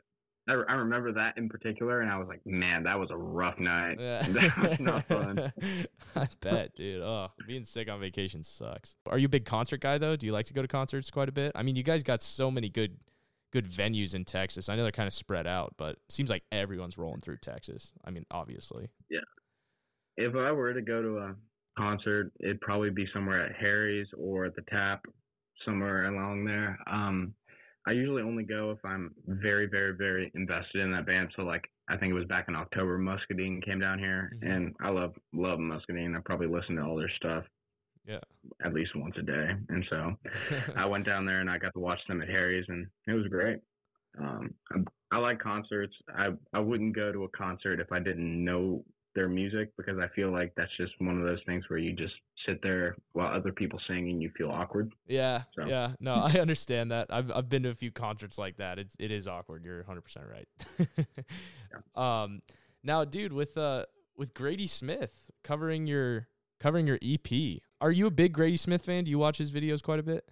I, 0.49 0.53
I 0.53 0.75
remember 0.75 1.13
that 1.13 1.37
in 1.37 1.49
particular, 1.49 2.01
and 2.01 2.11
I 2.11 2.19
was 2.19 2.27
like, 2.27 2.41
man, 2.47 2.85
that 2.85 2.99
was 2.99 3.11
a 3.11 3.17
rough 3.17 3.59
night. 3.59 3.99
Yeah. 4.01 4.23
that 4.29 4.71
was 4.71 4.81
not 4.81 5.07
fun. 5.07 5.53
I 6.17 6.29
bet, 6.41 6.75
dude. 6.75 7.03
Oh, 7.03 7.29
being 7.47 7.65
sick 7.65 7.91
on 7.91 8.01
vacation 8.01 8.43
sucks. 8.43 8.97
Are 9.07 9.19
you 9.19 9.27
a 9.27 9.29
big 9.29 9.45
concert 9.45 9.81
guy 9.81 9.99
though? 9.99 10.17
Do 10.17 10.27
you 10.27 10.33
like 10.33 10.47
to 10.47 10.55
go 10.55 10.63
to 10.63 10.69
concerts 10.69 11.11
quite 11.11 11.29
a 11.29 11.33
bit? 11.33 11.53
I 11.55 11.63
mean, 11.63 11.77
you 11.77 11.83
guys 11.83 12.03
got 12.03 12.23
so 12.23 12.51
many 12.51 12.71
good, 12.71 12.97
good 13.53 13.67
venues 13.67 14.15
in 14.15 14.25
Texas. 14.25 14.69
I 14.69 14.77
know 14.77 14.83
they're 14.83 14.93
kind 14.93 15.07
of 15.07 15.15
spread 15.15 15.47
out, 15.47 15.75
but 15.77 15.91
it 15.91 16.03
seems 16.09 16.31
like 16.31 16.45
everyone's 16.51 16.97
rolling 16.97 17.21
through 17.21 17.39
Texas. 17.39 17.93
I 18.05 18.11
mean, 18.11 18.25
obviously. 18.31 18.89
Yeah. 19.11 19.21
If 20.17 20.35
I 20.35 20.51
were 20.53 20.73
to 20.73 20.83
go 20.83 21.03
to 21.03 21.19
a 21.19 21.35
concert, 21.77 22.33
it'd 22.41 22.61
probably 22.61 22.91
be 22.91 23.07
somewhere 23.13 23.45
at 23.45 23.55
Harry's 23.55 24.09
or 24.17 24.47
at 24.47 24.57
the 24.57 24.63
Tap, 24.63 25.05
somewhere 25.65 26.07
along 26.07 26.45
there. 26.45 26.79
Um, 26.91 27.35
I 27.87 27.93
usually 27.93 28.23
only 28.23 28.45
go 28.45 28.71
if 28.73 28.85
I'm 28.85 29.15
very, 29.27 29.67
very, 29.67 29.95
very 29.97 30.31
invested 30.35 30.81
in 30.83 30.93
that 30.93 31.07
band. 31.07 31.33
So 31.37 31.43
like 31.43 31.71
I 31.89 31.97
think 31.97 32.11
it 32.11 32.15
was 32.15 32.27
back 32.27 32.47
in 32.49 32.55
October, 32.57 32.99
Muscadine 32.99 33.63
came 33.65 33.81
down 33.81 33.99
here, 33.99 34.33
Mhm. 34.37 34.51
and 34.51 34.77
I 34.81 34.91
love 34.91 35.15
love 35.33 35.59
Muscadine. 35.59 36.15
I 36.17 36.21
probably 36.21 36.49
listen 36.49 36.77
to 36.77 36.83
all 36.83 36.97
their 36.97 37.09
stuff 37.17 37.45
Yeah. 38.05 38.21
at 38.63 38.75
least 38.75 38.95
once 38.95 39.17
a 39.17 39.23
day, 39.23 39.55
and 39.69 39.85
so 39.89 40.17
I 40.77 40.85
went 40.87 41.07
down 41.07 41.25
there 41.25 41.41
and 41.41 41.51
I 41.51 41.59
got 41.59 41.73
to 41.75 41.81
watch 41.81 42.01
them 42.09 42.21
at 42.21 42.29
Harry's, 42.29 42.69
and 42.69 42.87
it 43.07 43.15
was 43.15 43.27
great. 43.29 43.61
Um, 44.19 44.55
I, 44.73 44.85
I 45.13 45.19
like 45.19 45.39
concerts. 45.39 45.95
I 46.15 46.31
I 46.53 46.59
wouldn't 46.61 46.95
go 46.95 47.13
to 47.13 47.25
a 47.25 47.29
concert 47.31 47.81
if 47.81 47.91
I 47.93 48.01
didn't 48.01 48.45
know 48.45 48.85
their 49.15 49.29
music 49.29 49.71
because 49.79 49.99
I 49.99 50.09
feel 50.09 50.31
like 50.31 50.53
that's 50.57 50.77
just 50.77 50.93
one 51.01 51.19
of 51.19 51.25
those 51.27 51.43
things 51.45 51.69
where 51.69 51.79
you 51.79 51.93
just 51.95 52.15
sit 52.47 52.61
there 52.63 52.97
while 53.13 53.35
other 53.35 53.53
people 53.53 53.81
sing 53.89 54.09
and 54.11 54.23
you 54.23 54.31
feel 54.37 54.51
awkward. 54.51 54.93
yeah. 55.07 55.43
So- 55.55 55.67
Yeah. 55.67 55.93
No, 56.01 56.15
I 56.15 56.33
understand 56.39 56.91
that. 56.93 57.09
I've 57.11 57.31
I've 57.33 57.49
been 57.49 57.63
to 57.65 57.71
a 57.71 57.75
few 57.75 57.91
concerts 57.91 58.39
like 58.39 58.57
that. 58.59 58.79
It's 58.79 58.95
it 58.99 59.11
is 59.11 59.27
awkward. 59.29 59.65
You're 59.65 59.79
100 59.79 60.01
percent 60.03 60.27
right. 60.31 60.49
Um, 61.95 62.43
now, 62.83 63.05
dude, 63.05 63.33
with 63.33 63.57
uh 63.59 63.85
with 64.17 64.35
Grady 64.35 64.67
Smith 64.67 65.31
covering 65.45 65.87
your 65.87 66.29
covering 66.61 66.87
your 66.87 66.99
EP, 67.03 67.61
are 67.81 67.91
you 67.91 68.07
a 68.07 68.11
big 68.11 68.33
Grady 68.33 68.57
Smith 68.57 68.85
fan? 68.85 69.05
Do 69.05 69.11
you 69.11 69.19
watch 69.19 69.39
his 69.39 69.53
videos 69.53 69.83
quite 69.83 69.99
a 69.99 70.03
bit? 70.03 70.25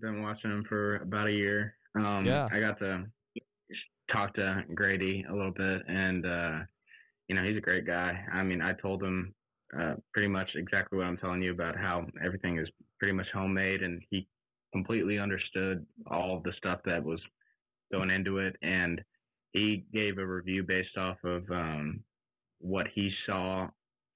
Been 0.00 0.22
watching 0.22 0.50
him 0.50 0.64
for 0.68 0.96
about 0.96 1.26
a 1.28 1.32
year. 1.32 1.74
Um, 1.94 2.24
Yeah. 2.26 2.48
I 2.50 2.60
got 2.60 2.78
to 2.80 3.04
talk 4.12 4.34
to 4.34 4.62
Grady 4.74 5.24
a 5.28 5.34
little 5.34 5.52
bit, 5.52 5.82
and 5.88 6.24
uh, 6.26 6.58
you 7.28 7.34
know 7.34 7.42
he's 7.44 7.56
a 7.56 7.60
great 7.60 7.86
guy. 7.86 8.22
I 8.32 8.42
mean, 8.42 8.60
I 8.60 8.72
told 8.74 9.02
him 9.02 9.34
uh, 9.78 9.94
pretty 10.12 10.28
much 10.28 10.50
exactly 10.54 10.98
what 10.98 11.06
I'm 11.06 11.16
telling 11.18 11.42
you 11.42 11.52
about 11.52 11.76
how 11.76 12.06
everything 12.24 12.58
is 12.58 12.68
pretty 12.98 13.12
much 13.12 13.26
homemade, 13.32 13.82
and 13.82 14.02
he 14.10 14.26
completely 14.72 15.18
understood 15.18 15.86
all 16.06 16.36
of 16.36 16.42
the 16.42 16.52
stuff 16.58 16.80
that 16.84 17.02
was 17.04 17.20
going 17.92 18.10
into 18.10 18.38
it, 18.38 18.56
and 18.62 19.00
he 19.52 19.84
gave 19.92 20.18
a 20.18 20.26
review 20.26 20.62
based 20.62 20.96
off 20.96 21.18
of 21.24 21.50
um, 21.50 22.04
what 22.60 22.86
he 22.94 23.10
saw 23.26 23.68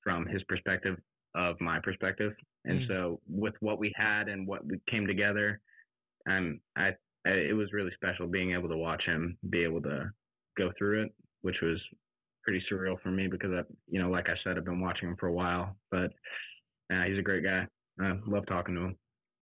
from 0.02 0.26
his 0.26 0.42
perspective 0.44 0.96
of 1.34 1.60
my 1.60 1.80
perspective, 1.80 2.34
and 2.64 2.80
Mm. 2.80 2.88
so 2.88 3.20
with 3.28 3.54
what 3.60 3.78
we 3.78 3.92
had 3.96 4.28
and 4.28 4.46
what 4.46 4.64
we 4.64 4.78
came 4.88 5.06
together, 5.06 5.60
um, 6.28 6.60
I, 6.76 6.94
I 7.26 7.30
it 7.30 7.54
was 7.56 7.72
really 7.72 7.90
special 7.94 8.26
being 8.26 8.52
able 8.52 8.68
to 8.68 8.76
watch 8.76 9.02
him 9.04 9.38
be 9.50 9.64
able 9.64 9.82
to 9.82 10.10
go 10.56 10.72
through 10.78 11.04
it, 11.04 11.14
which 11.42 11.60
was 11.62 11.80
pretty 12.44 12.62
surreal 12.70 13.00
for 13.02 13.10
me 13.10 13.26
because 13.26 13.50
I, 13.52 13.62
you 13.88 14.00
know, 14.00 14.10
like 14.10 14.28
I 14.28 14.34
said, 14.44 14.56
I've 14.56 14.64
been 14.64 14.80
watching 14.80 15.08
him 15.08 15.16
for 15.18 15.26
a 15.26 15.32
while, 15.32 15.76
but 15.90 16.12
uh, 16.92 17.02
he's 17.06 17.18
a 17.18 17.22
great 17.22 17.44
guy. 17.44 17.66
I 18.00 18.12
love 18.26 18.46
talking 18.46 18.74
to 18.74 18.80
him. 18.82 18.96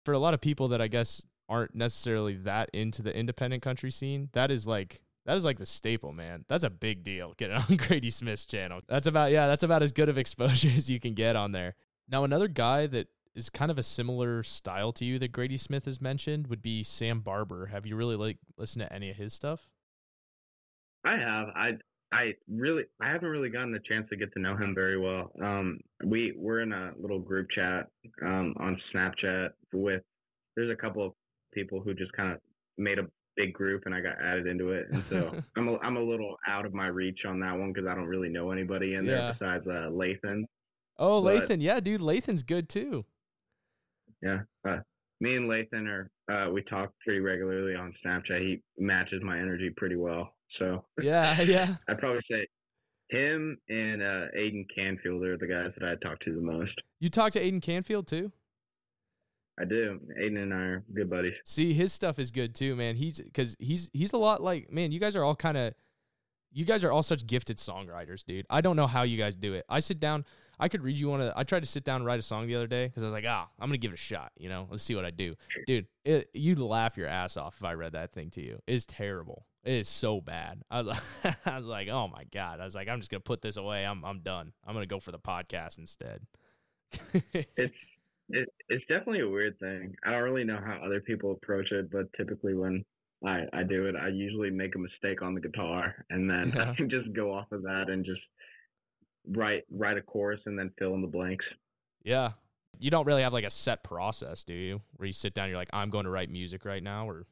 For 0.05 0.13
a 0.13 0.19
lot 0.19 0.35
of 0.35 0.41
people 0.41 0.69
that 0.69 0.81
I 0.81 0.89
guess 0.89 1.25
aren't 1.49 1.75
necessarily 1.75 2.35
that 2.35 2.71
into 2.73 3.03
the 3.03 3.15
independent 3.17 3.63
country 3.63 3.91
scene, 3.91 4.29
that 4.33 4.51
is 4.51 4.67
like 4.67 5.03
that 5.27 5.37
is 5.37 5.45
like 5.45 5.59
the 5.59 5.67
staple, 5.67 6.13
man. 6.13 6.45
That's 6.49 6.65
a 6.65 6.71
big 6.71 7.05
deal. 7.05 7.35
Getting 7.39 7.57
on 7.57 7.77
Grady 7.77 8.11
Smith's 8.11 8.47
channel. 8.47 8.81
That's 8.89 9.07
about 9.07 9.31
yeah, 9.33 9.47
that's 9.47 9.63
about 9.63 9.83
as 9.83 9.93
good 9.93 10.09
of 10.09 10.19
exposure 10.19 10.71
as 10.77 10.91
you 10.91 11.01
can 11.01 11.15
get 11.15 11.37
on 11.37 11.53
there. 11.53 11.75
Now, 12.09 12.25
another 12.25 12.49
guy 12.49 12.87
that 12.89 13.09
is 13.35 13.49
kind 13.49 13.71
of 13.71 13.79
a 13.79 13.83
similar 13.83 14.43
style 14.43 14.93
to 14.93 15.05
you 15.05 15.19
that 15.21 15.31
Grady 15.31 15.57
Smith 15.57 15.85
has 15.85 16.01
mentioned 16.01 16.49
would 16.49 16.63
be 16.63 16.83
Sam 16.83 17.21
Barber. 17.21 17.67
Have 17.67 17.87
you 17.87 17.95
really 17.95 18.17
like 18.17 18.39
listened 18.57 18.85
to 18.85 18.93
any 18.93 19.11
of 19.11 19.17
his 19.17 19.33
stuff? 19.33 19.69
I 21.05 21.17
have. 21.17 21.49
I 21.55 21.71
I 22.13 22.33
really 22.49 22.83
I 23.01 23.11
haven't 23.11 23.29
really 23.29 23.51
gotten 23.51 23.73
the 23.73 23.81
chance 23.89 24.07
to 24.11 24.17
get 24.17 24.33
to 24.33 24.41
know 24.41 24.57
him 24.57 24.75
very 24.75 24.99
well. 24.99 25.31
Um, 25.43 25.79
we 26.05 26.33
we're 26.37 26.61
in 26.61 26.73
a 26.73 26.91
little 27.01 27.21
group 27.21 27.49
chat 27.55 27.87
um, 28.23 28.55
on 28.59 28.81
Snapchat 28.95 29.51
with. 29.73 30.03
There's 30.57 30.71
a 30.71 30.77
couple 30.77 31.07
of 31.07 31.13
people 31.55 31.81
who 31.81 31.95
just 31.95 32.13
kind 32.13 32.33
of 32.33 32.39
made 32.77 32.99
a 32.99 33.07
big 33.37 33.53
group, 33.53 33.83
and 33.87 33.95
I 33.95 34.01
got 34.01 34.17
added 34.21 34.47
into 34.49 34.71
it, 34.71 34.87
and 34.91 35.03
so 35.05 35.33
I'm 35.57 35.69
a, 35.69 35.79
I'm 35.79 35.97
a 35.97 36.03
little 36.03 36.37
out 36.49 36.67
of 36.67 36.75
my 36.75 36.89
reach 36.89 37.21
on 37.27 37.39
that 37.41 37.57
one 37.57 37.73
because 37.73 37.89
I 37.89 37.95
don't 37.95 38.07
really 38.09 38.29
know 38.29 38.51
anybody 38.51 38.95
in 38.95 39.07
there 39.07 39.33
besides 39.39 39.67
uh, 39.69 39.89
Lathan. 39.91 40.43
Oh, 40.99 41.23
But- 41.23 41.49
Lathan. 41.49 41.63
Yeah, 41.63 41.79
dude, 41.81 42.01
Lathan's 42.01 42.43
good 42.43 42.69
too. 42.69 43.05
Yeah. 44.23 44.41
Uh, 44.69 44.79
me 45.21 45.37
and 45.37 45.49
Lathan 45.49 45.87
are 45.87 46.11
uh, 46.33 46.51
we 46.51 46.63
talk 46.63 46.93
pretty 47.05 47.21
regularly 47.21 47.75
on 47.75 47.95
Snapchat. 48.05 48.41
He 48.41 48.63
matches 48.79 49.23
my 49.23 49.39
energy 49.39 49.71
pretty 49.77 49.97
well, 49.97 50.35
so 50.59 50.85
Yeah, 51.01 51.41
yeah. 51.43 51.77
I'd 51.89 51.99
probably 51.99 52.23
say 52.31 52.47
him 53.11 53.59
and 53.69 54.03
uh, 54.03 54.27
Aiden 54.39 54.67
Canfield 54.75 55.23
are 55.25 55.37
the 55.37 55.47
guys 55.47 55.73
that 55.79 55.87
I 55.87 55.95
talk 56.07 56.21
to 56.21 56.35
the 56.35 56.41
most. 56.41 56.73
You 57.01 57.09
talk 57.09 57.33
to 57.33 57.41
Aiden 57.41 57.61
Canfield 57.61 58.07
too? 58.07 58.33
I 59.61 59.65
do. 59.65 60.01
Aiden 60.19 60.39
and 60.39 60.55
I 60.55 60.57
are 60.57 60.85
good 60.95 61.11
buddies. 61.11 61.35
See, 61.45 61.75
his 61.75 61.93
stuff 61.93 62.19
is 62.19 62.31
good 62.31 62.55
too, 62.55 62.77
man. 62.77 62.95
He's 62.95 63.21
because 63.21 63.57
he's 63.59 63.91
he's 63.93 64.13
a 64.13 64.19
lot 64.19 64.43
like 64.43 64.73
man. 64.73 64.93
You 64.93 65.01
guys 65.01 65.17
are 65.17 65.25
all 65.25 65.37
kind 65.37 65.57
of, 65.57 65.75
you 66.53 66.65
guys 66.65 66.83
are 66.83 66.93
all 66.93 67.03
such 67.03 67.27
gifted 67.27 67.59
songwriters, 67.59 68.25
dude. 68.25 68.47
I 68.49 68.61
don't 68.61 68.77
know 68.77 68.87
how 68.87 69.03
you 69.03 69.19
guys 69.19 69.37
do 69.37 69.53
it. 69.55 69.67
I 69.69 69.81
sit 69.81 70.01
down. 70.01 70.25
I 70.61 70.69
could 70.69 70.83
read 70.83 70.99
you 70.99 71.09
one 71.09 71.21
of. 71.21 71.33
I 71.35 71.43
tried 71.45 71.63
to 71.65 71.69
sit 71.69 71.85
down 71.85 71.97
and 71.97 72.07
write 72.07 72.19
a 72.19 72.23
song 72.23 72.47
the 72.47 72.55
other 72.55 72.67
day 72.67 72.87
because 72.87 73.03
I 73.03 73.07
was 73.07 73.15
like, 73.15 73.25
ah, 73.27 73.49
I'm 73.59 73.69
gonna 73.69 73.79
give 73.79 73.91
it 73.93 73.95
a 73.95 73.97
shot. 73.97 74.33
You 74.37 74.49
know, 74.49 74.69
let's 74.71 74.83
see 74.83 74.95
what 74.95 75.05
I 75.05 75.11
do, 75.11 75.35
dude. 75.67 75.87
It, 76.05 76.31
you'd 76.35 76.59
laugh 76.59 76.97
your 76.97 77.09
ass 77.09 77.37
off 77.37 77.57
if 77.59 77.65
I 77.65 77.73
read 77.73 77.93
that 77.93 78.13
thing 78.13 78.31
to 78.33 78.43
you. 78.43 78.61
It's 78.67 78.85
terrible. 78.87 79.47
It 79.65 79.73
is 79.75 79.89
so 79.89 80.21
bad. 80.21 80.63
I 80.71 80.79
was 80.79 80.87
like, 80.87 81.37
I 81.47 81.57
was 81.57 81.67
like, 81.67 81.89
oh 81.89 82.09
my 82.09 82.25
god. 82.33 82.61
I 82.61 82.65
was 82.65 82.75
like, 82.75 82.89
I'm 82.89 83.01
just 83.01 83.11
gonna 83.11 83.21
put 83.21 83.43
this 83.43 83.57
away. 83.57 83.85
I'm 83.85 84.05
I'm 84.05 84.21
done. 84.21 84.53
I'm 84.67 84.75
gonna 84.75 84.87
go 84.87 85.01
for 85.01 85.13
the 85.13 85.19
podcast 85.19 85.79
instead. 85.79 86.23
It's 87.35 87.75
it, 88.33 88.49
it's 88.69 88.85
definitely 88.87 89.21
a 89.21 89.29
weird 89.29 89.59
thing. 89.59 89.97
I 90.07 90.13
don't 90.13 90.23
really 90.23 90.45
know 90.45 90.61
how 90.65 90.81
other 90.85 91.01
people 91.01 91.33
approach 91.33 91.73
it, 91.73 91.91
but 91.91 92.13
typically 92.17 92.55
when 92.55 92.85
I, 93.27 93.41
I 93.53 93.65
do 93.65 93.87
it, 93.87 93.97
I 93.97 94.07
usually 94.09 94.51
make 94.51 94.77
a 94.77 94.79
mistake 94.79 95.21
on 95.21 95.35
the 95.35 95.41
guitar 95.41 96.07
and 96.11 96.31
then 96.31 96.53
Yeah. 96.55 96.71
I 96.71 96.75
can 96.77 96.89
just 96.89 97.13
go 97.13 97.35
off 97.35 97.51
of 97.51 97.63
that 97.63 97.87
and 97.91 98.05
just 98.05 98.21
write 99.29 99.65
write 99.71 99.97
a 99.97 100.03
chorus 100.03 100.41
and 100.47 100.59
then 100.59 100.71
fill 100.79 100.95
in 100.95 101.03
the 101.03 101.09
blanks. 101.09 101.45
Yeah. 102.03 102.33
You 102.79 102.91
don't 102.91 103.07
really 103.07 103.23
have 103.23 103.33
like 103.33 103.45
a 103.45 103.51
set 103.51 103.85
process, 103.85 104.43
do 104.45 104.55
you? 104.55 104.81
Where 104.97 105.07
you 105.07 105.13
sit 105.13 105.35
down, 105.35 105.49
you're 105.49 105.59
like, 105.59 105.71
I'm 105.73 105.91
going 105.91 106.05
to 106.05 106.11
write 106.11 106.31
music 106.31 106.65
right 106.65 106.83
now, 106.83 107.09
or 107.09 107.27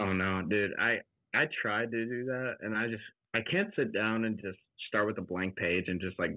Oh 0.00 0.12
no, 0.12 0.42
dude. 0.42 0.72
I 0.78 0.98
I 1.34 1.48
tried 1.62 1.90
to 1.90 2.04
do 2.04 2.24
that 2.26 2.56
and 2.60 2.76
I 2.76 2.88
just 2.88 3.02
I 3.34 3.40
can't 3.50 3.72
sit 3.76 3.92
down 3.92 4.24
and 4.24 4.40
just 4.40 4.58
start 4.88 5.06
with 5.06 5.18
a 5.18 5.22
blank 5.22 5.56
page 5.56 5.84
and 5.88 6.00
just 6.00 6.18
like 6.18 6.36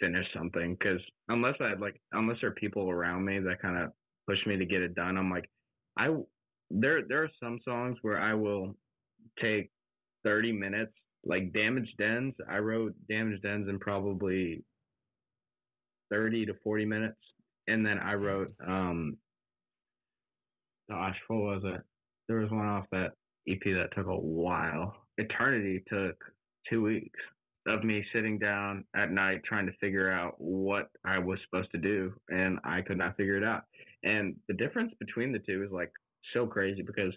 finish 0.00 0.26
something 0.34 0.76
because 0.78 1.00
unless 1.28 1.54
I 1.60 1.74
like 1.74 2.00
unless 2.12 2.38
there 2.40 2.50
are 2.50 2.54
people 2.54 2.90
around 2.90 3.24
me 3.24 3.38
that 3.40 3.62
kind 3.62 3.82
of 3.82 3.92
push 4.28 4.38
me 4.46 4.56
to 4.56 4.66
get 4.66 4.82
it 4.82 4.94
done, 4.94 5.16
I'm 5.16 5.30
like 5.30 5.48
I 5.98 6.08
there 6.70 7.02
there 7.06 7.22
are 7.22 7.30
some 7.42 7.60
songs 7.64 7.96
where 8.02 8.20
I 8.20 8.34
will 8.34 8.74
take 9.40 9.70
30 10.24 10.52
minutes 10.52 10.92
like 11.26 11.52
Damaged 11.52 12.00
Ends. 12.00 12.36
I 12.48 12.58
wrote 12.58 12.94
Damaged 13.08 13.44
Ends 13.44 13.68
in 13.68 13.78
probably 13.78 14.64
30 16.10 16.46
to 16.46 16.54
40 16.62 16.84
minutes 16.84 17.18
and 17.66 17.84
then 17.84 17.98
I 17.98 18.14
wrote 18.14 18.54
um 18.66 19.16
gosh, 20.88 21.16
what 21.28 21.40
was 21.40 21.62
it? 21.64 21.82
There 22.28 22.38
was 22.38 22.50
one 22.50 22.66
off 22.66 22.86
that 22.92 23.12
EP 23.48 23.60
that 23.64 23.90
took 23.94 24.06
a 24.06 24.16
while. 24.16 24.94
Eternity 25.18 25.82
took 25.88 26.16
two 26.68 26.82
weeks 26.82 27.20
of 27.68 27.82
me 27.82 28.04
sitting 28.12 28.38
down 28.38 28.84
at 28.94 29.10
night 29.10 29.42
trying 29.44 29.66
to 29.66 29.72
figure 29.80 30.10
out 30.10 30.34
what 30.38 30.88
I 31.04 31.18
was 31.18 31.38
supposed 31.44 31.70
to 31.72 31.78
do, 31.78 32.12
and 32.28 32.58
I 32.64 32.82
could 32.82 32.98
not 32.98 33.16
figure 33.16 33.36
it 33.36 33.44
out. 33.44 33.64
And 34.04 34.36
the 34.46 34.54
difference 34.54 34.92
between 35.00 35.32
the 35.32 35.40
two 35.40 35.64
is 35.64 35.72
like 35.72 35.90
so 36.32 36.46
crazy 36.46 36.82
because 36.82 37.12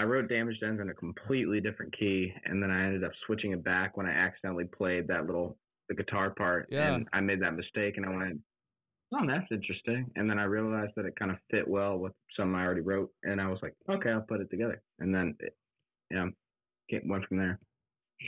I 0.00 0.04
wrote 0.04 0.30
Damaged 0.30 0.62
Ends 0.62 0.80
in 0.80 0.88
a 0.88 0.94
completely 0.94 1.60
different 1.60 1.94
key, 1.98 2.32
and 2.46 2.62
then 2.62 2.70
I 2.70 2.86
ended 2.86 3.04
up 3.04 3.12
switching 3.26 3.52
it 3.52 3.62
back 3.62 3.98
when 3.98 4.06
I 4.06 4.12
accidentally 4.12 4.64
played 4.64 5.06
that 5.08 5.26
little 5.26 5.58
the 5.90 5.94
guitar 5.94 6.30
part, 6.30 6.68
Yeah. 6.70 6.94
and 6.94 7.06
I 7.12 7.20
made 7.20 7.42
that 7.42 7.54
mistake, 7.54 7.98
and 7.98 8.06
I 8.06 8.16
went, 8.16 8.40
oh, 9.12 9.26
that's 9.26 9.50
interesting. 9.50 10.10
And 10.16 10.30
then 10.30 10.38
I 10.38 10.44
realized 10.44 10.92
that 10.96 11.04
it 11.04 11.16
kind 11.16 11.30
of 11.30 11.36
fit 11.50 11.68
well 11.68 11.98
with 11.98 12.12
something 12.34 12.54
I 12.54 12.64
already 12.64 12.80
wrote, 12.80 13.10
and 13.24 13.40
I 13.42 13.48
was 13.48 13.58
like, 13.60 13.74
okay, 13.90 14.08
I'll 14.10 14.22
put 14.22 14.40
it 14.40 14.48
together. 14.50 14.80
And 15.00 15.14
then, 15.14 15.34
it, 15.40 15.54
yeah, 16.10 16.28
it 16.88 17.02
went 17.06 17.26
from 17.26 17.36
there. 17.36 17.58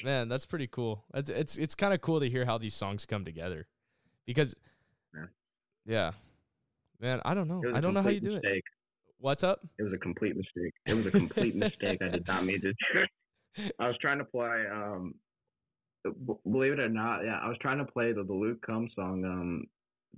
man, 0.05 0.29
that's 0.29 0.45
pretty 0.45 0.67
cool. 0.67 1.05
It's 1.15 1.31
it's 1.31 1.57
it's 1.57 1.75
kind 1.75 1.95
of 1.95 2.01
cool 2.03 2.21
to 2.21 2.29
hear 2.29 2.45
how 2.45 2.59
these 2.59 2.75
songs 2.75 3.07
come 3.07 3.25
together, 3.25 3.67
because 4.27 4.55
Yeah. 5.15 5.27
yeah, 5.87 6.11
man, 7.01 7.23
I 7.25 7.33
don't 7.35 7.49
know. 7.49 7.63
It 7.63 7.67
was 7.69 7.75
a 7.75 7.79
I 7.79 7.81
don't 7.81 7.95
know 7.95 8.03
how 8.03 8.11
you 8.11 8.21
do 8.21 8.35
it. 8.37 8.43
What's 9.23 9.45
up? 9.45 9.61
It 9.79 9.85
was 9.85 9.93
a 9.93 9.99
complete 9.99 10.37
mistake. 10.37 10.73
It 10.85 10.95
was 10.95 11.07
a 11.07 11.13
complete 11.13 11.55
mistake. 11.55 12.03
I 12.03 12.09
did 12.09 12.27
not 12.27 12.45
mean 12.45 12.61
to. 12.61 12.73
I 13.79 13.87
was 13.87 13.97
trying 14.01 14.19
to 14.19 14.25
play. 14.25 14.65
Um, 14.69 15.15
believe 16.45 16.73
it 16.73 16.81
or 16.81 16.89
not, 16.89 17.21
yeah, 17.25 17.39
I 17.41 17.47
was 17.47 17.57
trying 17.61 17.79
to 17.79 17.85
play 17.85 18.13
the, 18.13 18.25
the 18.25 18.33
Luke 18.33 18.61
Combs 18.67 18.91
song. 18.97 19.25
Um, 19.25 19.65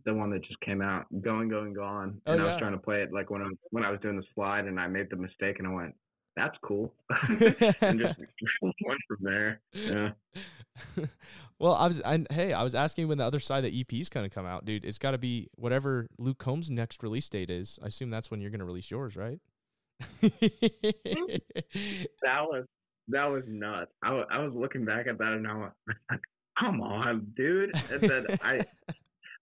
the 0.07 0.15
one 0.15 0.31
that 0.31 0.43
just 0.45 0.59
came 0.61 0.81
out, 0.81 1.05
"Going, 1.21 1.51
Going, 1.51 1.75
Gone," 1.75 2.23
Oh, 2.27 2.33
and 2.33 2.41
I 2.41 2.47
was 2.47 2.59
trying 2.59 2.73
to 2.73 2.79
play 2.79 3.03
it 3.03 3.13
like 3.13 3.29
when 3.29 3.43
I 3.43 3.51
when 3.73 3.85
I 3.85 3.91
was 3.91 4.01
doing 4.01 4.17
the 4.17 4.25
slide, 4.35 4.65
and 4.65 4.81
I 4.81 4.87
made 4.87 5.11
the 5.11 5.17
mistake, 5.17 5.57
and 5.59 5.69
I 5.69 5.73
went, 5.73 5.95
that's 6.37 6.57
cool, 6.63 6.93
and 7.29 8.01
just 8.01 8.19
went 8.63 9.01
from 9.09 9.19
there. 9.21 9.61
Yeah. 9.73 10.11
well, 11.59 11.75
I 11.75 11.87
was, 11.87 12.03
I, 12.03 12.25
hey, 12.31 12.53
I 12.53 12.63
was 12.63 12.75
asking 12.75 13.09
when 13.09 13.19
the 13.19 13.25
other 13.25 13.41
side 13.41 13.65
of 13.65 13.71
the 13.71 13.81
EP's 13.81 14.09
gonna 14.09 14.31
come 14.31 14.47
out, 14.47 14.65
dude. 14.65 14.85
It's 14.85 14.99
got 14.99 15.13
to 15.13 15.19
be 15.19 15.49
whatever 15.57 16.09
Luke 16.19 16.39
Combs' 16.39 16.71
next 16.71 17.03
release 17.03 17.29
date 17.29 17.51
is. 17.51 17.79
I 17.83 17.87
assume 17.87 18.11
that's 18.11 18.31
when 18.31 18.41
you're 18.41 18.51
gonna 18.51 18.65
release 18.65 18.91
yours, 18.91 19.17
right? 19.17 19.41
that 20.21 20.81
was 22.23 22.65
that 23.09 23.27
was 23.27 23.43
nuts. 23.47 23.93
I, 24.03 24.09
w- 24.09 24.27
I 24.31 24.39
was 24.39 24.53
looking 24.55 24.85
back 24.85 25.07
at 25.07 25.19
that 25.19 25.33
and 25.33 25.47
I 25.47 25.55
was 25.55 25.73
like, 26.11 26.21
come 26.59 26.81
on, 26.81 27.33
dude. 27.37 27.73
And 27.93 28.01
then 28.01 28.27
I 28.43 28.61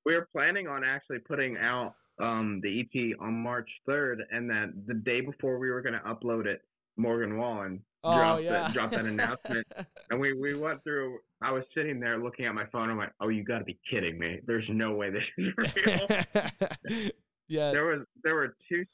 we 0.05 0.15
were 0.15 0.29
planning 0.33 0.67
on 0.67 0.85
actually 0.85 1.21
putting 1.21 1.57
out 1.57 1.95
um 2.21 2.61
the 2.63 2.81
EP 2.81 3.17
on 3.21 3.35
March 3.35 3.71
3rd, 3.89 4.19
and 4.31 4.49
then 4.51 4.83
the 4.87 4.95
day 4.95 5.21
before 5.21 5.59
we 5.59 5.71
were 5.71 5.81
going 5.81 5.95
to 5.95 6.01
upload 6.01 6.47
it, 6.47 6.63
Morgan 6.97 7.39
Wallen 7.39 7.83
oh, 8.05 8.17
dropped, 8.17 8.43
yeah. 8.43 8.69
the, 8.69 8.75
dropped 8.75 8.93
that 8.93 9.05
announcement, 9.05 9.67
and 10.11 10.21
we 10.21 10.35
we 10.35 10.55
went 10.55 10.83
through. 10.85 11.19
I 11.41 11.51
was 11.51 11.65
sitting 11.75 11.99
there 12.01 12.19
looking 12.19 12.47
at 12.47 12.55
my 12.55 12.67
phone. 12.67 12.91
I'm 12.91 12.99
like, 12.99 13.13
oh, 13.21 13.29
you 13.29 13.45
got 13.45 13.59
to 13.59 13.65
be 13.65 13.79
kidding 13.91 14.19
me! 14.19 14.41
There's 14.47 14.67
no 14.69 14.95
way 14.95 15.11
this 15.11 15.23
is 15.39 15.53
real. 15.57 17.09
yeah. 17.49 17.71
There 17.73 17.87
was 17.87 18.01
there 18.23 18.35
were 18.35 18.57
two 18.69 18.85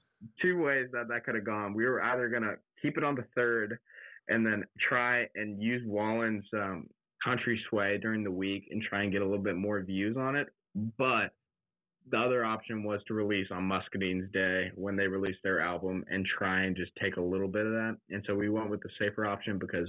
two 0.41 0.63
ways 0.63 0.89
that 0.93 1.09
that 1.09 1.25
could 1.25 1.35
have 1.35 1.45
gone. 1.45 1.75
We 1.75 1.87
were 1.87 2.03
either 2.03 2.29
gonna 2.29 2.55
keep 2.81 2.97
it 2.97 3.05
on 3.05 3.15
the 3.15 3.25
third, 3.35 3.79
and 4.29 4.47
then 4.47 4.65
try 4.89 5.27
and 5.35 5.63
use 5.63 5.83
Wallen's 5.87 6.45
um, 6.55 6.89
country 7.25 7.61
sway 7.69 7.99
during 7.99 8.23
the 8.23 8.31
week 8.31 8.69
and 8.71 8.83
try 8.83 9.03
and 9.03 9.13
get 9.13 9.23
a 9.23 9.25
little 9.25 9.43
bit 9.43 9.57
more 9.57 9.83
views 9.83 10.17
on 10.17 10.37
it. 10.37 10.49
But 10.97 11.33
the 12.11 12.19
other 12.19 12.45
option 12.45 12.83
was 12.85 13.01
to 13.09 13.15
release 13.15 13.49
on 13.51 13.65
Muscadine's 13.65 14.31
Day 14.33 14.71
when 14.75 14.97
they 14.97 15.07
released 15.07 15.41
their 15.43 15.61
album 15.61 16.05
and 16.11 16.25
try 16.27 16.63
and 16.63 16.77
just 16.77 16.93
take 17.01 17.17
a 17.17 17.21
little 17.21 17.49
bit 17.49 17.67
of 17.67 17.73
that. 17.73 17.97
And 18.11 18.23
so 18.27 18.35
we 18.35 18.49
went 18.49 18.71
with 18.71 18.81
the 18.83 18.89
safer 18.99 19.27
option 19.27 19.59
because 19.59 19.89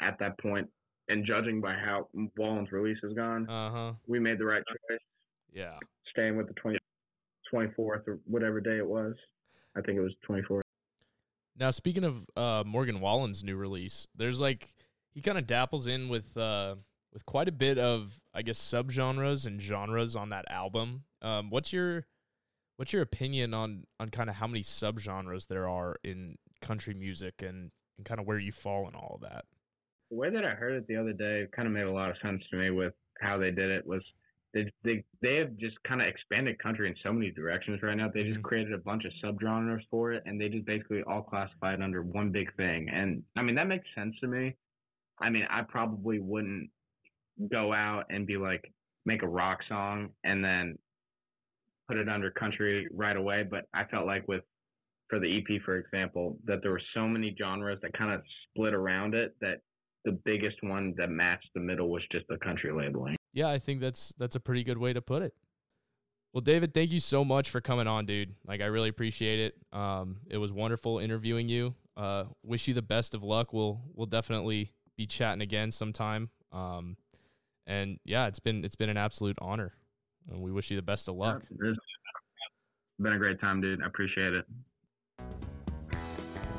at 0.00 0.18
that 0.18 0.38
point, 0.38 0.68
and 1.08 1.26
judging 1.26 1.60
by 1.60 1.74
how 1.74 2.08
Wallen's 2.36 2.72
release 2.72 2.98
has 3.02 3.12
gone, 3.12 3.48
Uh 3.48 3.70
huh. 3.70 3.92
we 4.06 4.18
made 4.18 4.38
the 4.38 4.44
right 4.44 4.62
choice, 4.68 4.98
Yeah. 5.52 5.78
staying 6.10 6.36
with 6.36 6.46
the 6.48 6.54
20, 6.54 6.78
24th 7.52 8.06
or 8.08 8.18
whatever 8.24 8.60
day 8.60 8.78
it 8.78 8.86
was. 8.86 9.14
I 9.76 9.80
think 9.80 9.98
it 9.98 10.02
was 10.02 10.14
24th. 10.28 10.62
Now, 11.58 11.70
speaking 11.70 12.04
of 12.04 12.24
uh, 12.36 12.64
Morgan 12.66 13.00
Wallen's 13.00 13.44
new 13.44 13.56
release, 13.56 14.06
there's 14.16 14.40
like 14.40 14.74
he 15.12 15.20
kind 15.20 15.36
of 15.36 15.44
dapples 15.46 15.86
in 15.86 16.08
with 16.08 16.34
uh, 16.36 16.76
with 17.12 17.26
quite 17.26 17.48
a 17.48 17.52
bit 17.52 17.78
of 17.78 18.20
I 18.34 18.42
guess 18.42 18.58
subgenres 18.58 19.46
and 19.46 19.60
genres 19.60 20.16
on 20.16 20.30
that 20.30 20.50
album. 20.50 21.04
Um, 21.20 21.50
what's 21.50 21.72
your 21.72 22.06
what's 22.76 22.92
your 22.92 23.02
opinion 23.02 23.54
on 23.54 23.84
on 24.00 24.10
kind 24.10 24.30
of 24.30 24.36
how 24.36 24.46
many 24.46 24.62
subgenres 24.62 25.46
there 25.48 25.68
are 25.68 25.96
in 26.04 26.36
country 26.60 26.94
music 26.94 27.42
and 27.42 27.70
and 27.98 28.06
kind 28.06 28.20
of 28.20 28.26
where 28.26 28.38
you 28.38 28.52
fall 28.52 28.88
in 28.88 28.94
all 28.94 29.14
of 29.22 29.28
that? 29.28 29.44
The 30.10 30.16
way 30.16 30.30
that 30.30 30.44
I 30.44 30.50
heard 30.54 30.74
it 30.74 30.86
the 30.86 30.96
other 30.96 31.12
day 31.12 31.46
kind 31.54 31.66
of 31.66 31.72
made 31.74 31.84
a 31.86 31.92
lot 31.92 32.10
of 32.10 32.16
sense 32.22 32.42
to 32.50 32.56
me 32.56 32.70
with 32.70 32.94
how 33.20 33.38
they 33.38 33.50
did 33.50 33.70
it 33.70 33.86
was 33.86 34.02
they 34.54 34.70
they 34.84 35.04
they 35.22 35.36
have 35.36 35.56
just 35.56 35.82
kind 35.84 36.02
of 36.02 36.08
expanded 36.08 36.58
country 36.58 36.88
in 36.88 36.94
so 37.02 37.12
many 37.12 37.30
directions 37.30 37.82
right 37.82 37.96
now. 37.96 38.08
They 38.12 38.24
just 38.24 38.40
Mhm. 38.40 38.42
created 38.42 38.72
a 38.74 38.78
bunch 38.78 39.04
of 39.04 39.12
subgenres 39.22 39.86
for 39.90 40.12
it, 40.12 40.22
and 40.26 40.40
they 40.40 40.48
just 40.50 40.66
basically 40.66 41.02
all 41.04 41.22
classify 41.22 41.72
it 41.74 41.82
under 41.82 42.02
one 42.02 42.30
big 42.32 42.54
thing. 42.56 42.88
And 42.90 43.24
I 43.36 43.42
mean 43.42 43.54
that 43.54 43.66
makes 43.68 43.86
sense 43.94 44.18
to 44.20 44.26
me. 44.26 44.56
I 45.20 45.30
mean 45.30 45.44
I 45.48 45.62
probably 45.62 46.18
wouldn't 46.18 46.70
go 47.50 47.72
out 47.72 48.04
and 48.10 48.26
be 48.26 48.36
like 48.36 48.72
make 49.04 49.22
a 49.22 49.28
rock 49.28 49.58
song 49.68 50.10
and 50.24 50.44
then 50.44 50.76
put 51.88 51.96
it 51.96 52.08
under 52.08 52.30
country 52.30 52.86
right 52.92 53.16
away, 53.16 53.44
but 53.48 53.64
I 53.74 53.84
felt 53.84 54.06
like 54.06 54.26
with 54.28 54.42
for 55.08 55.18
the 55.18 55.38
EP, 55.38 55.60
for 55.62 55.76
example, 55.76 56.38
that 56.46 56.60
there 56.62 56.70
were 56.70 56.80
so 56.94 57.06
many 57.06 57.36
genres 57.38 57.78
that 57.82 57.92
kind 57.92 58.12
of 58.12 58.22
split 58.48 58.72
around 58.72 59.14
it 59.14 59.34
that 59.42 59.58
the 60.04 60.18
biggest 60.24 60.56
one 60.62 60.94
that 60.96 61.10
matched 61.10 61.48
the 61.54 61.60
middle 61.60 61.90
was 61.90 62.02
just 62.10 62.24
the 62.28 62.38
country 62.38 62.72
labeling. 62.72 63.16
Yeah, 63.34 63.48
I 63.48 63.58
think 63.58 63.80
that's 63.80 64.12
that's 64.18 64.36
a 64.36 64.40
pretty 64.40 64.64
good 64.64 64.78
way 64.78 64.92
to 64.92 65.02
put 65.02 65.22
it. 65.22 65.34
Well, 66.32 66.40
David, 66.40 66.72
thank 66.72 66.92
you 66.92 67.00
so 67.00 67.26
much 67.26 67.50
for 67.50 67.60
coming 67.60 67.86
on, 67.86 68.06
dude. 68.06 68.34
Like 68.46 68.62
I 68.62 68.66
really 68.66 68.88
appreciate 68.88 69.38
it. 69.38 69.78
Um, 69.78 70.16
it 70.30 70.38
was 70.38 70.50
wonderful 70.50 70.98
interviewing 70.98 71.48
you. 71.48 71.74
Uh, 71.94 72.24
wish 72.42 72.66
you 72.68 72.74
the 72.74 72.80
best 72.80 73.14
of 73.14 73.22
luck. 73.22 73.52
We'll 73.52 73.82
we'll 73.94 74.06
definitely 74.06 74.72
be 74.96 75.06
chatting 75.06 75.42
again 75.42 75.70
sometime. 75.70 76.30
Um, 76.52 76.96
and 77.66 77.98
yeah, 78.04 78.26
it's 78.26 78.40
been 78.40 78.64
it's 78.64 78.76
been 78.76 78.88
an 78.88 78.96
absolute 78.96 79.36
honor. 79.40 79.74
And 80.30 80.40
we 80.40 80.52
wish 80.52 80.70
you 80.70 80.76
the 80.76 80.82
best 80.82 81.08
of 81.08 81.16
luck. 81.16 81.42
It's 81.50 81.78
been 82.98 83.12
a 83.12 83.18
great 83.18 83.40
time, 83.40 83.60
dude. 83.60 83.82
I 83.82 83.86
appreciate 83.86 84.34
it. 84.34 84.44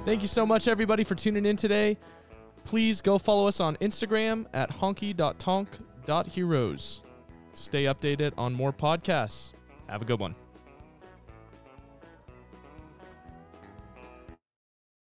Thank 0.06 0.22
you 0.22 0.28
so 0.28 0.45
much, 0.45 0.68
everybody, 0.68 1.06
for 1.06 1.16
tuning 1.16 1.45
in 1.45 1.56
today. 1.56 1.97
Please 2.66 2.99
go 2.99 3.18
follow 3.18 3.47
us 3.47 3.62
on 3.62 3.78
Instagram 3.78 4.45
at 4.54 4.70
honky.tonk.heroes. 4.70 7.01
Stay 7.54 7.86
updated 7.86 8.34
on 8.38 8.54
more 8.54 8.74
podcasts. 8.74 9.54
Have 9.88 10.01
a 10.01 10.06
good 10.06 10.20
one. 10.20 10.36